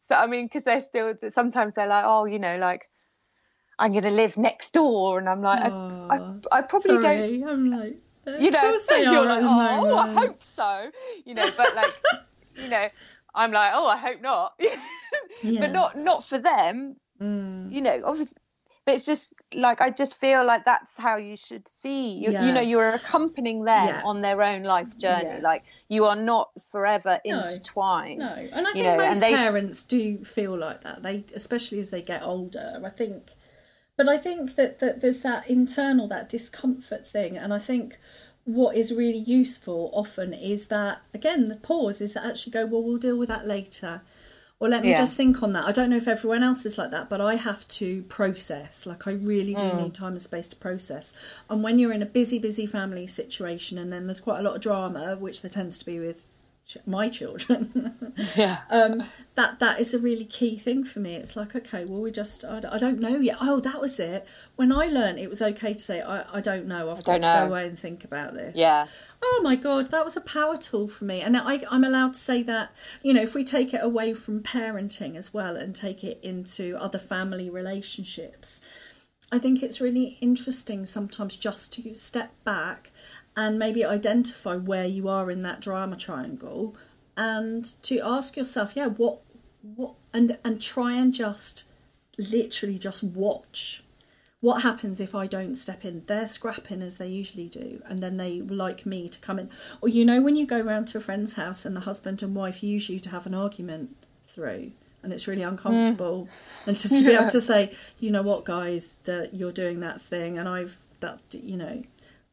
so 0.00 0.16
I 0.16 0.26
mean, 0.26 0.44
because 0.46 0.64
they're 0.64 0.80
still 0.80 1.14
sometimes 1.30 1.74
they're 1.76 1.86
like, 1.86 2.04
oh, 2.04 2.24
you 2.26 2.40
know, 2.40 2.56
like 2.58 2.90
I'm 3.78 3.92
going 3.92 4.04
to 4.04 4.10
live 4.10 4.36
next 4.36 4.72
door, 4.72 5.18
and 5.18 5.28
I'm 5.28 5.40
like, 5.42 5.62
I, 5.62 5.68
I, 5.70 6.58
I 6.58 6.62
probably 6.62 6.98
don't 6.98 7.48
I'm 7.48 7.70
like, 7.70 7.98
you 8.40 8.50
know, 8.50 8.78
you're 8.90 9.24
like, 9.24 9.38
at 9.38 9.44
oh, 9.44 9.98
I 9.98 10.12
hope 10.12 10.42
so, 10.42 10.90
you 11.24 11.34
know, 11.34 11.48
but 11.56 11.76
like, 11.76 11.94
you 12.56 12.68
know, 12.70 12.88
I'm 13.34 13.52
like, 13.52 13.70
oh, 13.74 13.86
I 13.86 13.96
hope 13.98 14.20
not, 14.20 14.54
Yeah. 14.58 15.60
but 15.60 15.70
not 15.72 15.96
not 15.96 16.24
for 16.24 16.38
them, 16.38 16.96
Mm. 17.22 17.72
you 17.72 17.80
know, 17.80 18.02
obviously. 18.04 18.42
But 18.86 18.94
it's 18.94 19.04
just 19.04 19.34
like 19.52 19.80
I 19.82 19.90
just 19.90 20.14
feel 20.16 20.46
like 20.46 20.64
that's 20.64 20.96
how 20.96 21.16
you 21.16 21.36
should 21.36 21.66
see. 21.68 22.14
You, 22.14 22.30
Yeah. 22.30 22.46
you 22.46 22.52
know, 22.52 22.60
you're 22.60 22.88
accompanying 22.90 23.64
them 23.64 23.88
Yeah. 23.88 24.02
on 24.04 24.22
their 24.22 24.40
own 24.40 24.62
life 24.62 24.96
journey. 24.96 25.24
Yeah. 25.24 25.40
Like 25.42 25.64
you 25.88 26.04
are 26.04 26.16
not 26.16 26.50
forever 26.70 27.18
No. 27.26 27.42
intertwined. 27.42 28.20
No, 28.20 28.26
and 28.28 28.66
I 28.68 28.72
think 28.72 28.86
know, 28.86 28.96
most 28.96 29.20
they 29.20 29.34
sh- 29.34 29.38
parents 29.40 29.82
do 29.84 30.24
feel 30.24 30.56
like 30.56 30.82
that. 30.82 31.02
They, 31.02 31.24
especially 31.34 31.80
as 31.80 31.90
they 31.90 32.00
get 32.00 32.22
older, 32.22 32.80
I 32.84 32.88
think. 32.90 33.32
But 33.96 34.08
I 34.08 34.18
think 34.18 34.54
that, 34.54 34.78
that 34.78 35.00
there's 35.00 35.22
that 35.22 35.48
internal, 35.50 36.06
that 36.08 36.28
discomfort 36.28 37.08
thing, 37.08 37.36
and 37.36 37.52
I 37.52 37.58
think 37.58 37.98
what 38.44 38.76
is 38.76 38.94
really 38.94 39.18
useful 39.18 39.90
often 39.92 40.32
is 40.32 40.68
that 40.68 40.98
again 41.12 41.48
the 41.48 41.56
pause 41.56 42.00
is 42.00 42.12
to 42.12 42.24
actually 42.24 42.52
go, 42.52 42.64
well, 42.66 42.82
we'll 42.84 42.98
deal 42.98 43.16
with 43.18 43.28
that 43.30 43.44
later, 43.48 44.02
or 44.58 44.68
let 44.68 44.82
me 44.82 44.90
Yeah. 44.90 44.98
just 44.98 45.16
think 45.16 45.42
on 45.42 45.52
that. 45.52 45.64
I 45.66 45.72
don't 45.72 45.90
know 45.90 45.96
if 45.96 46.08
everyone 46.08 46.42
else 46.42 46.64
is 46.64 46.78
like 46.78 46.90
that, 46.90 47.10
but 47.10 47.20
I 47.20 47.34
have 47.34 47.68
to 47.68 48.02
process. 48.04 48.86
Like 48.86 49.06
I 49.06 49.12
really 49.12 49.54
do 49.54 49.64
Mm. 49.64 49.82
need 49.82 49.94
time 49.94 50.12
and 50.12 50.22
space 50.22 50.48
to 50.48 50.56
process. 50.56 51.12
And 51.50 51.62
when 51.62 51.78
you're 51.78 51.92
in 51.92 52.02
a 52.02 52.06
busy, 52.06 52.38
busy 52.38 52.66
family 52.66 53.06
situation, 53.06 53.76
and 53.78 53.92
then 53.92 54.06
there's 54.06 54.20
quite 54.20 54.40
a 54.40 54.42
lot 54.42 54.54
of 54.56 54.62
drama, 54.62 55.16
which 55.16 55.42
there 55.42 55.50
tends 55.50 55.78
to 55.80 55.84
be 55.84 55.98
with 55.98 56.28
ch- 56.66 56.78
my 56.86 57.08
children. 57.08 58.14
yeah, 58.36 58.60
um, 58.70 59.04
that 59.36 59.60
that 59.60 59.78
is 59.78 59.92
a 59.92 59.98
really 59.98 60.24
key 60.24 60.56
thing 60.58 60.82
for 60.82 60.98
me. 60.98 61.14
It's 61.14 61.36
like, 61.36 61.54
okay, 61.54 61.84
well, 61.84 62.00
we 62.00 62.10
just 62.10 62.44
I 62.44 62.58
don't 62.78 62.98
know 62.98 63.18
yet. 63.18 63.36
Oh, 63.40 63.60
that 63.60 63.80
was 63.80 64.00
it. 64.00 64.26
When 64.56 64.72
I 64.72 64.86
learned 64.86 65.18
it 65.18 65.28
was 65.28 65.42
okay 65.42 65.74
to 65.74 65.78
say 65.78 66.00
I, 66.00 66.24
I 66.32 66.40
don't 66.40 66.66
know. 66.66 66.90
I've 66.90 67.04
got 67.04 67.20
to 67.20 67.26
know. 67.26 67.40
go 67.40 67.46
away 67.46 67.66
and 67.66 67.78
think 67.78 68.02
about 68.02 68.34
this. 68.34 68.56
yeah, 68.56 68.86
Oh 69.22 69.40
my 69.44 69.54
god, 69.54 69.90
that 69.90 70.04
was 70.04 70.16
a 70.16 70.22
power 70.22 70.56
tool 70.56 70.88
for 70.88 71.04
me, 71.04 71.20
and 71.20 71.36
I, 71.36 71.60
I'm 71.70 71.84
allowed 71.84 72.14
to 72.14 72.18
say 72.18 72.42
that. 72.44 72.72
You 73.02 73.12
know, 73.12 73.22
if 73.22 73.34
we 73.34 73.44
take 73.44 73.74
it 73.74 73.84
away 73.84 74.14
from 74.14 74.42
parenting 74.42 75.16
as 75.16 75.32
well 75.32 75.54
and 75.54 75.74
take 75.74 76.02
it 76.02 76.18
into 76.22 76.76
other 76.80 76.98
family 76.98 77.50
relationships, 77.50 78.62
I 79.30 79.38
think 79.38 79.62
it's 79.62 79.82
really 79.82 80.16
interesting 80.22 80.86
sometimes 80.86 81.36
just 81.36 81.74
to 81.74 81.94
step 81.94 82.32
back 82.42 82.90
and 83.36 83.58
maybe 83.58 83.84
identify 83.84 84.56
where 84.56 84.86
you 84.86 85.08
are 85.08 85.30
in 85.30 85.42
that 85.42 85.60
drama 85.60 85.96
triangle 85.96 86.74
and 87.16 87.64
to 87.82 87.98
ask 88.00 88.36
yourself, 88.36 88.76
yeah, 88.76 88.86
what 88.86 89.20
what 89.74 89.94
and 90.12 90.38
and 90.44 90.60
try 90.60 90.92
and 90.94 91.12
just 91.12 91.64
literally 92.18 92.78
just 92.78 93.02
watch 93.02 93.82
what 94.40 94.62
happens 94.62 95.00
if 95.00 95.14
I 95.14 95.26
don't 95.26 95.54
step 95.54 95.84
in? 95.84 96.04
They're 96.06 96.28
scrapping 96.28 96.82
as 96.82 96.98
they 96.98 97.08
usually 97.08 97.48
do, 97.48 97.82
and 97.86 97.98
then 97.98 98.16
they 98.16 98.42
like 98.42 98.84
me 98.84 99.08
to 99.08 99.18
come 99.18 99.38
in. 99.38 99.50
Or 99.80 99.88
you 99.88 100.04
know, 100.04 100.20
when 100.20 100.36
you 100.36 100.46
go 100.46 100.60
round 100.60 100.88
to 100.88 100.98
a 100.98 101.00
friend's 101.00 101.34
house 101.34 101.64
and 101.64 101.74
the 101.74 101.80
husband 101.80 102.22
and 102.22 102.34
wife 102.34 102.62
use 102.62 102.88
you 102.88 102.98
to 103.00 103.10
have 103.10 103.26
an 103.26 103.34
argument 103.34 103.96
through, 104.24 104.72
and 105.02 105.12
it's 105.12 105.26
really 105.26 105.42
uncomfortable, 105.42 106.28
mm. 106.30 106.68
and 106.68 106.78
to 106.78 106.88
be 107.04 107.14
able 107.14 107.30
to 107.30 107.40
say, 107.40 107.72
you 107.98 108.10
know 108.10 108.22
what, 108.22 108.44
guys, 108.44 108.98
that 109.04 109.34
you're 109.34 109.52
doing 109.52 109.80
that 109.80 110.00
thing, 110.00 110.38
and 110.38 110.48
I've 110.48 110.78
that 111.00 111.22
you 111.32 111.56
know. 111.56 111.82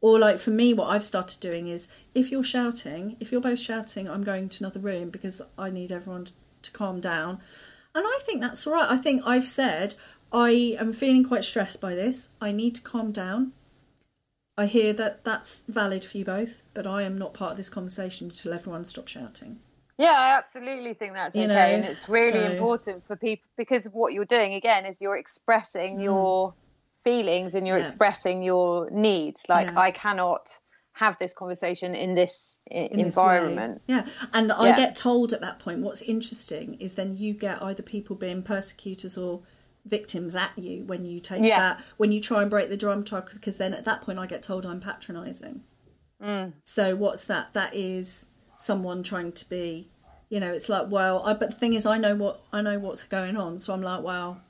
Or 0.02 0.20
like 0.20 0.38
for 0.38 0.52
me, 0.52 0.74
what 0.74 0.90
I've 0.90 1.04
started 1.04 1.40
doing 1.40 1.68
is 1.68 1.88
if 2.14 2.30
you're 2.30 2.44
shouting, 2.44 3.16
if 3.22 3.32
you're 3.32 3.40
both 3.40 3.60
shouting, 3.60 4.10
I'm 4.10 4.24
going 4.24 4.50
to 4.50 4.64
another 4.64 4.82
room 4.82 5.10
because 5.10 5.42
I 5.58 5.70
need 5.70 5.94
everyone 5.94 6.26
to 6.26 6.34
calm 6.74 7.00
down. 7.00 7.40
And 7.96 8.06
I 8.06 8.20
think 8.24 8.42
that's 8.42 8.66
all 8.68 8.74
right. 8.74 8.90
I 8.90 8.98
think 8.98 9.22
I've 9.26 9.46
said 9.46 9.96
I 10.32 10.76
am 10.80 10.92
feeling 10.92 11.24
quite 11.24 11.44
stressed 11.44 11.80
by 11.80 11.94
this. 11.94 12.30
I 12.42 12.52
need 12.52 12.76
to 12.76 12.82
calm 12.82 13.12
down. 13.12 13.54
I 14.58 14.66
hear 14.68 14.94
that 14.94 15.24
that's 15.24 15.64
valid 15.68 16.06
for 16.06 16.18
you 16.18 16.26
both, 16.26 16.62
but 16.74 16.86
I 16.86 17.02
am 17.04 17.18
not 17.18 17.34
part 17.34 17.52
of 17.52 17.58
this 17.58 17.70
conversation 17.70 18.28
until 18.28 18.54
everyone 18.54 18.86
stops 18.86 19.12
shouting. 19.12 19.60
yeah. 19.98 20.12
I 20.14 20.38
absolutely 20.38 20.94
think 20.96 21.14
that's 21.14 21.36
You 21.36 21.44
okay, 21.46 21.54
know, 21.54 21.60
and 21.60 21.86
it's 21.86 22.10
really 22.10 22.32
so- 22.40 22.52
important 22.52 23.06
for 23.06 23.16
people 23.16 23.48
because 23.58 23.86
what 23.86 24.14
you're 24.14 24.26
doing 24.26 24.54
again 24.56 24.86
is 24.86 25.02
you're 25.02 25.18
expressing 25.18 26.00
your 26.02 26.54
feelings 27.04 27.54
and 27.56 27.68
you're 27.68 27.78
Mm. 27.78 27.82
Yeah. 27.82 27.86
expressing 27.86 28.44
your 28.44 28.90
needs. 28.92 29.44
Like 29.50 29.70
Yeah. 29.72 29.80
I 29.80 29.92
cannot 29.92 30.60
have 30.94 31.18
this 31.20 31.34
conversation 31.34 31.96
in 31.96 32.14
this 32.16 32.58
in 32.70 33.00
environment. 33.00 33.82
Yeah, 33.88 34.06
and 34.32 34.52
I 34.52 34.68
Yeah. 34.70 34.78
get 34.78 34.96
told 34.96 35.34
at 35.34 35.42
that 35.42 35.60
point 35.60 35.80
what's 35.80 36.02
interesting 36.04 36.76
is 36.76 36.96
then 36.96 37.18
you 37.18 37.34
get 37.34 37.62
either 37.62 37.82
people 37.84 38.16
being 38.16 38.44
persecutors 38.44 39.18
or 39.18 39.42
victims 39.86 40.36
at 40.36 40.58
you 40.58 40.86
when 40.86 41.04
you 41.04 41.20
take 41.20 41.44
Yeah. 41.44 41.60
that 41.60 41.82
when 41.98 42.12
you 42.12 42.22
try 42.22 42.42
and 42.42 42.50
break 42.50 42.70
the 42.70 42.78
drama 42.78 43.04
triangle 43.04 43.34
because 43.34 43.58
then 43.58 43.74
at 43.74 43.84
that 43.84 44.02
point 44.02 44.18
I 44.20 44.28
get 44.28 44.42
told 44.44 44.66
I'm 44.66 44.80
patronising. 44.80 45.64
Mm. 46.22 46.54
So 46.64 46.96
what's 46.96 47.26
that? 47.26 47.54
That 47.54 47.74
is 47.76 48.30
someone 48.56 49.04
trying 49.04 49.34
to 49.34 49.50
be, 49.50 49.90
you 50.30 50.40
know. 50.40 50.54
It's 50.54 50.70
like 50.70 50.90
well, 50.90 51.22
I, 51.26 51.34
but 51.34 51.50
the 51.50 51.56
thing 51.56 51.74
is, 51.74 51.86
I 51.86 51.98
know 51.98 52.16
what 52.16 52.42
I 52.54 52.62
know 52.62 52.78
what's 52.80 53.04
going 53.04 53.36
on, 53.36 53.60
so 53.60 53.74
I'm 53.74 53.82
like, 53.82 54.04
well, 54.04 54.42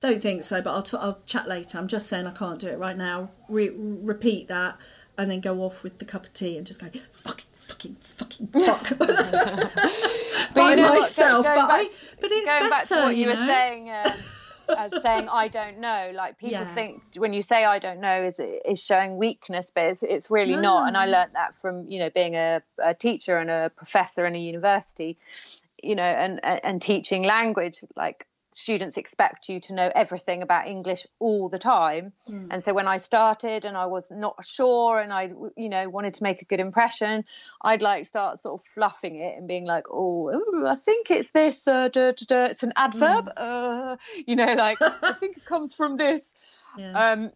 don't 0.00 0.20
think 0.20 0.42
so, 0.42 0.60
but 0.60 0.74
I'll 0.74 0.82
t- 0.82 0.96
I'll 1.00 1.20
chat 1.26 1.46
later. 1.48 1.78
I'm 1.78 1.86
just 1.88 2.08
saying 2.08 2.26
I 2.26 2.32
can't 2.32 2.58
do 2.58 2.68
it 2.68 2.78
right 2.78 2.96
now. 2.96 3.30
Re- 3.48 3.70
repeat 3.74 4.48
that, 4.48 4.76
and 5.18 5.30
then 5.30 5.40
go 5.40 5.62
off 5.62 5.82
with 5.82 5.98
the 5.98 6.04
cup 6.04 6.24
of 6.24 6.32
tea 6.34 6.56
and 6.56 6.66
just 6.66 6.80
go 6.80 6.88
fucking 7.10 7.46
fucking 7.52 7.94
fucking 7.94 8.46
fuck 8.52 8.98
by 10.54 10.70
you 10.70 10.76
know 10.76 10.82
what, 10.90 11.00
myself. 11.00 11.44
going 11.44 11.56
But, 11.66 11.70
I, 11.70 11.88
but 12.20 12.30
it's 12.32 12.46
going 12.50 12.60
better, 12.60 12.70
back 12.70 12.86
to 12.86 12.94
what 12.96 13.16
you, 13.16 13.26
know? 13.26 13.32
were 13.32 13.46
saying 13.46 13.90
um, 13.90 14.12
as 14.78 15.02
saying 15.02 15.28
i 15.30 15.48
don't 15.48 15.78
know 15.78 16.12
like 16.14 16.38
people 16.38 16.52
Yeah. 16.52 16.64
think 16.64 17.02
when 17.16 17.32
you 17.32 17.42
say 17.42 17.64
i 17.64 17.78
don't 17.78 18.00
know 18.00 18.22
is 18.22 18.40
is 18.40 18.84
showing 18.84 19.16
weakness 19.18 19.70
but 19.74 19.84
it's, 19.84 20.02
it's 20.02 20.30
really 20.30 20.56
not 20.56 20.88
and 20.88 20.96
i 20.96 21.04
No. 21.06 21.12
learnt 21.12 21.32
that 21.34 21.54
from 21.56 21.88
you 21.88 21.98
know 21.98 22.10
being 22.10 22.36
a, 22.36 22.62
a 22.82 22.94
teacher 22.94 23.36
and 23.38 23.50
a 23.50 23.70
professor 23.76 24.24
in 24.24 24.34
a 24.34 24.38
university 24.38 25.18
you 25.82 25.94
know 25.94 26.02
and 26.04 26.40
and 26.44 26.60
and 26.64 26.82
teaching 26.82 27.22
language 27.24 27.84
like 27.96 28.26
students 28.54 28.96
expect 28.96 29.48
you 29.48 29.60
to 29.60 29.74
know 29.74 29.90
everything 29.94 30.42
about 30.42 30.66
english 30.66 31.06
all 31.18 31.48
the 31.48 31.58
time 31.58 32.08
Hmm. 32.26 32.48
and 32.50 32.62
so 32.62 32.72
when 32.74 32.86
i 32.86 32.98
started 32.98 33.64
and 33.64 33.76
i 33.76 33.86
was 33.86 34.10
not 34.10 34.44
sure 34.44 34.98
and 35.00 35.12
i 35.12 35.30
you 35.56 35.68
know 35.68 35.88
wanted 35.88 36.14
to 36.14 36.22
make 36.22 36.42
a 36.42 36.44
good 36.44 36.60
impression 36.60 37.24
i'd 37.62 37.82
like 37.82 38.04
start 38.04 38.38
sort 38.38 38.60
of 38.60 38.66
fluffing 38.66 39.16
it 39.16 39.38
and 39.38 39.48
being 39.48 39.66
like 39.66 39.84
oh 39.90 40.30
ooh, 40.30 40.66
i 40.66 40.74
think 40.74 41.10
it's 41.10 41.30
this 41.30 41.66
uh, 41.66 41.88
duh, 41.88 42.12
duh, 42.12 42.26
duh, 42.28 42.48
it's 42.50 42.62
an 42.62 42.72
adverb 42.76 43.28
uh, 43.36 43.96
you 44.26 44.36
know 44.36 44.54
like 44.54 44.78
i 44.80 45.12
think 45.12 45.36
it 45.36 45.44
comes 45.44 45.74
from 45.74 45.96
this 45.96 46.34
Yeah. 46.78 47.12
um 47.12 47.30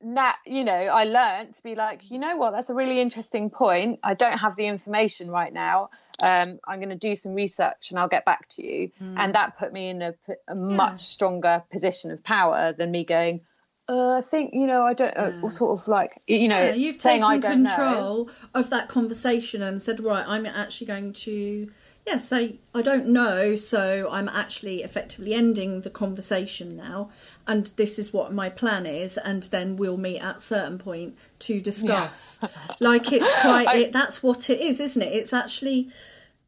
now 0.00 0.32
you 0.46 0.62
know 0.64 0.72
i 0.72 1.04
learned 1.04 1.54
to 1.54 1.62
be 1.62 1.74
like 1.74 2.10
you 2.10 2.18
know 2.18 2.36
what? 2.36 2.52
That's 2.52 2.70
a 2.70 2.74
really 2.74 3.00
interesting 3.00 3.50
point. 3.50 3.98
I 4.02 4.14
don't 4.14 4.38
have 4.38 4.54
the 4.56 4.66
information 4.66 5.30
right 5.30 5.52
now. 5.52 5.90
Um 6.22 6.60
i'm 6.66 6.78
going 6.78 6.90
to 6.90 6.94
do 6.96 7.14
some 7.14 7.34
research 7.34 7.90
and 7.90 7.98
i'll 7.98 8.08
get 8.08 8.24
back 8.24 8.48
to 8.50 8.66
you. 8.66 8.90
And 9.16 9.34
that 9.34 9.58
put 9.58 9.72
me 9.72 9.90
in 9.90 10.02
a 10.02 10.14
much 10.54 11.00
stronger 11.00 11.64
position 11.70 12.10
of 12.12 12.22
power 12.22 12.72
than 12.72 12.90
me 12.92 13.04
going 13.04 13.40
uh, 13.88 14.18
I 14.18 14.20
think 14.20 14.52
you 14.52 14.66
know 14.66 14.82
I 14.82 14.92
don't 14.92 15.16
uh, 15.16 15.48
sort 15.50 15.80
of 15.80 15.88
like 15.88 16.20
you 16.26 16.48
know 16.48 16.60
Yeah, 16.60 16.74
you've 16.74 17.00
saying 17.00 17.22
taken 17.22 17.36
I 17.36 17.38
don't 17.38 17.62
know. 17.62 17.70
control 17.70 18.30
of 18.54 18.70
that 18.70 18.88
conversation 18.88 19.62
and 19.62 19.80
said, 19.80 20.00
right, 20.00 20.24
I'm 20.26 20.44
actually 20.44 20.86
going 20.88 21.14
to, 21.14 21.70
yeah, 22.08 22.18
say 22.18 22.56
I 22.74 22.80
don't 22.82 23.06
know, 23.08 23.54
so 23.54 24.08
I'm 24.10 24.28
actually 24.28 24.82
effectively 24.82 25.34
ending 25.34 25.82
the 25.82 25.90
conversation 25.90 26.76
now, 26.76 27.10
and 27.46 27.66
this 27.76 27.98
is 27.98 28.12
what 28.12 28.32
my 28.32 28.48
plan 28.48 28.86
is, 28.86 29.18
and 29.18 29.42
then 29.44 29.76
we'll 29.76 29.96
meet 29.98 30.20
at 30.20 30.36
a 30.36 30.40
certain 30.40 30.78
point 30.78 31.16
to 31.40 31.60
discuss. 31.60 32.40
like 32.80 33.12
it's 33.12 33.42
quite, 33.42 33.68
it, 33.76 33.92
that's 33.92 34.22
what 34.22 34.48
it 34.48 34.60
is, 34.60 34.80
isn't 34.80 35.02
it? 35.02 35.12
It's 35.12 35.32
actually 35.32 35.90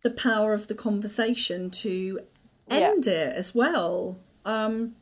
the 0.02 0.10
power 0.10 0.52
of 0.54 0.66
the 0.68 0.74
conversation 0.74 1.70
to 1.70 2.20
Yeah. 2.68 2.76
end 2.92 3.06
it 3.06 3.34
as 3.36 3.54
well. 3.54 4.16
Um, 4.46 4.94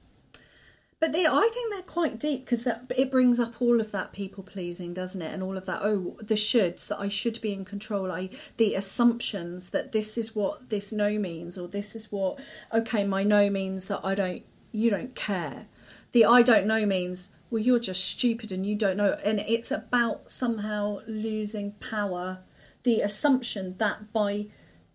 but 1.01 1.13
they, 1.13 1.27
I 1.27 1.49
think 1.53 1.73
they're 1.73 1.83
quite 1.83 2.19
deep 2.19 2.45
because 2.45 2.65
that 2.65 2.91
it 2.97 3.11
brings 3.11 3.39
up 3.39 3.63
all 3.63 3.81
of 3.81 3.93
that 3.93 4.13
people 4.13 4.43
pleasing, 4.43 4.93
doesn't 4.93 5.23
it? 5.23 5.33
And 5.33 5.43
all 5.43 5.57
of 5.57 5.67
that. 5.67 5.81
Oh, 5.83 6.17
the 6.21 6.35
shoulds 6.35 6.89
that 6.89 6.99
I 6.99 7.09
should 7.09 7.41
be 7.41 7.53
in 7.53 7.65
control. 7.65 8.11
I 8.11 8.31
the 8.57 8.75
assumptions 8.75 9.71
that 9.71 9.93
this 9.93 10.19
is 10.19 10.35
what 10.35 10.71
this 10.71 10.93
no 10.93 11.19
means, 11.19 11.57
or 11.57 11.69
this 11.69 11.95
is 11.95 12.11
what 12.11 12.39
okay, 12.73 13.05
my 13.05 13.23
no 13.23 13.49
means 13.49 13.89
that 13.89 14.01
I 14.03 14.15
don't. 14.15 14.43
You 14.73 14.91
don't 14.91 15.15
care. 15.15 15.67
The 16.13 16.25
I 16.25 16.43
don't 16.43 16.67
know 16.67 16.85
means 16.85 17.31
well, 17.51 17.63
you're 17.63 17.79
just 17.79 18.05
stupid 18.05 18.53
and 18.53 18.67
you 18.67 18.75
don't 18.75 18.97
know. 18.97 19.17
And 19.25 19.41
it's 19.41 19.71
about 19.71 20.31
somehow 20.31 21.01
losing 21.07 21.73
power. 21.73 22.41
The 22.83 22.99
assumption 22.99 23.77
that 23.79 24.13
by 24.13 24.47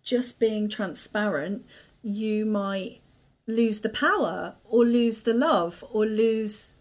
just 0.02 0.38
being 0.38 0.68
transparent, 0.68 1.64
you 2.02 2.44
might 2.44 3.00
lose 3.46 3.80
the 3.80 3.88
power 3.88 4.54
or 4.64 4.84
lose 4.84 5.22
the 5.22 5.34
love 5.34 5.84
or 5.90 6.06
lose 6.06 6.78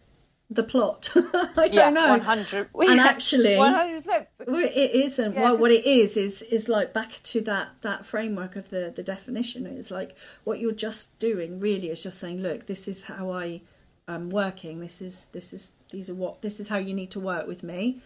the 0.49 0.63
plot. 0.63 1.09
I 1.15 1.67
don't 1.67 1.73
yeah, 1.73 1.89
know. 1.89 2.09
one 2.09 2.21
hundred. 2.21 2.69
And 2.75 2.99
actually, 2.99 3.57
one 3.57 3.73
hundred 3.73 4.03
percent. 4.03 4.27
it 4.39 4.91
isn't. 4.91 5.33
Yeah, 5.33 5.41
well, 5.41 5.57
what 5.57 5.71
it 5.71 5.85
is 5.85 6.17
is 6.17 6.41
is 6.43 6.69
like 6.69 6.93
back 6.93 7.11
to 7.23 7.41
that 7.41 7.81
that 7.81 8.05
framework 8.05 8.55
of 8.55 8.69
the 8.69 8.91
the 8.95 9.03
definition. 9.03 9.65
It's 9.65 9.91
like 9.91 10.15
what 10.43 10.59
you're 10.59 10.71
just 10.71 11.19
doing 11.19 11.59
really 11.59 11.89
is 11.89 12.01
just 12.03 12.19
saying, 12.19 12.41
look, 12.41 12.67
this 12.67 12.87
is 12.87 13.05
how 13.05 13.31
I 13.31 13.61
am 14.07 14.29
working. 14.29 14.79
This 14.79 15.01
is 15.01 15.25
this 15.31 15.53
is 15.53 15.71
these 15.91 16.09
are 16.09 16.15
what 16.15 16.41
this 16.41 16.59
is 16.59 16.69
how 16.69 16.77
you 16.77 16.93
need 16.93 17.11
to 17.11 17.19
work 17.19 17.47
with 17.47 17.63
me. 17.63 18.01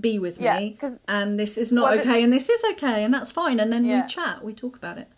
Be 0.00 0.18
with 0.20 0.40
Yeah, 0.40 0.58
me, 0.58 0.78
and 1.08 1.40
this 1.40 1.58
is 1.58 1.72
not 1.72 1.90
well, 1.90 2.00
okay, 2.00 2.22
and 2.22 2.32
this 2.32 2.48
is 2.48 2.62
okay, 2.72 3.02
and 3.02 3.12
that's 3.12 3.32
fine. 3.32 3.58
And 3.58 3.72
then 3.72 3.84
we 3.84 4.06
chat, 4.06 4.44
we 4.44 4.54
talk 4.54 4.76
about 4.76 4.96
it. 4.96 5.08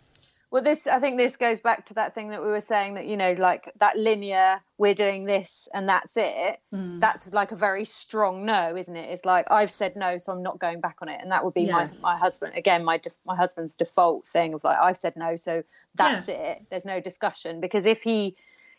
Well, 0.51 0.61
this 0.61 0.85
I 0.85 0.99
think 0.99 1.17
this 1.17 1.37
goes 1.37 1.61
back 1.61 1.85
to 1.87 1.93
that 1.93 2.13
thing 2.13 2.31
that 2.31 2.41
we 2.43 2.49
were 2.49 2.59
saying 2.59 2.95
that 2.95 3.05
you 3.05 3.15
know, 3.15 3.33
like 3.37 3.71
that 3.79 3.97
linear, 3.97 4.61
we're 4.77 4.93
doing 4.93 5.23
this 5.23 5.69
and 5.73 5.87
that's 5.87 6.17
it. 6.17 6.59
Hmm. 6.73 6.99
That's 6.99 7.31
like 7.33 7.53
a 7.53 7.55
very 7.55 7.85
strong 7.85 8.45
no, 8.45 8.75
isn't 8.75 8.95
it? 8.95 9.09
It's 9.11 9.23
like 9.23 9.47
I've 9.49 9.71
said 9.71 9.95
no, 9.95 10.17
so 10.17 10.33
I'm 10.33 10.43
not 10.43 10.59
going 10.59 10.81
back 10.81 10.97
on 11.01 11.07
it, 11.07 11.19
and 11.21 11.31
that 11.31 11.45
would 11.45 11.53
be 11.53 11.71
my 11.71 11.83
Yeah. 11.83 11.89
my 12.01 12.17
husband 12.17 12.53
again. 12.57 12.83
My 12.83 12.99
my 13.25 13.37
husband's 13.37 13.75
default 13.75 14.27
thing 14.27 14.53
of 14.53 14.63
like 14.65 14.77
I've 14.77 14.97
said 14.97 15.15
no, 15.15 15.37
so 15.37 15.63
that's 15.95 16.27
Yeah. 16.27 16.35
it. 16.35 16.65
There's 16.69 16.85
no 16.85 16.99
discussion 16.99 17.61
because 17.61 17.85
if 17.85 18.03
he 18.03 18.35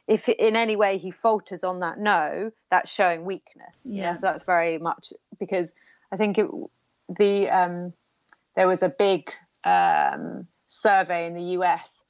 if 0.07 0.29
in 0.29 0.57
any 0.57 0.77
way 0.77 0.99
he 0.99 1.11
falters 1.11 1.65
on 1.65 1.79
that 1.79 1.99
no, 1.99 2.51
that's 2.71 2.93
showing 2.93 3.25
weakness. 3.25 3.87
Yeah. 3.89 4.03
Yeah, 4.03 4.15
so 4.15 4.27
that's 4.27 4.45
very 4.45 4.77
much 4.77 5.15
because 5.39 5.75
I 6.13 6.19
think 6.19 6.37
it 6.37 6.49
the 7.09 7.49
um 7.49 7.95
there 8.57 8.69
was 8.69 8.83
a 8.83 8.91
big 8.91 9.31
um 9.65 10.47
survey 10.73 11.27
in 11.27 11.35
the 11.35 11.43
US 11.59 12.05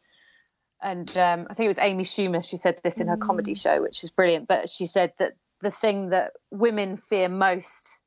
and 0.82 1.16
um, 1.16 1.46
I 1.48 1.54
think 1.54 1.66
it 1.66 1.68
was 1.68 1.78
Amy 1.78 2.02
Schumer. 2.02 2.44
She 2.46 2.56
said 2.56 2.80
this 2.82 3.00
in 3.00 3.06
her 3.06 3.16
comedy 3.16 3.54
show, 3.54 3.80
which 3.82 4.02
is 4.02 4.10
brilliant. 4.10 4.48
But 4.48 4.68
she 4.68 4.86
said 4.86 5.12
that 5.18 5.32
the 5.60 5.70
thing 5.70 6.10
that 6.10 6.32
women 6.50 6.96
fear 6.96 7.28
most 7.28 8.00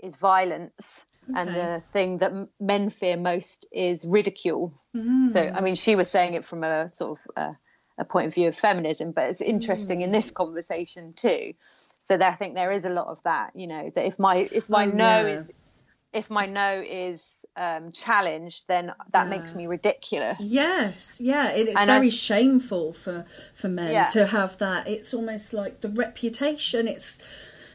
is 0.00 0.14
violence, 0.16 1.04
and 1.34 1.48
the 1.54 1.80
thing 1.84 2.18
that 2.18 2.32
men 2.60 2.90
fear 2.90 3.16
most 3.16 3.66
is 3.72 4.06
ridicule. 4.06 4.80
So, 5.30 5.40
I 5.40 5.60
mean, 5.60 5.74
she 5.74 5.96
was 5.96 6.08
saying 6.08 6.34
it 6.34 6.44
from 6.44 6.62
a 6.62 6.88
sort 6.88 7.18
of 7.18 7.26
uh, 7.36 7.52
a 7.98 8.04
point 8.04 8.26
of 8.26 8.34
view 8.34 8.46
of 8.48 8.54
feminism, 8.54 9.10
but 9.10 9.30
it's 9.30 9.42
interesting 9.42 10.02
in 10.02 10.12
this 10.12 10.30
conversation 10.30 11.14
too. 11.14 11.54
So, 11.98 12.16
there, 12.16 12.30
I 12.30 12.34
think 12.34 12.54
there 12.54 12.70
is 12.70 12.84
a 12.84 12.90
lot 12.90 13.08
of 13.08 13.22
that. 13.24 13.52
You 13.56 13.66
know, 13.66 13.90
that 13.92 14.06
if 14.06 14.20
my 14.20 14.36
if 14.52 14.68
my 14.68 14.86
Oh, 14.86 14.90
no 14.90 15.26
yeah. 15.26 15.34
is 15.34 15.52
if 16.12 16.30
my 16.30 16.46
no 16.46 16.80
is 16.86 17.43
um, 17.56 17.92
challenged, 17.92 18.66
then 18.68 18.92
that 19.12 19.28
makes 19.28 19.54
me 19.54 19.66
ridiculous. 19.66 20.38
Yes, 20.40 21.20
yeah, 21.20 21.50
it 21.50 21.68
is 21.68 21.76
And 21.76 21.90
I- 21.90 21.94
very 21.98 22.10
shameful 22.10 22.92
for 22.92 23.24
for 23.54 23.68
men 23.68 23.92
Yeah. 23.92 24.06
to 24.06 24.26
have 24.26 24.58
that. 24.58 24.88
It's 24.88 25.14
almost 25.14 25.52
like 25.54 25.80
the 25.80 25.88
reputation. 25.88 26.88
It's 26.88 27.18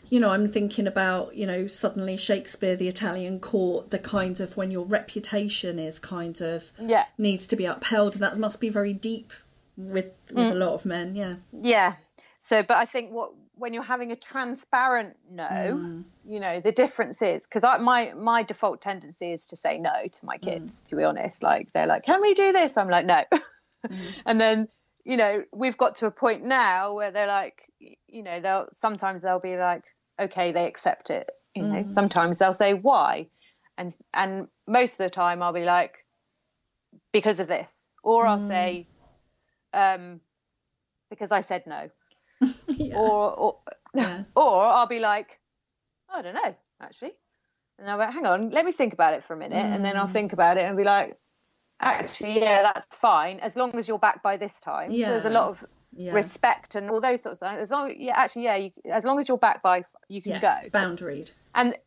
you 0.10 0.20
know, 0.20 0.32
I'm 0.32 0.48
thinking 0.52 0.88
about 0.88 1.36
you 1.36 1.46
know 1.46 1.68
suddenly 1.68 2.18
Shakespeare, 2.18 2.76
the 2.76 2.88
Italian 2.88 3.40
court, 3.40 3.92
the 3.92 4.00
kind 4.00 4.40
of 4.42 4.58
when 4.58 4.72
your 4.72 4.86
reputation 4.86 5.78
is 5.80 6.00
kind 6.00 6.42
of 6.42 6.72
Yeah. 6.80 7.06
needs 7.18 7.46
to 7.48 7.56
be 7.56 7.66
upheld. 7.66 8.16
That 8.16 8.38
must 8.38 8.60
be 8.60 8.70
very 8.70 8.94
deep 8.94 9.32
with 9.78 10.08
with 10.32 10.52
a 10.52 10.56
lot 10.56 10.74
of 10.74 10.86
men. 10.86 11.16
Yeah, 11.16 11.36
Yeah. 11.54 11.94
So, 12.42 12.64
but 12.64 12.78
I 12.78 12.86
think 12.86 13.12
what 13.12 13.32
when 13.60 13.74
you're 13.74 13.84
having 13.84 14.12
a 14.12 14.16
transparent 14.16 15.18
no, 15.30 15.44
Mm. 15.44 16.06
you 16.24 16.40
know, 16.40 16.62
the 16.62 16.72
difference 16.72 17.22
is 17.22 17.46
because 17.46 17.64
my 17.82 18.14
my 18.14 18.44
default 18.44 18.82
tendency 18.82 19.32
is 19.34 19.48
to 19.48 19.58
say 19.58 19.78
no 19.78 20.08
to 20.12 20.26
my 20.26 20.38
kids. 20.38 20.82
To 20.84 20.96
be 20.96 21.04
honest, 21.04 21.44
like 21.44 21.72
they're 21.74 21.86
like, 21.86 22.04
"Can 22.04 22.22
we 22.22 22.34
do 22.34 22.52
this?" 22.54 22.78
I'm 22.78 22.90
like, 22.90 23.06
"No," 23.06 23.24
and 24.26 24.40
then 24.40 24.68
you 25.04 25.18
know 25.18 25.44
we've 25.52 25.78
got 25.78 25.96
to 25.98 26.06
a 26.08 26.12
point 26.12 26.44
now 26.44 26.94
where 26.94 27.12
they're 27.12 27.28
like, 27.28 27.62
you 28.08 28.24
know, 28.24 28.40
they'll 28.40 28.68
sometimes 28.72 29.22
they'll 29.22 29.40
be 29.40 29.58
like, 29.58 29.84
"Okay," 30.20 30.52
they 30.52 30.66
accept 30.66 31.10
it. 31.10 31.30
You 31.56 31.64
know, 31.64 31.86
sometimes 31.90 32.38
they'll 32.38 32.54
say 32.54 32.74
why, 32.74 33.28
and 33.78 33.96
and 34.14 34.48
most 34.68 34.94
of 35.00 35.06
the 35.06 35.10
time 35.10 35.44
I'll 35.44 35.54
be 35.54 35.66
like, 35.66 36.06
because 37.12 37.40
of 37.40 37.48
this, 37.48 37.90
or 38.04 38.26
I'll 38.26 38.40
say, 38.40 38.88
um, 39.74 40.22
because 41.10 41.32
I 41.32 41.42
said 41.42 41.64
no 41.68 41.90
yeah. 42.86 42.96
or 42.96 43.34
or, 43.34 43.58
Yeah. 43.94 44.24
or 44.36 44.64
I'll 44.66 44.88
be 44.88 45.00
like, 45.00 45.40
I 46.14 46.22
don't 46.22 46.34
know, 46.36 46.56
actually. 46.82 47.14
And 47.78 47.90
I'll 47.90 47.98
be 47.98 48.04
like, 48.06 48.14
hang 48.14 48.26
on, 48.26 48.50
let 48.50 48.66
me 48.66 48.72
think 48.72 48.94
about 48.94 49.14
it 49.14 49.24
for 49.24 49.34
a 49.34 49.38
minute. 49.38 49.66
And 49.66 49.84
then 49.86 49.96
I'll 49.96 50.08
Mm. 50.08 50.14
think 50.14 50.34
about 50.34 50.58
it 50.58 50.66
and 50.66 50.76
be 50.78 50.84
like, 50.84 51.18
actually, 51.80 52.40
yeah, 52.42 52.62
that's 52.74 52.96
fine, 52.96 53.40
as 53.40 53.56
long 53.56 53.76
as 53.78 53.88
you're 53.88 54.00
back 54.00 54.22
by 54.22 54.38
this 54.38 54.60
time. 54.60 54.92
So 55.00 55.08
there's 55.08 55.26
a 55.26 55.30
lot 55.30 55.50
of 55.50 55.64
Yeah. 55.92 56.14
respect 56.14 56.76
and 56.76 56.90
all 56.90 57.02
those 57.02 57.22
sorts 57.24 57.42
of 57.42 57.50
things. 57.50 57.62
As 57.62 57.72
long, 57.72 57.94
yeah, 57.98 58.14
actually, 58.18 58.44
yeah, 58.46 58.56
you, 58.58 58.72
as 58.92 59.06
long 59.06 59.20
as 59.20 59.28
you're 59.30 59.38
back 59.38 59.62
by, 59.64 59.84
you 60.10 60.22
can 60.22 60.32
yeah, 60.34 60.40
go. 60.40 60.54
it's 60.58 60.70
boundaried. 60.70 61.34
And 61.56 61.78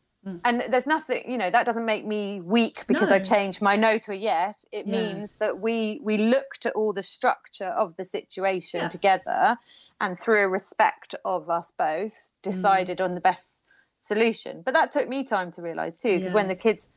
and 0.45 0.63
there's 0.69 0.87
nothing, 0.87 1.29
you 1.31 1.37
know, 1.37 1.49
that 1.49 1.65
doesn't 1.65 1.85
make 1.85 2.05
me 2.05 2.41
weak 2.41 2.85
because 2.87 3.11
I 3.11 3.19
No. 3.19 3.23
changed 3.23 3.61
my 3.61 3.75
no 3.75 3.97
to 3.97 4.11
a 4.11 4.15
yes. 4.15 4.65
It 4.71 4.85
Yeah. 4.87 4.91
means 4.91 5.37
that 5.37 5.59
we 5.59 5.99
we 6.03 6.17
looked 6.17 6.65
at 6.65 6.73
all 6.73 6.91
the 6.91 7.03
structure 7.03 7.67
of 7.67 7.95
the 7.95 8.03
situation 8.03 8.81
Yeah. 8.81 8.87
together 8.89 9.57
and 10.03 10.19
through 10.19 10.43
a 10.43 10.47
respect 10.49 11.15
of 11.23 11.49
us 11.49 11.71
both 11.77 12.33
decided 12.43 12.99
on 12.99 13.15
the 13.15 13.21
best 13.21 13.63
solution. 13.99 14.61
But 14.63 14.73
that 14.73 14.91
took 14.91 15.07
me 15.07 15.23
time 15.23 15.51
to 15.51 15.61
realize 15.61 15.97
too 15.97 16.15
because 16.15 16.33
Yeah. 16.33 16.35
when 16.35 16.49
the 16.49 16.55
kids 16.55 16.89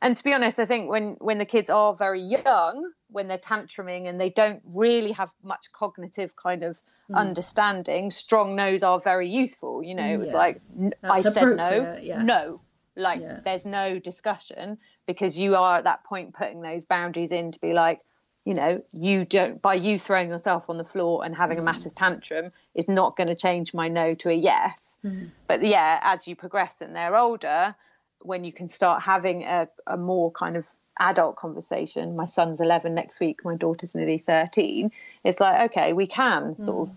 and 0.00 0.16
to 0.16 0.22
be 0.24 0.32
honest, 0.32 0.58
I 0.58 0.66
think 0.66 0.88
when 0.88 1.16
when 1.18 1.38
the 1.38 1.46
kids 1.46 1.68
are 1.68 1.94
very 1.96 2.20
young, 2.20 2.92
when 3.10 3.26
they're 3.26 3.38
tantruming 3.38 4.06
and 4.08 4.20
they 4.20 4.30
don't 4.30 4.62
really 4.74 5.12
have 5.12 5.30
much 5.42 5.72
cognitive 5.72 6.36
kind 6.36 6.62
of 6.62 6.80
Hmm. 7.08 7.16
understanding, 7.16 8.10
strong 8.10 8.54
no's 8.54 8.82
are 8.82 9.00
very 9.00 9.28
useful. 9.28 9.82
You 9.82 9.94
know, 9.94 10.06
it 10.06 10.18
was 10.18 10.30
Yeah. 10.30 10.38
like 10.38 10.60
n- 10.78 10.94
I 11.02 11.22
That's 11.22 11.34
said 11.34 11.56
no, 11.56 11.98
yeah. 12.00 12.22
no, 12.22 12.60
like 12.96 13.20
there's 13.44 13.66
no 13.66 13.98
discussion 13.98 14.78
because 15.06 15.38
you 15.38 15.56
are 15.56 15.78
at 15.78 15.84
that 15.84 16.04
point 16.04 16.34
putting 16.34 16.62
those 16.62 16.84
boundaries 16.84 17.32
in 17.32 17.50
to 17.52 17.60
be 17.60 17.72
like, 17.72 18.00
you 18.44 18.54
know, 18.54 18.82
you 18.92 19.24
don't 19.24 19.60
by 19.62 19.74
you 19.74 19.98
throwing 19.98 20.28
yourself 20.28 20.68
on 20.68 20.76
the 20.76 20.84
floor 20.84 21.24
and 21.24 21.34
having 21.34 21.58
a 21.58 21.62
Mm. 21.62 21.64
massive 21.64 21.94
tantrum 21.94 22.50
is 22.74 22.88
not 22.88 23.16
going 23.16 23.28
to 23.28 23.34
change 23.34 23.72
my 23.74 23.88
no 23.88 24.14
to 24.14 24.28
a 24.28 24.34
yes. 24.34 24.98
Mm. 25.04 25.30
But 25.46 25.62
yeah, 25.64 25.98
as 26.02 26.28
you 26.28 26.36
progress 26.36 26.80
and 26.80 26.94
they're 26.94 27.16
older, 27.16 27.74
when 28.20 28.44
you 28.44 28.52
can 28.52 28.68
start 28.68 29.02
having 29.02 29.44
a, 29.44 29.68
a 29.86 29.96
more 29.96 30.30
kind 30.30 30.56
of 30.56 30.66
adult 31.00 31.36
conversation. 31.36 32.14
My 32.16 32.24
son's 32.24 32.60
11 32.60 32.92
next 32.92 33.18
week, 33.18 33.44
my 33.44 33.56
daughter's 33.56 33.94
nearly 33.96 34.18
13. 34.18 34.92
It's 35.24 35.40
like, 35.40 35.70
okay, 35.70 35.92
we 35.92 36.06
can 36.06 36.56
sort 36.56 36.88
of, 36.88 36.94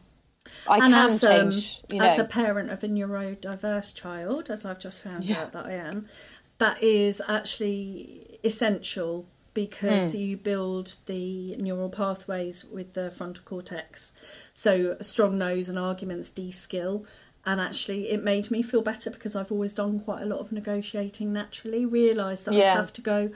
I 0.68 0.80
Mm. 0.80 0.84
and 0.86 0.94
can 0.94 1.10
as, 1.10 1.24
um, 1.24 1.32
change, 1.52 1.82
you 1.90 2.00
know. 2.00 2.06
as 2.06 2.20
a 2.20 2.24
parent 2.24 2.70
of 2.70 2.84
a 2.84 2.88
neurodiverse 2.88 3.96
child, 3.96 4.50
as 4.52 4.66
I've 4.66 4.80
just 4.80 5.02
found 5.02 5.32
out 5.32 5.52
that 5.54 5.66
I 5.66 5.74
am, 5.74 6.08
that 6.60 6.82
is 6.84 7.22
actually 7.28 8.40
essential 8.44 9.26
because 9.58 10.14
Hmm. 10.14 10.20
you 10.20 10.38
build 10.38 10.96
the 11.08 11.56
neural 11.58 11.90
pathways 11.90 12.64
with 12.64 12.94
the 12.94 13.10
frontal 13.10 13.44
cortex. 13.44 14.14
So 14.54 14.96
a 15.00 15.04
strong 15.04 15.36
no's 15.40 15.68
and 15.68 15.80
arguments 15.80 16.30
de-skill. 16.30 17.06
And 17.44 17.60
actually, 17.60 18.10
it 18.12 18.24
made 18.24 18.52
me 18.52 18.62
feel 18.62 18.84
better 18.84 19.10
because 19.10 19.36
I've 19.36 19.52
always 19.52 19.74
done 19.74 20.00
quite 20.00 20.22
a 20.22 20.26
lot 20.26 20.40
of 20.42 20.52
negotiating 20.52 21.34
naturally. 21.34 21.86
Realised 21.88 22.46
that 22.46 22.54
I 22.54 22.76
have 22.82 22.94
to 22.94 23.02
go. 23.02 23.32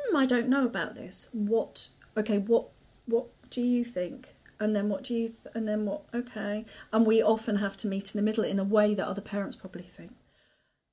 Hmm, 0.00 0.16
I 0.16 0.24
don't 0.24 0.48
know 0.48 0.64
about 0.64 0.94
this. 0.94 1.28
What? 1.32 1.90
Okay, 2.16 2.38
what? 2.38 2.68
What 3.06 3.26
do 3.50 3.60
you 3.60 3.84
think? 3.84 4.34
and 4.60 4.74
then 4.74 4.88
what 4.88 5.04
do 5.04 5.14
you 5.14 5.28
th- 5.28 5.54
and 5.54 5.68
then 5.68 5.86
what 5.86 6.00
okay 6.12 6.64
and 6.92 7.06
we 7.06 7.22
often 7.22 7.56
have 7.58 7.76
to 7.76 7.86
meet 7.86 8.12
in 8.12 8.18
the 8.18 8.24
middle 8.28 8.42
in 8.42 8.58
a 8.58 8.64
way 8.64 8.92
that 8.92 9.06
other 9.06 9.20
parents 9.20 9.54
probably 9.54 9.84
think 9.84 10.10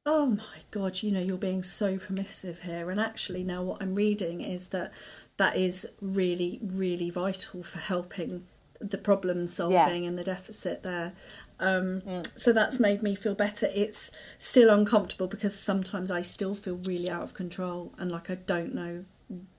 oh 0.06 0.28
my 0.28 0.60
god 0.72 1.02
you 1.02 1.12
know 1.12 1.20
you're 1.20 1.38
being 1.38 1.64
so 1.64 1.98
permissive 1.98 2.62
here. 2.62 2.90
And 2.92 3.00
actually 3.00 3.44
now 3.44 3.64
what 3.64 3.82
i'm 3.82 3.94
reading 3.96 4.42
is 4.42 4.68
that 4.68 4.92
that 5.38 5.56
is 5.58 5.88
really 6.02 6.60
really 6.62 7.10
vital 7.10 7.64
for 7.64 7.80
helping 7.80 8.46
the 8.82 8.98
problem 8.98 9.48
solving 9.48 10.04
Yeah. 10.04 10.10
and 10.10 10.18
the 10.20 10.24
deficit 10.24 10.84
there. 10.84 11.14
Um, 11.62 12.02
so 12.36 12.52
that's 12.52 12.78
made 12.78 13.02
me 13.02 13.16
feel 13.16 13.34
better. 13.34 13.70
It's 13.74 14.12
still 14.38 14.70
uncomfortable 14.70 15.28
because 15.28 15.58
sometimes 15.58 16.12
i 16.12 16.22
still 16.22 16.54
feel 16.54 16.76
really 16.76 17.10
out 17.10 17.24
of 17.24 17.34
control 17.34 17.94
and 17.98 18.12
like 18.12 18.30
i 18.30 18.36
don't 18.36 18.76
know 18.76 19.06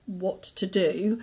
what 0.05 0.43
to 0.43 0.65
do 0.65 1.21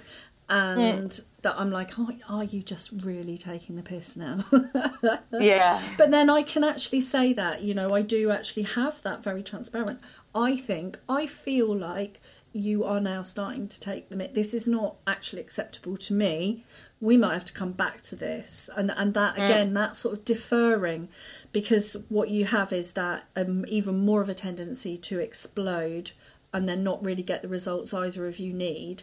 and 0.48 1.20
that 1.42 1.54
i'm 1.58 1.70
like 1.70 1.92
oh, 1.98 2.10
are 2.28 2.44
you 2.44 2.62
just 2.62 2.92
really 3.02 3.38
taking 3.38 3.76
the 3.76 3.82
piss 3.82 4.16
now 4.16 4.44
Yeah. 5.32 5.80
but 5.98 6.10
then 6.10 6.28
I 6.30 6.42
can 6.42 6.64
actually 6.64 7.00
say 7.00 7.32
that, 7.34 7.62
you 7.62 7.74
know, 7.74 7.90
I 7.90 8.02
do 8.02 8.30
actually 8.30 8.62
have 8.64 9.02
that 9.02 9.22
very 9.22 9.42
transparent. 9.42 10.00
I 10.34 10.56
think, 10.56 10.98
I 11.08 11.26
feel 11.26 11.74
like 11.76 12.20
you 12.52 12.84
are 12.84 13.00
now 13.00 13.22
starting 13.22 13.66
to 13.68 13.80
take 13.80 14.08
the 14.08 14.16
mic. 14.16 14.34
This 14.34 14.54
is 14.54 14.68
not 14.68 14.96
actually 15.06 15.42
acceptable 15.42 15.96
to 15.98 16.14
me. 16.14 16.64
We 17.00 17.16
might 17.16 17.34
have 17.34 17.44
to 17.46 17.52
come 17.52 17.72
back 17.72 18.00
to 18.02 18.16
this. 18.16 18.70
And, 18.76 18.92
and 18.96 19.12
that, 19.14 19.36
again, 19.36 19.74
that 19.74 19.96
sort 19.96 20.14
of 20.18 20.24
deferring, 20.24 21.08
because 21.52 21.96
what 22.08 22.30
you 22.30 22.44
have 22.46 22.72
is 22.72 22.92
that 22.92 23.24
um, 23.36 23.64
even 23.68 23.98
more 24.04 24.20
of 24.20 24.28
a 24.28 24.34
tendency 24.34 24.96
to 24.98 25.18
explode 25.20 26.12
and 26.52 26.68
then 26.68 26.84
not 26.84 27.04
really 27.04 27.24
get 27.24 27.42
the 27.42 27.48
results 27.48 27.92
either 27.92 28.26
of 28.26 28.38
you 28.38 28.52
need. 28.52 29.02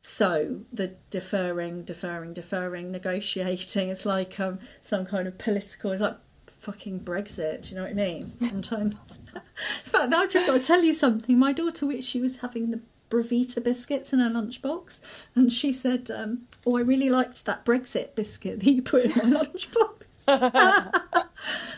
So 0.00 0.60
the 0.72 0.94
deferring, 1.10 1.82
deferring, 1.84 2.32
deferring, 2.32 2.90
negotiating. 2.98 3.90
It's 3.90 4.06
like 4.06 4.40
um, 4.40 4.58
some 4.80 5.04
kind 5.06 5.28
of 5.28 5.36
political. 5.38 5.92
It's 5.92 6.00
like 6.02 6.16
fucking 6.46 7.00
Brexit. 7.00 7.62
Do 7.62 7.70
you 7.70 7.76
know 7.76 7.82
what 7.82 7.90
I 7.92 7.94
mean? 7.94 8.32
Sometimes. 8.38 9.20
In 9.34 9.40
fact, 9.84 10.12
I've 10.14 10.30
just 10.30 10.46
got 10.46 10.58
to 10.60 10.66
tell 10.66 10.82
you 10.82 10.94
something. 10.94 11.38
My 11.38 11.52
daughter, 11.52 11.86
which 11.86 12.04
she 12.04 12.20
was 12.20 12.38
having 12.38 12.70
the 12.70 12.80
Belvita 13.10 13.62
biscuits 13.62 14.12
in 14.12 14.20
her 14.20 14.30
lunchbox, 14.30 15.00
and 15.34 15.52
she 15.52 15.72
said, 15.72 16.10
um, 16.10 16.42
"Oh, 16.64 16.76
I 16.78 16.80
really 16.80 17.10
liked 17.10 17.44
that 17.44 17.64
Brexit 17.66 18.14
biscuit 18.14 18.60
that 18.60 18.70
you 18.70 18.82
put 18.82 19.04
in 19.04 19.32
my 19.32 19.40
lunchbox." 19.44 21.26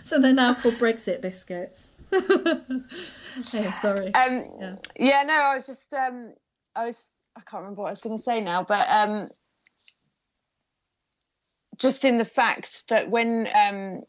so 0.02 0.18
they're 0.20 0.32
now 0.34 0.54
called 0.54 0.74
Brexit 0.74 1.20
biscuits. 1.22 1.94
hey, 2.10 3.70
sorry. 3.72 4.12
Um, 4.14 4.46
Yeah. 4.60 4.74
yeah. 4.98 5.22
no, 5.22 5.32
I 5.34 5.54
was 5.54 5.66
just, 5.66 5.92
um, 5.94 6.34
I 6.76 6.84
was, 6.86 7.02
I 7.36 7.40
can't 7.40 7.62
remember 7.62 7.82
what 7.82 7.88
I 7.88 7.92
was 7.92 8.00
going 8.00 8.16
to 8.16 8.22
say 8.22 8.40
now, 8.40 8.64
but 8.64 8.86
um, 8.88 9.30
just 11.78 12.04
in 12.04 12.18
the 12.18 12.24
fact 12.24 12.88
that 12.88 13.10
when, 13.10 13.48
um, 13.54 14.02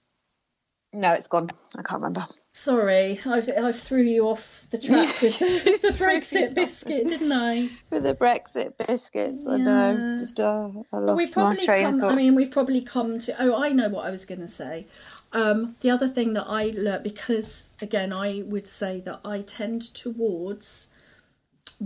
no, 0.93 1.13
it's 1.13 1.27
gone. 1.27 1.49
I 1.77 1.81
can't 1.81 2.01
remember. 2.01 2.27
Sorry, 2.55 3.19
I've 3.25 3.49
I've 3.57 3.79
threw 3.79 4.03
you 4.03 4.27
off 4.27 4.67
the 4.69 4.77
track 4.77 5.07
with 5.23 5.39
the, 5.39 5.79
the 5.81 5.97
Brexit 5.97 6.53
biscuit, 6.53 7.07
didn't 7.07 7.31
I? 7.31 7.67
With 7.89 8.03
the 8.03 8.13
Brexit 8.13 8.77
biscuits, 8.77 9.47
I 9.47 9.57
know. 9.57 9.97
It's 9.97 10.19
just, 10.19 10.39
uh, 10.39 10.69
I 10.91 10.97
lost 10.99 11.17
we've 11.17 11.35
my 11.35 11.41
probably 11.41 11.65
train 11.65 11.83
come. 11.85 11.93
of 11.95 12.01
thought. 12.01 12.11
I 12.11 12.15
mean, 12.15 12.35
we've 12.35 12.51
probably 12.51 12.81
come 12.81 13.17
to. 13.21 13.35
Oh, 13.41 13.59
I 13.59 13.69
know 13.69 13.89
what 13.89 14.05
I 14.05 14.11
was 14.11 14.27
going 14.27 14.41
to 14.41 14.47
say. 14.47 14.85
Um, 15.31 15.77
the 15.81 15.89
other 15.89 16.07
thing 16.07 16.33
that 16.33 16.45
I 16.47 16.71
learnt 16.77 17.03
because 17.03 17.71
again, 17.81 18.13
I 18.13 18.43
would 18.45 18.67
say 18.67 18.99
that 18.99 19.21
I 19.25 19.41
tend 19.41 19.81
towards 19.81 20.89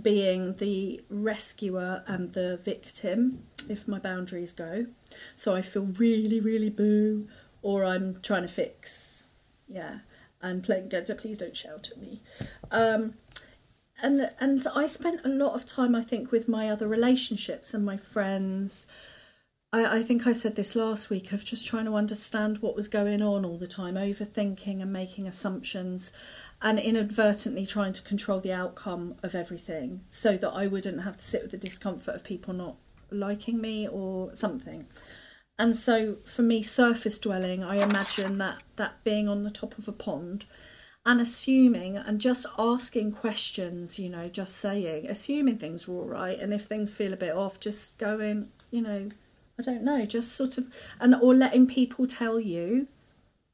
being 0.01 0.55
the 0.55 1.01
rescuer 1.09 2.03
and 2.07 2.33
the 2.33 2.57
victim 2.57 3.43
if 3.69 3.87
my 3.87 3.99
boundaries 3.99 4.53
go. 4.53 4.85
So 5.35 5.55
I 5.55 5.61
feel 5.61 5.85
really, 5.85 6.39
really 6.39 6.69
boo, 6.69 7.27
or 7.61 7.83
I'm 7.83 8.19
trying 8.21 8.43
to 8.43 8.47
fix. 8.47 9.39
Yeah, 9.67 9.99
and 10.41 10.63
playing. 10.63 10.89
Please 10.89 11.37
don't 11.37 11.55
shout 11.55 11.89
at 11.91 11.97
me. 12.01 12.21
Um, 12.71 13.15
and 14.01 14.27
and 14.39 14.65
I 14.75 14.87
spent 14.87 15.21
a 15.25 15.29
lot 15.29 15.53
of 15.53 15.65
time, 15.65 15.95
I 15.95 16.01
think, 16.01 16.31
with 16.31 16.47
my 16.47 16.69
other 16.69 16.87
relationships 16.87 17.73
and 17.73 17.85
my 17.85 17.97
friends. 17.97 18.87
I, 19.73 19.97
I 19.97 20.03
think 20.03 20.25
I 20.25 20.31
said 20.31 20.55
this 20.55 20.75
last 20.75 21.09
week 21.09 21.31
of 21.33 21.43
just 21.43 21.67
trying 21.67 21.85
to 21.85 21.95
understand 21.95 22.59
what 22.59 22.75
was 22.75 22.87
going 22.87 23.21
on 23.21 23.43
all 23.43 23.57
the 23.57 23.67
time, 23.67 23.95
overthinking 23.95 24.81
and 24.81 24.93
making 24.93 25.27
assumptions, 25.27 26.13
and 26.61 26.79
inadvertently 26.79 27.65
trying 27.65 27.93
to 27.93 28.01
control 28.01 28.39
the 28.39 28.53
outcome 28.53 29.15
of 29.23 29.35
everything 29.35 30.01
so 30.09 30.37
that 30.37 30.51
I 30.51 30.67
wouldn't 30.67 31.03
have 31.03 31.17
to 31.17 31.25
sit 31.25 31.41
with 31.41 31.51
the 31.51 31.57
discomfort 31.57 32.15
of 32.15 32.23
people 32.23 32.53
not 32.53 32.77
liking 33.11 33.59
me 33.59 33.87
or 33.87 34.33
something. 34.35 34.87
And 35.59 35.75
so 35.75 36.17
for 36.25 36.43
me, 36.43 36.61
surface 36.61 37.17
dwelling, 37.17 37.63
I 37.63 37.77
imagine 37.77 38.37
that 38.37 38.63
that 38.75 39.03
being 39.03 39.27
on 39.27 39.43
the 39.43 39.49
top 39.49 39.77
of 39.77 39.87
a 39.87 39.91
pond 39.91 40.45
and 41.05 41.19
assuming 41.19 41.97
and 41.97 42.21
just 42.21 42.45
asking 42.59 43.13
questions, 43.13 43.97
you 43.97 44.09
know, 44.09 44.29
just 44.29 44.57
saying, 44.57 45.07
assuming 45.07 45.57
things 45.57 45.87
are 45.87 45.93
all 45.93 46.05
right, 46.05 46.39
and 46.39 46.53
if 46.53 46.65
things 46.65 46.93
feel 46.93 47.11
a 47.11 47.17
bit 47.17 47.35
off, 47.35 47.59
just 47.59 47.97
going, 47.97 48.49
you 48.71 48.81
know, 48.81 49.09
I 49.59 49.63
don't 49.63 49.83
know, 49.83 50.05
just 50.05 50.33
sort 50.33 50.57
of, 50.57 50.67
and 50.99 51.15
or 51.15 51.33
letting 51.33 51.67
people 51.67 52.05
tell 52.05 52.39
you 52.39 52.87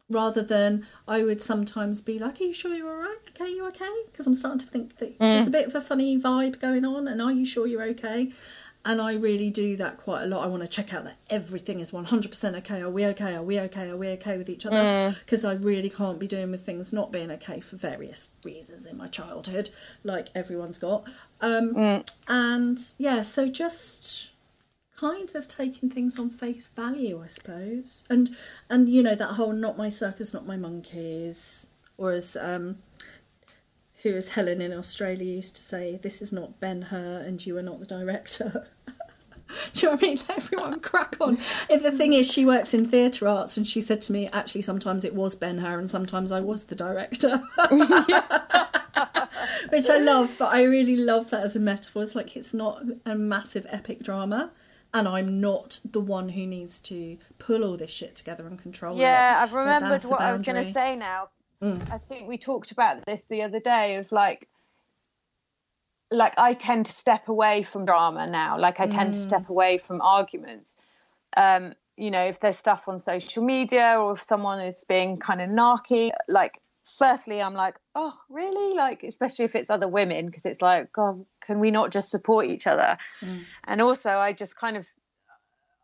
rather 0.09 0.43
than 0.43 0.85
I 1.07 1.23
would 1.23 1.41
sometimes 1.41 2.01
be 2.01 2.19
like, 2.19 2.39
Are 2.41 2.43
you 2.43 2.53
sure 2.53 2.75
you're 2.75 2.89
all 2.89 3.01
right? 3.01 3.17
Okay, 3.29 3.49
you 3.49 3.65
okay? 3.67 4.03
Because 4.11 4.27
I'm 4.27 4.35
starting 4.35 4.59
to 4.59 4.67
think 4.67 4.97
that 4.97 5.15
mm. 5.15 5.19
there's 5.19 5.47
a 5.47 5.51
bit 5.51 5.67
of 5.67 5.75
a 5.75 5.81
funny 5.81 6.19
vibe 6.19 6.59
going 6.59 6.85
on, 6.85 7.07
and 7.07 7.21
are 7.21 7.31
you 7.31 7.45
sure 7.45 7.65
you're 7.65 7.83
okay? 7.83 8.31
And 8.85 8.99
I 8.99 9.13
really 9.13 9.49
do 9.49 9.77
that 9.77 9.95
quite 9.95 10.23
a 10.23 10.25
lot. 10.25 10.43
I 10.43 10.47
want 10.47 10.61
to 10.61 10.67
check 10.67 10.93
out 10.93 11.05
that 11.05 11.15
everything 11.29 11.79
is 11.79 11.91
100% 11.91 12.57
okay. 12.57 12.81
Are 12.81 12.89
we 12.89 13.05
okay? 13.05 13.33
Are 13.33 13.41
we 13.41 13.57
okay? 13.61 13.87
Are 13.87 13.95
we 13.95 14.09
okay 14.09 14.37
with 14.37 14.49
each 14.49 14.65
other? 14.65 14.75
Mm. 14.75 15.19
Because 15.19 15.45
I 15.45 15.53
really 15.53 15.89
can't 15.89 16.19
be 16.19 16.27
doing 16.27 16.51
with 16.51 16.65
things 16.65 16.91
not 16.91 17.09
being 17.09 17.31
okay 17.31 17.61
for 17.61 17.77
various 17.77 18.31
reasons 18.43 18.85
in 18.85 18.97
my 18.97 19.07
childhood, 19.07 19.69
like 20.03 20.27
everyone's 20.35 20.79
got. 20.79 21.05
Um, 21.39 21.73
mm. 21.73 22.09
And 22.27 22.77
yeah, 22.97 23.21
so 23.21 23.47
just 23.47 24.32
kind 25.03 25.35
of 25.35 25.49
taking 25.49 25.89
things 25.89 26.17
on 26.17 26.29
face 26.29 26.67
value, 26.67 27.21
I 27.21 27.27
suppose. 27.27 28.05
And 28.09 28.35
and 28.69 28.87
you 28.87 29.03
know 29.03 29.15
that 29.15 29.33
whole 29.33 29.51
"not 29.51 29.77
my 29.77 29.89
circus, 29.89 30.33
not 30.33 30.47
my 30.47 30.55
monkeys," 30.55 31.69
or 31.97 32.13
as 32.13 32.37
um, 32.39 32.77
who 34.03 34.15
as 34.15 34.29
Helen 34.29 34.61
in 34.61 34.71
Australia 34.71 35.35
used 35.35 35.57
to 35.57 35.61
say, 35.61 35.99
"This 36.01 36.21
is 36.21 36.31
not 36.31 36.61
Ben 36.61 36.83
Hur, 36.83 37.17
and 37.27 37.45
you 37.45 37.57
are 37.57 37.63
not 37.63 37.81
the 37.81 37.85
director." 37.85 38.67
Do 39.73 39.81
you 39.81 39.89
know 39.89 39.95
what 39.95 40.03
I 40.03 40.07
mean? 40.07 40.17
Let 40.29 40.37
everyone 40.37 40.79
crack 40.79 41.17
on. 41.19 41.37
And 41.69 41.83
the 41.83 41.91
thing 41.91 42.13
is, 42.13 42.31
she 42.31 42.45
works 42.45 42.73
in 42.73 42.85
theatre 42.85 43.27
arts, 43.27 43.57
and 43.57 43.67
she 43.67 43.81
said 43.81 44.01
to 44.03 44.13
me, 44.13 44.29
actually, 44.29 44.61
sometimes 44.61 45.03
it 45.03 45.13
was 45.13 45.35
Ben 45.35 45.57
Hur, 45.59 45.77
and 45.77 45.89
sometimes 45.89 46.31
I 46.31 46.39
was 46.39 46.63
the 46.63 46.75
director. 46.75 47.43
Which 49.69 49.89
I 49.89 49.99
love, 49.99 50.37
but 50.39 50.53
I 50.53 50.63
really 50.63 50.95
love 50.95 51.29
that 51.31 51.43
as 51.43 51.57
a 51.57 51.59
metaphor. 51.59 52.03
It's 52.03 52.15
like 52.15 52.37
it's 52.37 52.53
not 52.53 52.83
a 53.05 53.15
massive 53.15 53.67
epic 53.69 54.01
drama, 54.01 54.51
and 54.93 55.07
I'm 55.07 55.41
not 55.41 55.79
the 55.83 55.99
one 55.99 56.29
who 56.29 56.45
needs 56.45 56.79
to 56.81 57.17
pull 57.39 57.63
all 57.63 57.77
this 57.77 57.91
shit 57.91 58.15
together 58.15 58.45
and 58.45 58.59
control 58.61 58.95
it. 58.95 59.01
Yeah, 59.01 59.39
I've 59.41 59.53
remembered 59.53 60.03
what 60.03 60.21
I 60.21 60.31
was 60.31 60.41
going 60.41 60.63
to 60.63 60.71
say 60.71 60.95
now. 60.95 61.29
I 61.61 61.97
think 62.09 62.27
we 62.27 62.37
talked 62.37 62.71
about 62.73 63.05
this 63.05 63.25
the 63.27 63.43
other 63.43 63.59
day 63.59 63.95
of 63.95 64.11
like 64.11 64.47
like 66.11 66.33
I 66.37 66.53
tend 66.53 66.87
to 66.87 66.91
step 66.91 67.27
away 67.29 67.63
from 67.63 67.85
drama 67.85 68.27
now. 68.27 68.59
Like 68.59 68.79
I 68.79 68.87
tend 68.87 69.13
to 69.13 69.19
step 69.19 69.49
away 69.49 69.77
from 69.77 70.01
arguments. 70.01 70.75
Um, 71.35 71.73
you 71.95 72.11
know, 72.11 72.23
if 72.25 72.39
there's 72.39 72.57
stuff 72.57 72.87
on 72.87 72.97
social 72.97 73.43
media 73.43 73.95
or 73.99 74.13
if 74.13 74.21
someone 74.21 74.59
is 74.61 74.83
being 74.87 75.17
kind 75.17 75.41
of 75.41 75.49
narky, 75.49 76.11
like 76.27 76.59
firstly 76.85 77.41
I'm 77.41 77.53
like, 77.53 77.79
"Oh, 77.95 78.17
really?" 78.29 78.75
Like 78.75 79.03
especially 79.03 79.45
if 79.45 79.55
it's 79.55 79.69
other 79.69 79.87
women 79.87 80.25
because 80.25 80.45
it's 80.45 80.61
like, 80.61 80.91
"God, 80.91 81.25
can 81.41 81.59
we 81.59 81.71
not 81.71 81.91
just 81.91 82.09
support 82.09 82.45
each 82.47 82.67
other?" 82.67 82.97
And 83.63 83.81
also 83.81 84.11
I 84.11 84.33
just 84.33 84.55
kind 84.55 84.77
of 84.77 84.87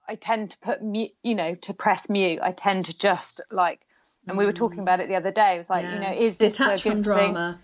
I 0.10 0.16
tend 0.16 0.52
to 0.52 0.60
put 0.60 0.82
mute, 0.82 1.12
you 1.22 1.36
know, 1.36 1.54
to 1.56 1.74
press 1.74 2.10
mute. 2.10 2.40
I 2.42 2.52
tend 2.52 2.86
to 2.86 2.98
just 2.98 3.42
like, 3.52 3.80
and 4.28 4.38
we 4.38 4.46
were 4.46 4.52
talking 4.52 4.80
about 4.80 5.00
it 5.00 5.08
the 5.08 5.16
other 5.16 5.32
day. 5.32 5.54
It 5.54 5.58
was 5.60 5.70
like, 5.70 5.86
you 5.86 6.00
know, 6.00 6.12
is 6.12 6.38
this 6.40 6.54
detach 6.54 6.86
a 6.86 6.90
good 6.90 6.92
from 6.94 7.04
thing? 7.04 7.34
drama? 7.34 7.60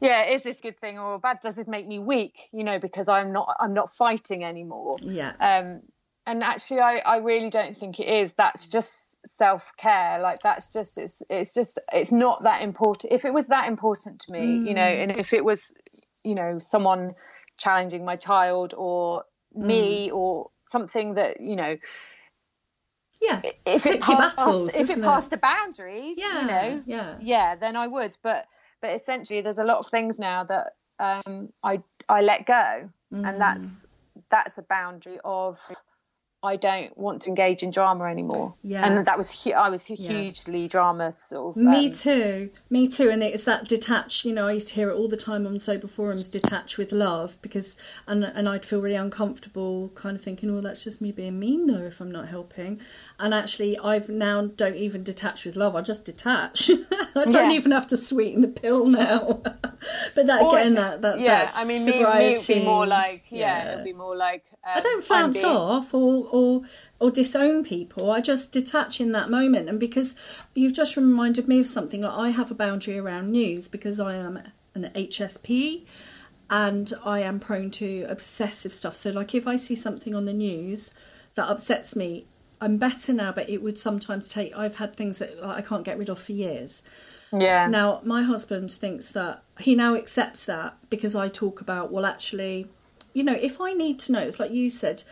Yeah, 0.00 0.30
is 0.30 0.44
this 0.44 0.60
a 0.60 0.62
good 0.62 0.78
thing 0.78 0.98
or 0.98 1.18
bad? 1.18 1.40
Does 1.42 1.56
this 1.56 1.68
make 1.68 1.86
me 1.86 1.98
weak? 1.98 2.38
You 2.52 2.64
know, 2.64 2.78
because 2.78 3.08
I'm 3.08 3.32
not, 3.32 3.54
I'm 3.60 3.74
not 3.74 3.90
fighting 3.90 4.44
anymore. 4.44 4.96
Yeah. 5.02 5.32
Um, 5.40 5.82
and 6.24 6.42
actually, 6.42 6.80
I, 6.80 6.98
I 6.98 7.16
really 7.18 7.50
don't 7.50 7.76
think 7.76 8.00
it 8.00 8.08
is. 8.08 8.32
That's 8.34 8.68
just 8.68 9.07
self 9.28 9.62
care. 9.76 10.18
Like 10.20 10.40
that's 10.42 10.72
just, 10.72 10.98
it's, 10.98 11.22
it's 11.30 11.54
just, 11.54 11.78
it's 11.92 12.12
not 12.12 12.42
that 12.44 12.62
important. 12.62 13.12
If 13.12 13.24
it 13.24 13.32
was 13.32 13.48
that 13.48 13.68
important 13.68 14.20
to 14.20 14.32
me, 14.32 14.60
you 14.64 14.74
know, 14.74 14.82
and 14.82 15.16
if 15.16 15.32
it 15.32 15.44
was, 15.44 15.72
you 16.24 16.34
know, 16.34 16.58
someone 16.58 17.14
challenging 17.58 18.04
my 18.04 18.16
child 18.16 18.74
or 18.76 19.24
me 19.54 20.10
or 20.10 20.50
something 20.66 21.14
that 21.14 21.40
you 21.40 21.56
know 21.56 21.76
Yeah. 23.20 23.40
if 23.66 23.86
it 23.86 23.92
Pick 23.94 24.00
passed, 24.02 24.36
battles, 24.36 24.74
if 24.76 24.90
it 24.90 24.98
it? 24.98 25.04
passed 25.04 25.30
the 25.30 25.36
boundaries, 25.36 26.16
Yeah, 26.16 26.40
you 26.40 26.46
know, 26.46 26.82
yeah. 26.86 27.16
yeah, 27.20 27.54
then 27.56 27.76
I 27.76 27.86
would. 27.86 28.16
But 28.22 28.46
but 28.80 28.94
essentially, 28.94 29.40
there's 29.40 29.58
a 29.58 29.64
lot 29.64 29.78
of 29.78 29.88
things 29.88 30.18
now 30.18 30.44
that 30.44 30.74
um, 31.00 31.52
I 31.62 31.82
I 32.08 32.20
let 32.22 32.46
go, 32.46 32.82
Mm. 33.12 33.26
and 33.26 33.40
that's 33.40 33.86
that's 34.30 34.58
a 34.58 34.62
boundary 34.62 35.18
of 35.24 35.58
I 36.40 36.54
don't 36.54 36.96
want 36.96 37.22
to 37.22 37.30
engage 37.30 37.64
in 37.64 37.70
drama 37.72 38.04
anymore. 38.04 38.54
Yeah. 38.62 38.86
and 38.86 39.04
that 39.06 39.18
was 39.18 39.42
hu- 39.42 39.50
I 39.52 39.70
was 39.70 39.86
hu- 39.88 39.96
Yeah. 39.98 40.12
hugely 40.12 40.68
drama 40.68 41.12
sort 41.12 41.56
of. 41.56 41.62
Me 41.62 41.86
um, 41.86 41.92
too. 41.92 42.50
Me 42.70 42.86
too. 42.86 43.10
And 43.10 43.24
it's 43.24 43.42
that 43.44 43.66
detach. 43.66 44.24
You 44.24 44.32
know, 44.34 44.46
I 44.46 44.52
used 44.52 44.68
to 44.68 44.74
hear 44.74 44.88
it 44.90 44.94
all 44.96 45.08
the 45.08 45.16
time 45.16 45.48
on 45.48 45.58
sober 45.58 45.88
forums. 45.88 46.28
Detach 46.28 46.78
with 46.78 46.92
love, 46.92 47.38
because 47.42 47.76
and 48.06 48.22
and 48.24 48.48
I'd 48.48 48.64
feel 48.64 48.80
really 48.80 48.94
uncomfortable, 48.94 49.88
kind 49.96 50.14
of 50.14 50.22
thinking, 50.22 50.48
"Oh, 50.50 50.60
that's 50.60 50.84
just 50.84 51.02
me 51.02 51.10
being 51.10 51.40
mean, 51.40 51.66
though, 51.66 51.82
if 51.82 52.00
I'm 52.00 52.10
not 52.12 52.28
helping." 52.28 52.80
And 53.18 53.34
actually, 53.34 53.76
I've 53.76 54.08
now 54.08 54.42
don't 54.46 54.76
even 54.76 55.02
detach 55.02 55.44
with 55.44 55.56
love. 55.56 55.74
I 55.74 55.80
just 55.82 56.04
detach. 56.04 56.70
I 57.16 57.24
don't 57.24 57.32
Yeah. 57.32 57.50
even 57.50 57.72
have 57.72 57.88
to 57.88 57.96
sweeten 57.96 58.42
the 58.42 58.48
pill 58.48 58.86
now. 58.86 59.40
but 60.14 60.26
that 60.26 60.40
or 60.42 60.56
again, 60.56 60.74
that 60.74 61.02
that 61.02 61.18
yeah. 61.18 61.50
I 61.56 61.64
mean, 61.64 61.84
me, 61.84 61.92
me 62.04 62.26
it'd 62.26 62.46
be 62.46 62.64
more 62.64 62.86
like 62.86 63.24
yeah, 63.30 63.38
Yeah. 63.64 63.72
it'd 63.72 63.84
be 63.84 63.92
more 63.92 64.14
like. 64.14 64.44
Um, 64.64 64.72
I 64.76 64.80
don't 64.80 65.02
flounce 65.02 65.34
being- 65.40 65.46
off 65.46 65.94
or, 65.94 66.26
or 66.30 66.62
or 66.98 67.10
disown 67.10 67.64
people. 67.64 68.10
I 68.10 68.20
just 68.20 68.52
detach 68.52 69.00
in 69.00 69.12
that 69.12 69.30
moment, 69.30 69.68
and 69.68 69.78
because 69.78 70.16
you've 70.54 70.72
just 70.72 70.96
reminded 70.96 71.48
me 71.48 71.60
of 71.60 71.66
something. 71.66 72.02
Like 72.02 72.18
I 72.18 72.30
have 72.30 72.50
a 72.50 72.54
boundary 72.54 72.98
around 72.98 73.30
news 73.30 73.68
because 73.68 74.00
I 74.00 74.14
am 74.14 74.38
an 74.74 74.90
HSP, 74.94 75.84
and 76.50 76.92
I 77.04 77.20
am 77.20 77.40
prone 77.40 77.70
to 77.72 78.06
obsessive 78.08 78.72
stuff. 78.72 78.94
So, 78.94 79.10
like 79.10 79.34
if 79.34 79.46
I 79.46 79.56
see 79.56 79.74
something 79.74 80.14
on 80.14 80.24
the 80.24 80.32
news 80.32 80.94
that 81.34 81.48
upsets 81.48 81.94
me, 81.94 82.26
I'm 82.60 82.76
better 82.78 83.12
now. 83.12 83.32
But 83.32 83.48
it 83.48 83.62
would 83.62 83.78
sometimes 83.78 84.28
take. 84.28 84.56
I've 84.56 84.76
had 84.76 84.96
things 84.96 85.18
that 85.18 85.32
I 85.42 85.60
can't 85.60 85.84
get 85.84 85.98
rid 85.98 86.08
of 86.08 86.18
for 86.18 86.32
years. 86.32 86.82
Yeah. 87.32 87.66
Now, 87.66 88.00
my 88.04 88.22
husband 88.22 88.70
thinks 88.70 89.12
that 89.12 89.42
he 89.60 89.74
now 89.74 89.94
accepts 89.94 90.46
that 90.46 90.76
because 90.88 91.14
I 91.14 91.28
talk 91.28 91.60
about, 91.60 91.92
well, 91.92 92.06
actually, 92.06 92.68
you 93.12 93.22
know, 93.22 93.34
if 93.34 93.60
I 93.60 93.72
need 93.72 93.98
to 94.00 94.12
know, 94.12 94.20
it's 94.20 94.40
like 94.40 94.50
you 94.50 94.70
said, 94.70 95.04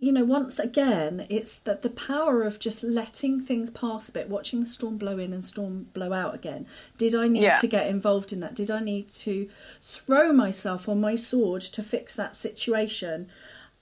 you 0.00 0.12
know, 0.12 0.24
once 0.24 0.60
again, 0.60 1.26
it's 1.28 1.58
that 1.60 1.82
the 1.82 1.90
power 1.90 2.44
of 2.44 2.60
just 2.60 2.84
letting 2.84 3.40
things 3.40 3.68
pass 3.68 4.08
a 4.08 4.12
bit, 4.12 4.28
watching 4.28 4.60
the 4.60 4.66
storm 4.66 4.96
blow 4.96 5.18
in 5.18 5.32
and 5.32 5.44
storm 5.44 5.88
blow 5.92 6.12
out 6.12 6.34
again. 6.34 6.66
Did 6.96 7.16
I 7.16 7.26
need 7.26 7.42
Yeah. 7.42 7.54
to 7.54 7.66
get 7.66 7.88
involved 7.88 8.32
in 8.32 8.38
that? 8.40 8.54
Did 8.54 8.70
I 8.70 8.78
need 8.78 9.08
to 9.08 9.48
throw 9.80 10.32
myself 10.32 10.88
on 10.88 11.00
my 11.00 11.16
sword 11.16 11.62
to 11.62 11.82
fix 11.82 12.14
that 12.14 12.36
situation? 12.36 13.28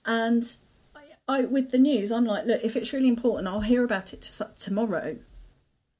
And 0.06 0.56
I, 0.94 1.02
I 1.28 1.40
with 1.42 1.70
the 1.70 1.78
news, 1.78 2.10
I'm 2.10 2.24
like, 2.24 2.46
look, 2.46 2.64
if 2.64 2.76
it's 2.76 2.94
really 2.94 3.08
important, 3.08 3.46
I'll 3.46 3.60
hear 3.60 3.84
about 3.84 4.14
it 4.14 4.22
to, 4.22 4.50
tomorrow. 4.56 5.18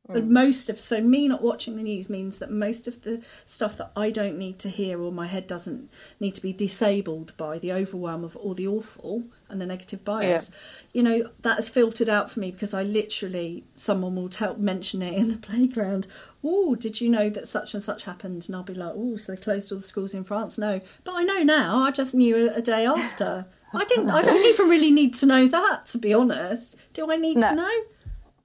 But 0.09 0.29
mm. 0.29 0.31
most 0.31 0.71
of 0.71 0.81
so 0.81 1.03
me 1.03 1.29
not 1.29 1.43
watching 1.43 1.77
the 1.77 1.83
news 1.83 2.09
means 2.09 2.39
that 2.39 2.51
most 2.51 2.89
of 2.89 3.03
the 3.03 3.23
stuff 3.45 3.77
that 3.77 3.91
I 3.95 4.11
don't 4.11 4.39
need 4.39 4.59
to 4.61 4.71
hear 4.71 5.01
or 5.01 5.13
my 5.13 5.27
head 5.27 5.47
doesn't 5.47 5.91
need 6.21 6.35
to 6.37 6.43
be 6.43 6.53
disabled 6.53 7.37
by 7.37 7.59
the 7.59 7.73
overwhelm 7.73 8.25
of 8.25 8.37
all 8.37 8.55
the 8.55 8.69
awful 8.69 9.25
and 9.49 9.61
the 9.61 9.67
negative 9.67 10.05
bias. 10.05 10.51
You 10.93 11.03
know 11.03 11.31
that 11.43 11.57
has 11.57 11.69
filtered 11.69 12.09
out 12.09 12.31
for 12.31 12.41
me 12.41 12.51
because 12.51 12.75
I 12.75 12.83
literally 12.83 13.65
someone 13.75 14.17
will 14.17 14.29
tell 14.29 14.57
mention 14.57 15.03
it 15.03 15.15
in 15.15 15.29
the 15.29 15.37
playground. 15.49 16.07
Oh, 16.45 16.75
did 16.75 17.01
you 17.01 17.09
know 17.09 17.29
that 17.31 17.49
such 17.49 17.75
and 17.75 17.83
such 17.83 18.05
happened? 18.05 18.45
And 18.47 18.55
I'll 18.57 18.63
be 18.63 18.75
like, 18.75 18.93
oh, 18.95 19.17
so 19.17 19.33
they 19.35 19.41
closed 19.41 19.73
all 19.73 19.79
the 19.79 19.85
schools 19.85 20.15
in 20.15 20.23
France? 20.25 20.59
No, 20.59 20.81
but 21.05 21.13
I 21.17 21.25
know 21.25 21.43
now. 21.43 21.79
I 21.83 21.91
just 21.91 22.15
knew 22.15 22.49
a, 22.49 22.57
a 22.57 22.63
day 22.63 22.87
after. 22.87 23.47
I 23.75 23.85
didn't. 23.85 24.11
I 24.11 24.23
don't 24.23 24.47
even 24.55 24.69
really 24.69 24.91
need 24.93 25.13
to 25.15 25.27
know 25.27 25.49
that, 25.49 25.87
to 25.89 25.99
be 25.99 26.15
honest. 26.15 26.77
Do 26.95 27.11
I 27.11 27.17
need 27.17 27.39
No. 27.39 27.49
to 27.51 27.55
know? 27.57 27.71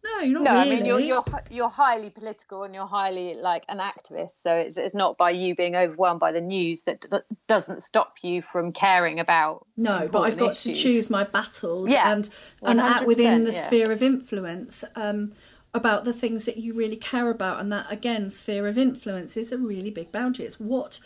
No, 0.03 0.21
you're 0.21 0.41
not 0.41 0.43
No, 0.43 0.59
really. 0.59 0.71
I 0.71 0.75
mean 0.75 0.85
you're 0.85 0.99
you're 0.99 1.23
you're 1.49 1.69
highly 1.69 2.09
political 2.09 2.63
and 2.63 2.73
you're 2.73 2.87
highly 2.87 3.35
like 3.35 3.63
an 3.69 3.79
activist. 3.79 4.31
So 4.31 4.55
it's 4.55 4.77
it's 4.77 4.95
not 4.95 5.17
by 5.17 5.31
you 5.31 5.55
being 5.55 5.75
overwhelmed 5.75 6.19
by 6.19 6.31
the 6.31 6.41
news 6.41 6.83
that, 6.83 7.05
that 7.11 7.25
doesn't 7.47 7.83
stop 7.83 8.15
you 8.23 8.41
from 8.41 8.71
caring 8.71 9.19
about. 9.19 9.67
No, 9.77 10.07
but 10.11 10.21
I've 10.21 10.37
got 10.37 10.53
to 10.53 10.73
choose 10.73 11.09
my 11.09 11.23
battles 11.23 11.91
Yeah, 11.91 12.11
and 12.11 12.29
and 12.63 12.79
act 12.79 13.05
within 13.05 13.43
the 13.43 13.51
yeah. 13.51 13.61
sphere 13.61 13.91
of 13.91 14.01
influence 14.01 14.83
um, 14.95 15.33
about 15.73 16.03
the 16.03 16.13
things 16.13 16.45
that 16.45 16.57
you 16.57 16.73
really 16.73 16.97
care 16.97 17.29
about, 17.29 17.59
and 17.59 17.71
that 17.71 17.85
again, 17.91 18.29
sphere 18.29 18.67
of 18.67 18.77
influence 18.77 19.37
is 19.37 19.51
a 19.51 19.57
really 19.57 19.91
big 19.91 20.11
boundary. 20.11 20.45
It's 20.45 20.59
what 20.59 20.99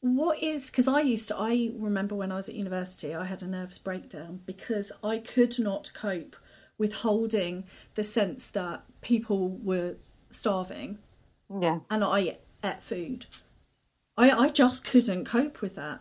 what 0.00 0.42
is 0.42 0.68
because 0.68 0.88
I 0.88 1.00
used 1.00 1.28
to 1.28 1.36
I 1.38 1.70
remember 1.78 2.16
when 2.16 2.32
I 2.32 2.36
was 2.36 2.48
at 2.48 2.56
university 2.56 3.14
I 3.14 3.24
had 3.24 3.40
a 3.40 3.46
nervous 3.46 3.78
breakdown 3.78 4.40
because 4.44 4.90
I 5.04 5.18
could 5.18 5.60
not 5.60 5.92
cope 5.94 6.34
with 6.82 6.94
holding 7.06 7.62
the 7.94 8.02
sense 8.02 8.48
that 8.48 8.82
people 9.02 9.42
were 9.70 9.94
starving 10.30 10.98
Yeah. 11.64 11.78
and 11.92 12.02
I 12.02 12.38
ate 12.64 12.82
food. 12.82 13.26
I, 14.16 14.30
I 14.44 14.48
just 14.48 14.84
couldn't 14.84 15.24
cope 15.24 15.62
with 15.62 15.74
that. 15.76 16.00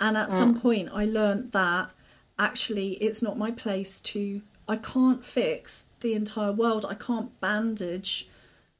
And 0.00 0.16
at 0.16 0.30
some 0.30 0.58
point, 0.58 0.88
I 0.92 1.04
learned 1.04 1.50
that 1.52 1.90
actually 2.38 2.88
it's 3.06 3.22
not 3.22 3.36
my 3.44 3.50
place 3.50 4.00
to, 4.12 4.40
I 4.66 4.76
can't 4.76 5.22
fix 5.24 5.86
the 6.00 6.14
entire 6.14 6.52
world. 6.62 6.86
I 6.88 6.94
can't 6.94 7.30
bandage 7.40 8.28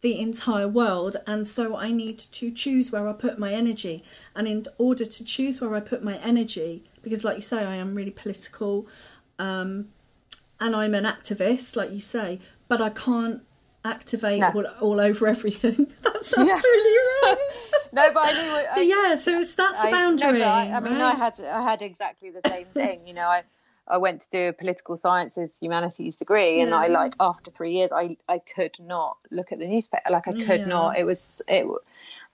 the 0.00 0.18
entire 0.18 0.68
world. 0.80 1.14
And 1.26 1.46
so 1.46 1.76
I 1.76 1.90
need 1.92 2.18
to 2.40 2.50
choose 2.50 2.90
where 2.90 3.06
I 3.06 3.12
put 3.12 3.38
my 3.38 3.52
energy. 3.52 4.02
And 4.34 4.48
in 4.48 4.64
order 4.78 5.04
to 5.04 5.24
choose 5.34 5.60
where 5.60 5.74
I 5.76 5.80
put 5.80 6.02
my 6.02 6.16
energy, 6.16 6.82
because 7.02 7.24
like 7.24 7.36
you 7.36 7.42
say, 7.42 7.62
I 7.64 7.76
am 7.76 7.94
really 7.94 8.10
political 8.24 8.86
um, 9.38 9.88
and 10.62 10.74
I'm 10.76 10.94
an 10.94 11.04
activist, 11.04 11.76
like 11.76 11.90
you 11.92 12.00
say, 12.00 12.38
but 12.68 12.80
I 12.80 12.90
can't 12.90 13.42
activate 13.84 14.40
No. 14.40 14.48
all, 14.54 14.66
all 14.80 15.00
over 15.00 15.26
everything. 15.26 15.74
that 16.02 16.24
sounds 16.24 16.48
Yeah. 16.48 16.54
really 16.64 16.98
wrong. 17.24 17.36
No, 17.92 18.10
but 18.14 18.22
I 18.24 18.32
knew. 18.32 18.66
I, 18.76 18.80
yeah, 19.10 19.14
so 19.16 19.38
it's 19.38 19.54
that's 19.54 19.82
a 19.82 19.86
I- 19.86 19.90
no, 19.90 19.96
boundary. 19.96 20.38
but 20.38 20.48
I, 20.48 20.70
I 20.72 20.80
mean, 20.80 21.00
I 21.00 21.14
had 21.14 21.40
I 21.40 21.62
had 21.62 21.82
exactly 21.82 22.30
the 22.30 22.42
same 22.48 22.66
thing. 22.66 23.06
You 23.06 23.14
know, 23.14 23.26
I 23.28 23.42
I 23.88 23.98
went 23.98 24.22
to 24.22 24.30
do 24.30 24.48
a 24.48 24.52
political 24.52 24.96
sciences 24.96 25.58
humanities 25.58 26.16
degree, 26.16 26.60
and 26.62 26.72
I 26.74 26.86
like 26.86 27.14
after 27.20 27.50
three 27.50 27.72
years, 27.72 27.92
I 27.92 28.16
I 28.28 28.38
could 28.38 28.78
not 28.80 29.16
look 29.30 29.52
at 29.52 29.58
the 29.58 29.66
newspaper. 29.66 30.10
Like 30.10 30.28
I 30.28 30.32
could 30.32 30.60
Yeah. 30.60 30.64
not. 30.66 30.96
It 30.96 31.04
was 31.04 31.42
it, 31.48 31.66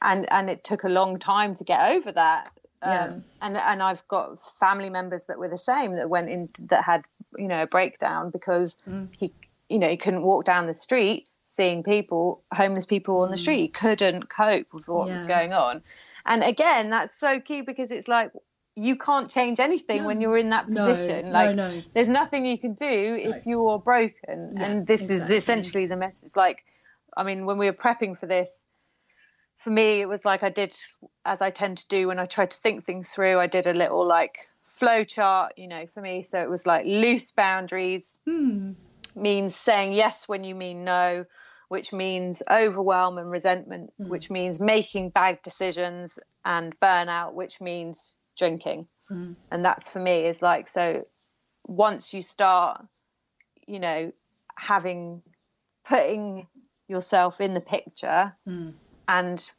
and 0.02 0.30
and 0.30 0.50
it 0.50 0.62
took 0.62 0.84
a 0.84 0.88
long 0.88 1.18
time 1.18 1.54
to 1.54 1.64
get 1.64 1.90
over 1.92 2.12
that. 2.12 2.50
Yeah. 2.82 3.04
Um, 3.06 3.24
and 3.42 3.56
and 3.56 3.82
I've 3.82 4.06
got 4.08 4.40
family 4.58 4.90
members 4.90 5.26
that 5.26 5.38
were 5.38 5.48
the 5.48 5.58
same 5.58 5.96
that 5.96 6.08
went 6.08 6.28
in 6.30 6.48
that 6.68 6.84
had 6.84 7.04
you 7.36 7.48
know 7.48 7.62
a 7.62 7.66
breakdown 7.66 8.30
because 8.30 8.76
Mm. 8.88 9.08
he 9.18 9.32
you 9.68 9.78
know 9.78 9.88
he 9.88 9.96
couldn't 9.96 10.22
walk 10.22 10.44
down 10.44 10.66
the 10.66 10.74
street 10.74 11.28
seeing 11.46 11.82
people 11.82 12.42
homeless 12.54 12.86
people 12.86 13.22
on 13.22 13.30
the 13.30 13.36
street 13.36 13.58
he 13.60 13.68
couldn't 13.68 14.28
cope 14.28 14.72
with 14.72 14.86
what 14.86 15.08
was 15.08 15.24
Mm. 15.24 15.28
Going 15.28 15.52
on 15.52 15.82
and 16.24 16.44
again 16.44 16.90
that's 16.90 17.18
so 17.18 17.40
key 17.40 17.62
because 17.62 17.90
it's 17.90 18.06
like 18.06 18.30
you 18.76 18.94
can't 18.94 19.28
change 19.28 19.58
anything 19.58 20.04
when 20.04 20.20
you're 20.20 20.36
in 20.38 20.50
that 20.50 20.66
position 20.66 21.26
no, 21.26 21.32
like 21.32 21.56
no. 21.56 21.82
there's 21.94 22.08
nothing 22.08 22.46
you 22.46 22.58
can 22.58 22.74
do 22.74 22.86
if 23.20 23.44
you're 23.44 23.80
broken 23.80 24.52
Yeah, 24.56 24.64
and 24.64 24.86
this 24.86 25.00
exactly. 25.10 25.36
is 25.36 25.42
essentially 25.42 25.86
the 25.86 25.96
message 25.96 26.36
like 26.36 26.64
i 27.16 27.24
mean 27.24 27.44
when 27.44 27.58
we 27.58 27.66
were 27.66 27.72
prepping 27.72 28.16
for 28.16 28.26
this 28.26 28.67
for 29.58 29.70
me 29.70 30.00
it 30.00 30.08
was 30.08 30.24
like 30.24 30.42
i 30.42 30.48
did 30.48 30.74
as 31.24 31.42
i 31.42 31.50
tend 31.50 31.78
to 31.78 31.88
do 31.88 32.08
when 32.08 32.18
i 32.18 32.26
try 32.26 32.46
to 32.46 32.58
think 32.58 32.84
things 32.84 33.08
through 33.08 33.38
i 33.38 33.46
did 33.46 33.66
a 33.66 33.72
little 33.72 34.06
like 34.06 34.48
flow 34.64 35.04
chart 35.04 35.52
you 35.56 35.68
know 35.68 35.86
for 35.94 36.00
me 36.00 36.22
so 36.22 36.40
it 36.40 36.50
was 36.50 36.66
like 36.66 36.84
loose 36.86 37.32
boundaries 37.32 38.18
Hmm. 38.26 38.72
means 39.14 39.54
saying 39.54 39.92
yes 39.92 40.28
when 40.28 40.44
you 40.44 40.54
mean 40.54 40.84
no 40.84 41.24
which 41.68 41.92
means 41.92 42.42
overwhelm 42.50 43.18
and 43.18 43.30
resentment 43.30 43.92
Hmm. 43.98 44.08
which 44.08 44.30
means 44.30 44.60
making 44.60 45.10
bad 45.10 45.38
decisions 45.42 46.18
and 46.44 46.78
burnout 46.80 47.34
which 47.34 47.60
means 47.60 48.16
drinking 48.36 48.88
Hmm. 49.08 49.32
and 49.50 49.64
that's 49.64 49.90
for 49.90 50.00
me 50.00 50.26
is 50.26 50.42
like 50.42 50.68
so 50.68 51.06
once 51.66 52.14
you 52.14 52.22
start 52.22 52.86
you 53.66 53.80
know 53.80 54.12
having 54.56 55.22
putting 55.86 56.46
yourself 56.88 57.40
in 57.40 57.54
the 57.54 57.60
picture. 57.60 58.34
And 59.08 59.50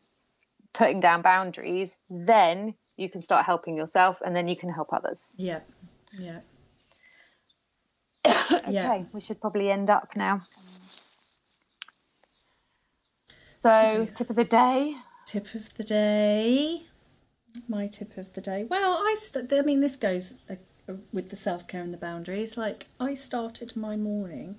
putting 0.74 1.00
down 1.00 1.22
boundaries 1.22 1.98
then 2.10 2.74
you 2.96 3.10
can 3.10 3.22
start 3.22 3.46
helping 3.46 3.76
yourself 3.76 4.22
and 4.26 4.36
then 4.36 4.48
you 4.48 4.56
can 4.56 4.72
help 4.72 4.94
others 4.94 5.30
Yeah, 5.36 5.60
yeah, 6.18 6.40
okay 8.26 8.72
yeah. 8.72 9.04
we 9.12 9.20
should 9.20 9.42
probably 9.42 9.70
end 9.72 9.90
up 9.90 10.10
now 10.16 10.42
so, 13.52 14.06
So- 14.06 14.08
tip 14.16 14.30
of 14.30 14.36
the 14.36 14.46
day 14.46 14.96
Tip 15.26 15.54
of 15.54 15.72
the 15.76 15.84
day. 15.84 16.82
My 17.68 17.86
tip 17.86 18.18
of 18.18 18.34
the 18.34 18.42
day. 18.42 18.64
Well, 18.64 18.94
I 18.94 19.16
st- 19.20 19.54
I 19.54 19.62
mean, 19.62 19.80
this 19.80 19.96
goes 19.96 20.40
uh, 20.50 20.56
with 21.14 21.30
the 21.30 21.36
self 21.36 21.68
care 21.68 21.84
and 21.84 21.94
the 21.94 22.00
boundaries. 22.00 22.58
Like, 22.58 22.88
I 23.00 23.14
started 23.14 23.76
my 23.78 23.96
morning 23.96 24.56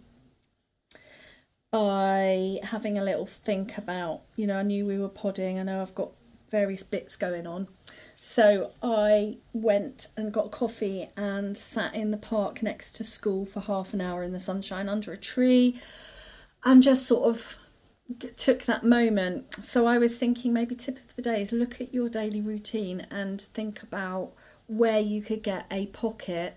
by 1.70 2.58
having 2.64 2.98
a 2.98 3.04
little 3.04 3.26
think 3.26 3.78
about, 3.78 4.22
you 4.36 4.46
know, 4.46 4.58
I 4.58 4.62
knew 4.62 4.86
we 4.86 4.98
were 4.98 5.08
podding. 5.08 5.58
I 5.58 5.62
know 5.62 5.80
I've 5.80 5.94
got 5.94 6.10
various 6.50 6.82
bits 6.82 7.16
going 7.16 7.46
on. 7.46 7.68
So 8.16 8.72
I 8.82 9.38
went 9.52 10.08
and 10.16 10.32
got 10.32 10.50
coffee 10.50 11.08
and 11.16 11.56
sat 11.56 11.94
in 11.94 12.10
the 12.10 12.16
park 12.16 12.62
next 12.62 12.92
to 12.96 13.04
school 13.04 13.46
for 13.46 13.60
half 13.60 13.94
an 13.94 14.00
hour 14.00 14.22
in 14.22 14.32
the 14.32 14.38
sunshine 14.38 14.88
under 14.88 15.12
a 15.12 15.16
tree 15.16 15.80
and 16.64 16.82
just 16.82 17.06
sort 17.06 17.28
of 17.28 17.58
took 18.36 18.64
that 18.64 18.84
moment. 18.84 19.64
So 19.64 19.86
I 19.86 19.98
was 19.98 20.18
thinking 20.18 20.52
maybe 20.52 20.74
tip 20.74 20.98
of 20.98 21.14
the 21.16 21.22
day 21.22 21.40
is 21.40 21.52
look 21.52 21.80
at 21.80 21.94
your 21.94 22.08
daily 22.08 22.40
routine 22.40 23.06
and 23.10 23.40
think 23.40 23.82
about 23.82 24.32
where 24.66 25.00
you 25.00 25.22
could 25.22 25.42
get 25.42 25.66
a 25.70 25.86
pocket 25.86 26.56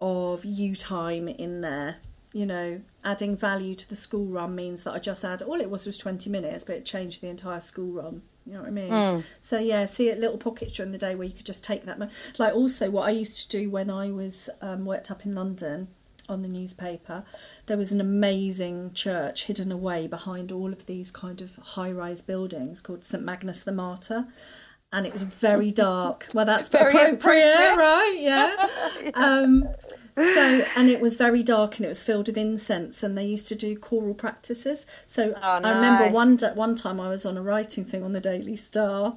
of 0.00 0.44
you 0.44 0.74
time 0.74 1.28
in 1.28 1.60
there. 1.60 1.96
You 2.32 2.46
know, 2.46 2.80
adding 3.04 3.36
value 3.36 3.74
to 3.74 3.88
the 3.88 3.96
school 3.96 4.26
run 4.26 4.54
means 4.54 4.84
that 4.84 4.92
I 4.92 4.98
just 4.98 5.24
add 5.24 5.42
all 5.42 5.60
it 5.60 5.70
was 5.70 5.86
was 5.86 5.98
20 5.98 6.30
minutes, 6.30 6.64
but 6.64 6.76
it 6.76 6.84
changed 6.84 7.20
the 7.20 7.28
entire 7.28 7.60
school 7.60 7.90
run. 7.92 8.22
You 8.46 8.54
know 8.54 8.60
what 8.60 8.68
I 8.68 8.72
mean? 8.72 8.90
Mm. 8.90 9.24
So 9.40 9.58
yeah, 9.58 9.84
see 9.84 10.08
it 10.08 10.18
little 10.18 10.38
pockets 10.38 10.72
during 10.72 10.90
the 10.92 10.98
day 10.98 11.14
where 11.14 11.26
you 11.26 11.34
could 11.34 11.46
just 11.46 11.62
take 11.64 11.84
that. 11.84 11.98
Mo- 11.98 12.08
like 12.38 12.54
also, 12.54 12.90
what 12.90 13.06
I 13.08 13.10
used 13.12 13.40
to 13.42 13.48
do 13.56 13.70
when 13.70 13.88
I 13.90 14.10
was 14.10 14.50
um, 14.60 14.84
worked 14.84 15.10
up 15.10 15.24
in 15.24 15.34
London 15.34 15.88
on 16.28 16.42
the 16.42 16.48
newspaper, 16.48 17.24
there 17.66 17.76
was 17.76 17.92
an 17.92 18.00
amazing 18.00 18.92
church 18.94 19.44
hidden 19.44 19.70
away 19.70 20.06
behind 20.08 20.50
all 20.50 20.72
of 20.72 20.86
these 20.86 21.10
kind 21.10 21.40
of 21.40 21.56
high-rise 21.56 22.20
buildings 22.22 22.80
called 22.80 23.04
St 23.04 23.22
Magnus 23.22 23.62
the 23.62 23.72
Martyr. 23.72 24.26
And 24.92 25.06
it 25.06 25.12
was 25.12 25.22
very 25.22 25.70
dark. 25.70 26.26
Well, 26.34 26.44
that's 26.44 26.68
Very 26.70 26.90
appropriate, 26.90 27.72
appropriate. 27.72 27.76
right? 27.76 28.16
Yeah. 28.18 29.10
Um, 29.14 29.66
so, 30.16 30.64
and 30.76 30.90
it 30.90 31.00
was 31.00 31.16
very 31.16 31.42
dark, 31.42 31.76
and 31.76 31.86
it 31.86 31.88
was 31.88 32.02
filled 32.02 32.26
with 32.28 32.36
incense, 32.36 33.02
and 33.02 33.16
they 33.16 33.24
used 33.24 33.48
to 33.48 33.54
do 33.54 33.76
choral 33.78 34.12
practices. 34.14 34.86
So, 35.06 35.32
Oh, 35.36 35.40
I 35.40 35.72
remember 35.72 36.08
one 36.10 36.36
da- 36.36 36.52
one 36.54 36.74
time 36.74 37.00
I 37.00 37.08
was 37.08 37.24
on 37.24 37.36
a 37.38 37.42
writing 37.42 37.84
thing 37.84 38.02
on 38.02 38.12
the 38.12 38.20
Daily 38.20 38.54
Star, 38.56 39.16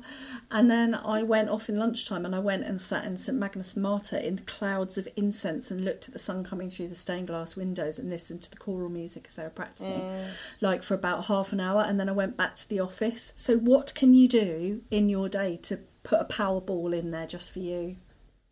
and 0.49 0.71
then 0.71 0.95
I 0.95 1.21
went 1.23 1.49
off 1.49 1.67
in 1.67 1.77
lunchtime, 1.77 2.25
and 2.25 2.33
I 2.33 2.39
went 2.39 2.63
and 2.63 2.79
sat 2.79 3.03
in 3.03 3.17
St 3.17 3.37
Magnus 3.37 3.75
Martyr 3.75 4.17
in 4.17 4.37
clouds 4.45 4.97
of 4.97 5.07
incense, 5.17 5.69
and 5.69 5.83
looked 5.83 6.07
at 6.07 6.13
the 6.13 6.19
sun 6.19 6.43
coming 6.43 6.69
through 6.69 6.87
the 6.87 6.95
stained 6.95 7.27
glass 7.27 7.55
windows, 7.57 7.99
and 7.99 8.09
listened 8.09 8.41
to 8.43 8.51
the 8.51 8.57
choral 8.57 8.89
music 8.89 9.25
as 9.27 9.35
they 9.35 9.43
were 9.43 9.49
practicing, 9.49 9.99
Mm. 10.01 10.25
like 10.61 10.81
for 10.81 10.93
about 10.93 11.25
half 11.25 11.51
an 11.51 11.59
hour, 11.59 11.81
and 11.81 11.99
then 11.99 12.07
I 12.07 12.13
went 12.13 12.37
back 12.37 12.55
to 12.55 12.69
the 12.69 12.79
office. 12.79 13.33
So, 13.35 13.57
what 13.57 13.93
can 13.95 14.13
you 14.13 14.27
do 14.27 14.81
in 14.91 15.09
your 15.09 15.27
day 15.29 15.57
to 15.63 15.79
put 16.03 16.21
a 16.21 16.25
power 16.25 16.61
ball 16.61 16.93
in 16.93 17.11
there 17.11 17.27
just 17.27 17.51
for 17.51 17.59
you? 17.59 17.97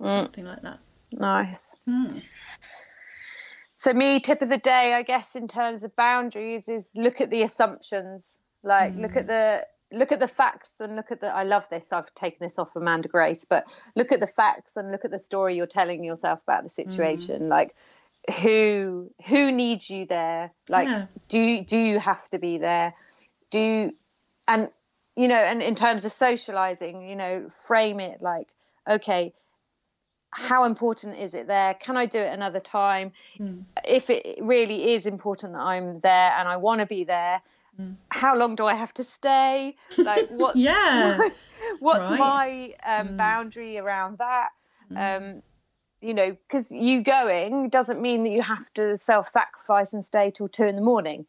Mm. 0.01 0.11
Something 0.11 0.45
like 0.45 0.61
that. 0.63 0.79
Nice. 1.19 1.77
Hmm. 1.87 2.05
So 3.77 3.93
me 3.93 4.19
tip 4.21 4.41
of 4.41 4.49
the 4.49 4.57
day, 4.57 4.93
I 4.93 5.03
guess, 5.03 5.35
in 5.35 5.47
terms 5.47 5.83
of 5.83 5.95
boundaries, 5.95 6.69
is 6.69 6.93
look 6.95 7.21
at 7.21 7.29
the 7.29 7.41
assumptions. 7.43 8.39
Like 8.63 8.95
look 8.95 9.15
at 9.17 9.23
hmm. 9.23 9.27
the 9.27 9.67
look 9.91 10.11
at 10.11 10.19
the 10.19 10.27
facts 10.27 10.79
and 10.79 10.95
look 10.95 11.11
at 11.11 11.19
the. 11.19 11.27
I 11.27 11.43
love 11.43 11.67
this. 11.69 11.91
I've 11.91 12.13
taken 12.15 12.39
this 12.41 12.57
off 12.57 12.75
Amanda 12.75 13.09
Grace, 13.09 13.45
but 13.45 13.65
look 13.95 14.11
at 14.11 14.19
the 14.19 14.27
facts 14.27 14.77
and 14.77 14.91
look 14.91 15.05
at 15.05 15.11
the 15.11 15.19
story 15.19 15.55
you're 15.55 15.67
telling 15.67 16.03
yourself 16.03 16.39
about 16.43 16.63
the 16.63 16.69
hmm. 16.69 16.89
situation. 16.89 17.49
Like 17.49 17.75
who 18.41 19.11
who 19.27 19.51
needs 19.51 19.89
you 19.89 20.05
there? 20.05 20.51
Like 20.69 20.87
Yeah. 20.87 21.05
do 21.27 21.63
do 21.63 21.77
you 21.77 21.99
have 21.99 22.27
to 22.29 22.39
be 22.39 22.57
there? 22.57 22.93
Do 23.51 23.91
and 24.47 24.69
you 25.15 25.27
know, 25.27 25.35
and 25.35 25.61
in 25.61 25.75
terms 25.75 26.05
of 26.05 26.13
socializing, 26.13 27.07
you 27.07 27.15
know, 27.15 27.49
frame 27.49 27.99
it 27.99 28.21
like 28.21 28.47
okay 28.89 29.33
how 30.35 30.65
important 30.65 31.17
is 31.17 31.33
it 31.33 31.47
there? 31.47 31.73
Can 31.75 31.97
I 31.97 32.05
do 32.05 32.19
it 32.19 32.33
another 32.33 32.59
time? 32.59 33.11
Hmm. 33.37 33.61
If 33.87 34.09
it 34.09 34.37
really 34.41 34.93
is 34.93 35.05
important 35.05 35.53
that 35.53 35.61
I'm 35.61 35.99
there 35.99 36.33
and 36.37 36.47
I 36.47 36.57
want 36.57 36.81
to 36.81 36.85
be 36.85 37.03
there, 37.03 37.41
hmm. 37.77 37.93
how 38.09 38.35
long 38.35 38.55
do 38.55 38.65
I 38.65 38.73
have 38.73 38.93
to 38.95 39.03
stay? 39.03 39.75
Like, 39.97 40.27
what's 40.29 40.59
Yeah. 40.59 41.17
what's 41.79 42.09
right. 42.09 42.19
my 42.19 42.73
um, 42.85 43.09
hmm. 43.09 43.17
boundary 43.17 43.77
around 43.77 44.17
that? 44.17 44.49
Um, 44.95 45.41
you 46.01 46.13
know, 46.13 46.31
because 46.31 46.71
you 46.71 47.01
going 47.01 47.69
doesn't 47.69 48.01
mean 48.01 48.23
that 48.23 48.31
you 48.31 48.41
have 48.41 48.71
to 48.73 48.97
self-sacrifice 48.97 49.93
and 49.93 50.03
stay 50.03 50.29
till 50.29 50.47
two 50.47 50.65
in 50.65 50.75
the 50.75 50.81
morning. 50.81 51.25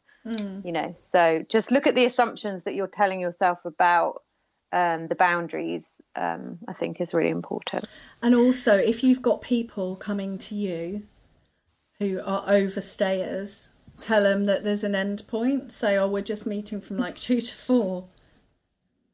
You 0.65 0.73
know, 0.73 0.93
so 0.95 1.45
just 1.49 1.71
look 1.71 1.87
at 1.87 1.95
the 1.95 2.07
assumptions 2.07 2.65
that 2.65 2.75
you're 2.75 2.87
telling 2.87 3.21
yourself 3.21 3.67
about 3.67 4.23
um, 4.75 5.07
the 5.07 5.15
boundaries. 5.15 6.03
Um, 6.17 6.59
I 6.69 6.75
think 6.75 7.01
is 7.01 7.15
really 7.15 7.31
important. 7.31 7.87
And 8.21 8.35
also, 8.35 8.77
if 8.77 9.03
you've 9.03 9.23
got 9.23 9.41
people 9.41 9.97
coming 9.97 10.37
to 10.39 10.55
you 10.55 11.05
who 12.01 12.21
are 12.25 12.45
overstayers, 12.47 13.73
tell 13.99 14.25
them 14.25 14.45
that 14.47 14.65
there's 14.65 14.85
an 14.85 14.97
end 14.97 15.23
point. 15.29 15.71
Say, 15.73 15.97
oh, 15.97 16.09
we're 16.09 16.23
just 16.23 16.47
meeting 16.47 16.81
from 16.81 16.99
like 16.99 17.15
two 17.15 17.41
to 17.41 17.55
four. 17.55 18.09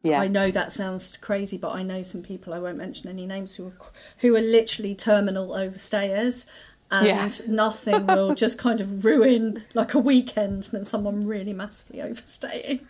Yeah. 0.03 0.23
I 0.23 0.29
know 0.29 0.51
that 0.51 0.73
sounds 0.73 1.19
crazy, 1.19 1.59
but 1.59 1.77
I 1.79 1.83
know 1.83 2.01
some 2.01 2.23
people. 2.23 2.55
I 2.55 2.59
won't 2.59 2.79
mention 2.79 3.11
any 3.11 3.27
names 3.27 3.57
who 3.57 3.67
are 3.67 3.77
who 4.19 4.35
are 4.35 4.41
literally 4.41 4.95
terminal 4.95 5.51
overstayers, 5.51 6.47
and 6.91 7.07
Yeah. 7.07 7.29
nothing 7.49 8.07
will 8.07 8.35
just 8.45 8.59
kind 8.59 8.81
of 8.81 9.05
ruin 9.05 9.65
like 9.75 9.95
a 9.95 9.99
weekend 9.99 10.65
than 10.65 10.85
someone 10.85 11.21
really 11.27 11.53
massively 11.53 12.03
overstaying. 12.03 12.81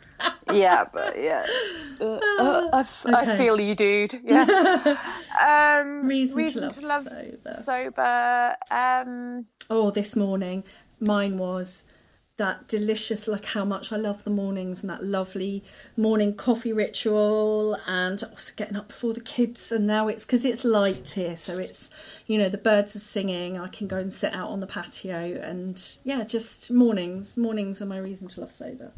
yeah, 0.53 0.84
but 0.92 1.20
yeah, 1.20 1.46
Uh, 2.01 2.18
uh, 2.38 2.68
I, 2.72 2.80
f- 2.80 3.07
I 3.07 3.22
Okay. 3.22 3.36
feel 3.36 3.61
you, 3.61 3.74
dude. 3.74 4.14
Yeah. 4.24 4.44
um, 5.80 6.07
Reason 6.07 6.68
to 6.70 6.80
love 6.86 7.05
sober. 7.05 7.53
sober. 7.53 8.57
Um, 8.70 9.46
Oh, 9.68 9.90
this 9.90 10.16
morning, 10.16 10.64
mine 10.98 11.38
was 11.38 11.84
that 12.41 12.66
delicious, 12.68 13.28
like 13.28 13.45
how 13.45 13.66
much 13.66 13.93
I 13.93 13.97
love 13.97 14.24
the 14.24 14.30
mornings 14.30 14.82
and 14.82 14.88
that 14.88 15.05
lovely 15.05 15.62
morning 15.95 16.34
coffee 16.34 16.72
ritual, 16.72 17.76
and 17.86 18.22
also 18.24 18.55
getting 18.57 18.76
up 18.78 18.88
before 18.88 19.12
the 19.12 19.20
kids. 19.20 19.70
And 19.70 19.86
now 19.86 20.09
it's 20.09 20.24
because 20.24 20.47
it's 20.47 20.64
light 20.64 21.11
here, 21.11 21.36
so 21.36 21.59
it's 21.59 21.91
you 22.26 22.38
know 22.38 22.49
the 22.49 22.57
birds 22.59 22.97
are 22.97 23.01
singing. 23.01 23.59
I 23.59 23.68
can 23.68 23.86
go 23.86 23.99
and 23.99 24.11
sit 24.11 24.34
out 24.34 24.51
on 24.51 24.61
the 24.61 24.66
patio, 24.66 25.38
and 25.43 25.80
yeah, 26.03 26.24
just 26.24 26.70
mornings. 26.70 27.36
Mornings 27.36 27.82
are 27.82 27.86
my 27.86 27.99
reason 27.99 28.26
to 28.28 28.41
love 28.41 28.53
sober. 28.53 28.93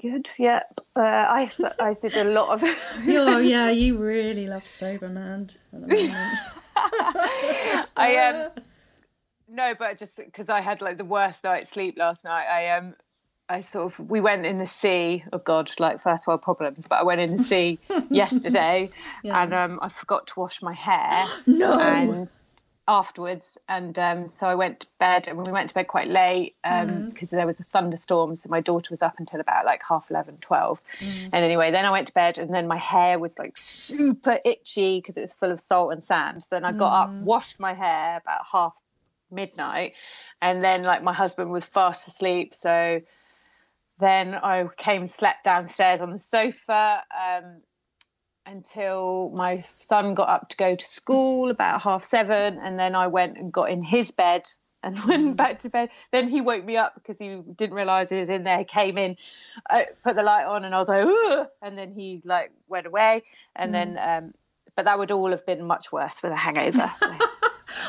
good. 0.00 0.30
Yeah. 0.38 0.62
Uh, 0.96 1.26
I 1.28 1.96
did 2.00 2.16
a 2.16 2.24
lot 2.24 2.54
of. 2.54 2.62
Oh 3.06 3.38
yeah, 3.38 3.70
you 3.82 3.98
really 3.98 4.46
love 4.46 4.66
sober, 4.66 5.10
man. 5.10 5.50
at 5.74 5.80
the 5.82 5.86
moment. 5.86 6.38
I 7.96 8.16
um 8.16 8.62
no, 9.50 9.74
but 9.78 9.98
just 9.98 10.16
because 10.16 10.48
I 10.48 10.60
had 10.60 10.80
like 10.80 10.96
the 10.96 11.04
worst 11.04 11.44
night's 11.44 11.70
sleep 11.70 11.96
last 11.98 12.24
night, 12.24 12.46
I 12.46 12.76
um 12.78 12.94
I 13.48 13.62
sort 13.62 13.92
of 13.92 14.10
we 14.10 14.20
went 14.20 14.46
in 14.46 14.58
the 14.58 14.66
sea. 14.66 15.24
Oh 15.32 15.38
God, 15.38 15.70
like 15.80 16.00
first 16.00 16.26
world 16.26 16.42
problems. 16.42 16.86
But 16.86 17.00
I 17.00 17.02
went 17.02 17.20
in 17.20 17.36
the 17.36 17.42
sea 17.42 17.80
yesterday, 18.10 18.90
Yeah. 19.24 19.42
and 19.42 19.52
um 19.52 19.78
I 19.82 19.88
forgot 19.88 20.28
to 20.28 20.40
wash 20.40 20.62
my 20.62 20.72
hair. 20.72 21.26
No. 21.46 21.78
And 21.80 22.28
afterwards, 22.86 23.58
and 23.68 23.98
um 23.98 24.26
so 24.28 24.46
I 24.46 24.54
went 24.54 24.80
to 24.80 24.86
bed, 24.98 25.26
and 25.26 25.36
we 25.36 25.50
went 25.52 25.68
to 25.70 25.74
bed 25.74 25.88
quite 25.88 26.08
late 26.08 26.54
um 26.62 27.02
because 27.08 27.30
there 27.30 27.46
was 27.46 27.58
a 27.60 27.64
thunderstorm. 27.64 28.34
So 28.36 28.48
my 28.50 28.60
daughter 28.60 28.88
was 28.90 29.02
up 29.02 29.18
until 29.18 29.40
about 29.40 29.64
like 29.64 29.82
half 29.86 30.10
11, 30.10 30.38
12. 30.40 30.80
And 31.32 31.44
anyway, 31.44 31.72
then 31.72 31.84
I 31.84 31.90
went 31.90 32.06
to 32.06 32.12
bed, 32.12 32.38
and 32.38 32.54
then 32.54 32.68
my 32.68 32.78
hair 32.78 33.18
was 33.18 33.38
like 33.38 33.56
super 33.56 34.38
itchy 34.44 34.98
because 34.98 35.16
it 35.16 35.22
was 35.22 35.32
full 35.32 35.50
of 35.50 35.58
salt 35.58 35.92
and 35.92 36.02
sand. 36.04 36.44
So 36.44 36.54
then 36.54 36.64
I 36.64 36.72
got 36.72 36.92
up, 36.92 37.16
washed 37.20 37.58
my 37.58 37.74
hair 37.74 38.20
about 38.22 38.42
half 38.50 38.80
midnight 39.32 39.94
and 40.42 40.62
then 40.62 40.82
like 40.82 41.02
my 41.02 41.12
husband 41.12 41.50
was 41.50 41.64
fast 41.64 42.08
asleep 42.08 42.54
so 42.54 43.00
then 43.98 44.34
i 44.34 44.66
came 44.76 45.02
and 45.02 45.10
slept 45.10 45.44
downstairs 45.44 46.00
on 46.00 46.10
the 46.10 46.18
sofa 46.18 47.02
um, 47.18 47.60
until 48.46 49.30
my 49.34 49.60
son 49.60 50.14
got 50.14 50.28
up 50.28 50.48
to 50.48 50.56
go 50.56 50.74
to 50.74 50.84
school 50.84 51.50
about 51.50 51.82
half 51.82 52.04
seven 52.04 52.58
and 52.62 52.78
then 52.78 52.94
i 52.94 53.06
went 53.06 53.36
and 53.36 53.52
got 53.52 53.70
in 53.70 53.82
his 53.82 54.12
bed 54.12 54.42
and 54.82 54.96
went 55.06 55.36
back 55.36 55.58
to 55.60 55.68
bed 55.68 55.90
then 56.10 56.28
he 56.28 56.40
woke 56.40 56.64
me 56.64 56.76
up 56.76 56.94
because 56.94 57.18
he 57.18 57.40
didn't 57.56 57.76
realize 57.76 58.10
he 58.10 58.20
was 58.20 58.30
in 58.30 58.44
there 58.44 58.64
came 58.64 58.96
in 58.96 59.16
I 59.68 59.88
put 60.02 60.16
the 60.16 60.22
light 60.22 60.44
on 60.44 60.64
and 60.64 60.74
i 60.74 60.78
was 60.78 60.88
like 60.88 61.06
Ugh! 61.06 61.46
and 61.62 61.76
then 61.76 61.92
he 61.92 62.22
like 62.24 62.50
went 62.68 62.86
away 62.86 63.22
and 63.54 63.74
then 63.74 63.98
um 64.00 64.34
but 64.76 64.86
that 64.86 64.98
would 64.98 65.10
all 65.10 65.30
have 65.30 65.44
been 65.44 65.64
much 65.64 65.92
worse 65.92 66.22
with 66.22 66.32
a 66.32 66.36
hangover 66.36 66.90
so. 66.96 67.12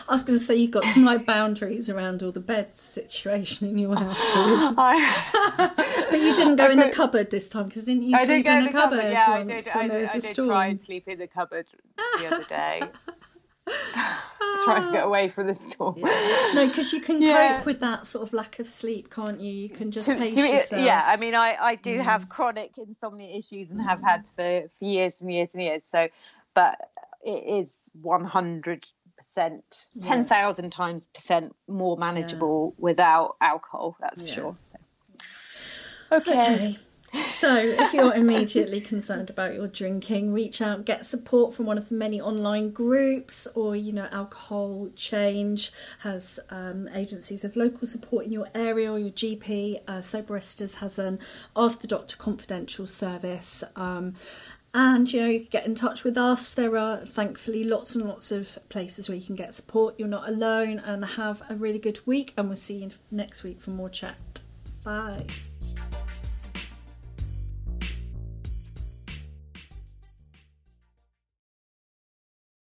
I 0.07 0.13
was 0.13 0.23
going 0.23 0.37
to 0.39 0.43
say 0.43 0.55
you've 0.55 0.71
got 0.71 0.85
some 0.85 1.05
like 1.05 1.25
boundaries 1.25 1.89
around 1.89 2.23
all 2.23 2.31
the 2.31 2.39
bed 2.39 2.75
situation 2.75 3.67
in 3.69 3.77
your 3.77 3.95
house. 3.95 4.17
I, 4.77 5.71
but 6.09 6.19
you 6.19 6.35
didn't 6.35 6.55
go 6.57 6.69
in 6.69 6.79
the 6.79 6.89
cupboard 6.89 7.29
this 7.31 7.49
time 7.49 7.65
because 7.65 7.85
didn't 7.85 8.03
you 8.03 8.15
I 8.15 8.25
sleep 8.25 8.45
in 8.45 8.51
in 8.51 8.63
a 8.63 8.65
the 8.67 8.71
cupboard. 8.71 9.03
Yeah, 9.11 9.25
I 9.27 9.43
did. 9.43 9.47
when 9.47 9.85
I 9.85 9.87
there 9.87 9.97
did, 9.97 10.01
was 10.01 10.09
I 10.09 10.17
a 10.17 10.21
did 10.21 10.23
storm? 10.23 10.47
try 10.47 10.67
and 10.67 10.79
sleep 10.79 11.07
in 11.07 11.19
the 11.19 11.27
cupboard 11.27 11.65
the 12.19 12.27
other 12.27 12.43
day. 12.49 12.81
trying 14.65 14.85
to 14.87 14.91
get 14.91 15.03
ah. 15.03 15.07
away 15.07 15.29
from 15.29 15.47
the 15.47 15.53
storm. 15.53 15.95
No, 15.99 16.67
because 16.67 16.91
you 16.93 16.99
can 17.01 17.21
Yeah. 17.21 17.57
cope 17.57 17.65
with 17.65 17.79
that 17.81 18.07
sort 18.07 18.27
of 18.27 18.33
lack 18.33 18.59
of 18.59 18.67
sleep, 18.67 19.09
can't 19.09 19.39
you? 19.39 19.51
You 19.51 19.69
can 19.69 19.91
just 19.91 20.07
To- 20.07 20.15
pace 20.15 20.35
to- 20.35 20.41
yourself. 20.41 20.81
yeah, 20.83 21.03
I 21.05 21.17
mean, 21.17 21.35
I, 21.35 21.55
I 21.59 21.75
do 21.75 21.99
have 21.99 22.27
chronic 22.27 22.77
insomnia 22.77 23.29
issues 23.37 23.71
and 23.71 23.81
have 23.81 23.99
mm. 23.99 24.09
had 24.09 24.27
for, 24.27 24.67
for 24.77 24.85
years 24.85 25.21
and 25.21 25.31
years 25.31 25.49
and 25.53 25.63
years. 25.63 25.83
So, 25.83 26.09
but 26.53 26.75
it 27.23 27.43
is 27.45 27.89
100%, 28.01 28.83
10,000 30.01 30.69
times 30.71 31.07
percent 31.07 31.55
more 31.67 31.97
manageable 31.97 32.73
without 32.77 33.35
alcohol, 33.41 33.97
that's 33.99 34.21
for 34.21 34.27
Yeah. 34.27 34.33
sure. 34.33 34.57
So. 34.63 34.77
Okay. 36.11 36.53
Okay. 36.55 36.77
So, 37.13 37.57
if 37.57 37.93
you're 37.93 38.13
immediately 38.13 38.79
concerned 38.79 39.29
about 39.29 39.53
your 39.53 39.67
drinking, 39.67 40.31
reach 40.31 40.61
out, 40.61 40.85
get 40.85 41.05
support 41.05 41.53
from 41.53 41.65
one 41.65 41.77
of 41.77 41.89
the 41.89 41.95
many 41.95 42.21
online 42.21 42.71
groups, 42.71 43.47
or 43.53 43.75
you 43.75 43.91
know, 43.91 44.07
Alcohol 44.13 44.87
Change 44.95 45.73
has 45.99 46.39
um, 46.49 46.87
agencies 46.93 47.43
of 47.43 47.57
local 47.57 47.85
support 47.85 48.25
in 48.25 48.31
your 48.31 48.47
area, 48.55 48.89
or 48.89 48.97
your 48.97 49.09
GP. 49.09 49.81
Uh, 49.89 49.97
Soberistas 49.97 50.75
has 50.75 50.97
an 50.97 51.19
Ask 51.53 51.81
the 51.81 51.87
Doctor 51.87 52.15
confidential 52.15 52.87
service. 52.87 53.61
Um, 53.75 54.13
And 54.73 55.11
you 55.11 55.19
know, 55.19 55.27
you 55.27 55.39
can 55.41 55.49
get 55.49 55.65
in 55.65 55.75
touch 55.75 56.03
with 56.03 56.17
us. 56.17 56.53
There 56.53 56.77
are 56.77 56.97
thankfully 57.05 57.63
lots 57.63 57.95
and 57.95 58.07
lots 58.07 58.31
of 58.31 58.57
places 58.69 59.09
where 59.09 59.17
you 59.17 59.25
can 59.25 59.35
get 59.35 59.53
support. 59.53 59.95
You're 59.97 60.07
not 60.07 60.27
alone, 60.27 60.79
and 60.79 61.03
have 61.03 61.41
a 61.49 61.55
really 61.55 61.79
good 61.79 61.99
week. 62.05 62.33
And 62.37 62.47
we'll 62.47 62.55
see 62.55 62.77
you 62.77 62.89
next 63.09 63.43
week 63.43 63.59
for 63.59 63.71
more 63.71 63.89
chat. 63.89 64.15
Bye. 64.83 65.25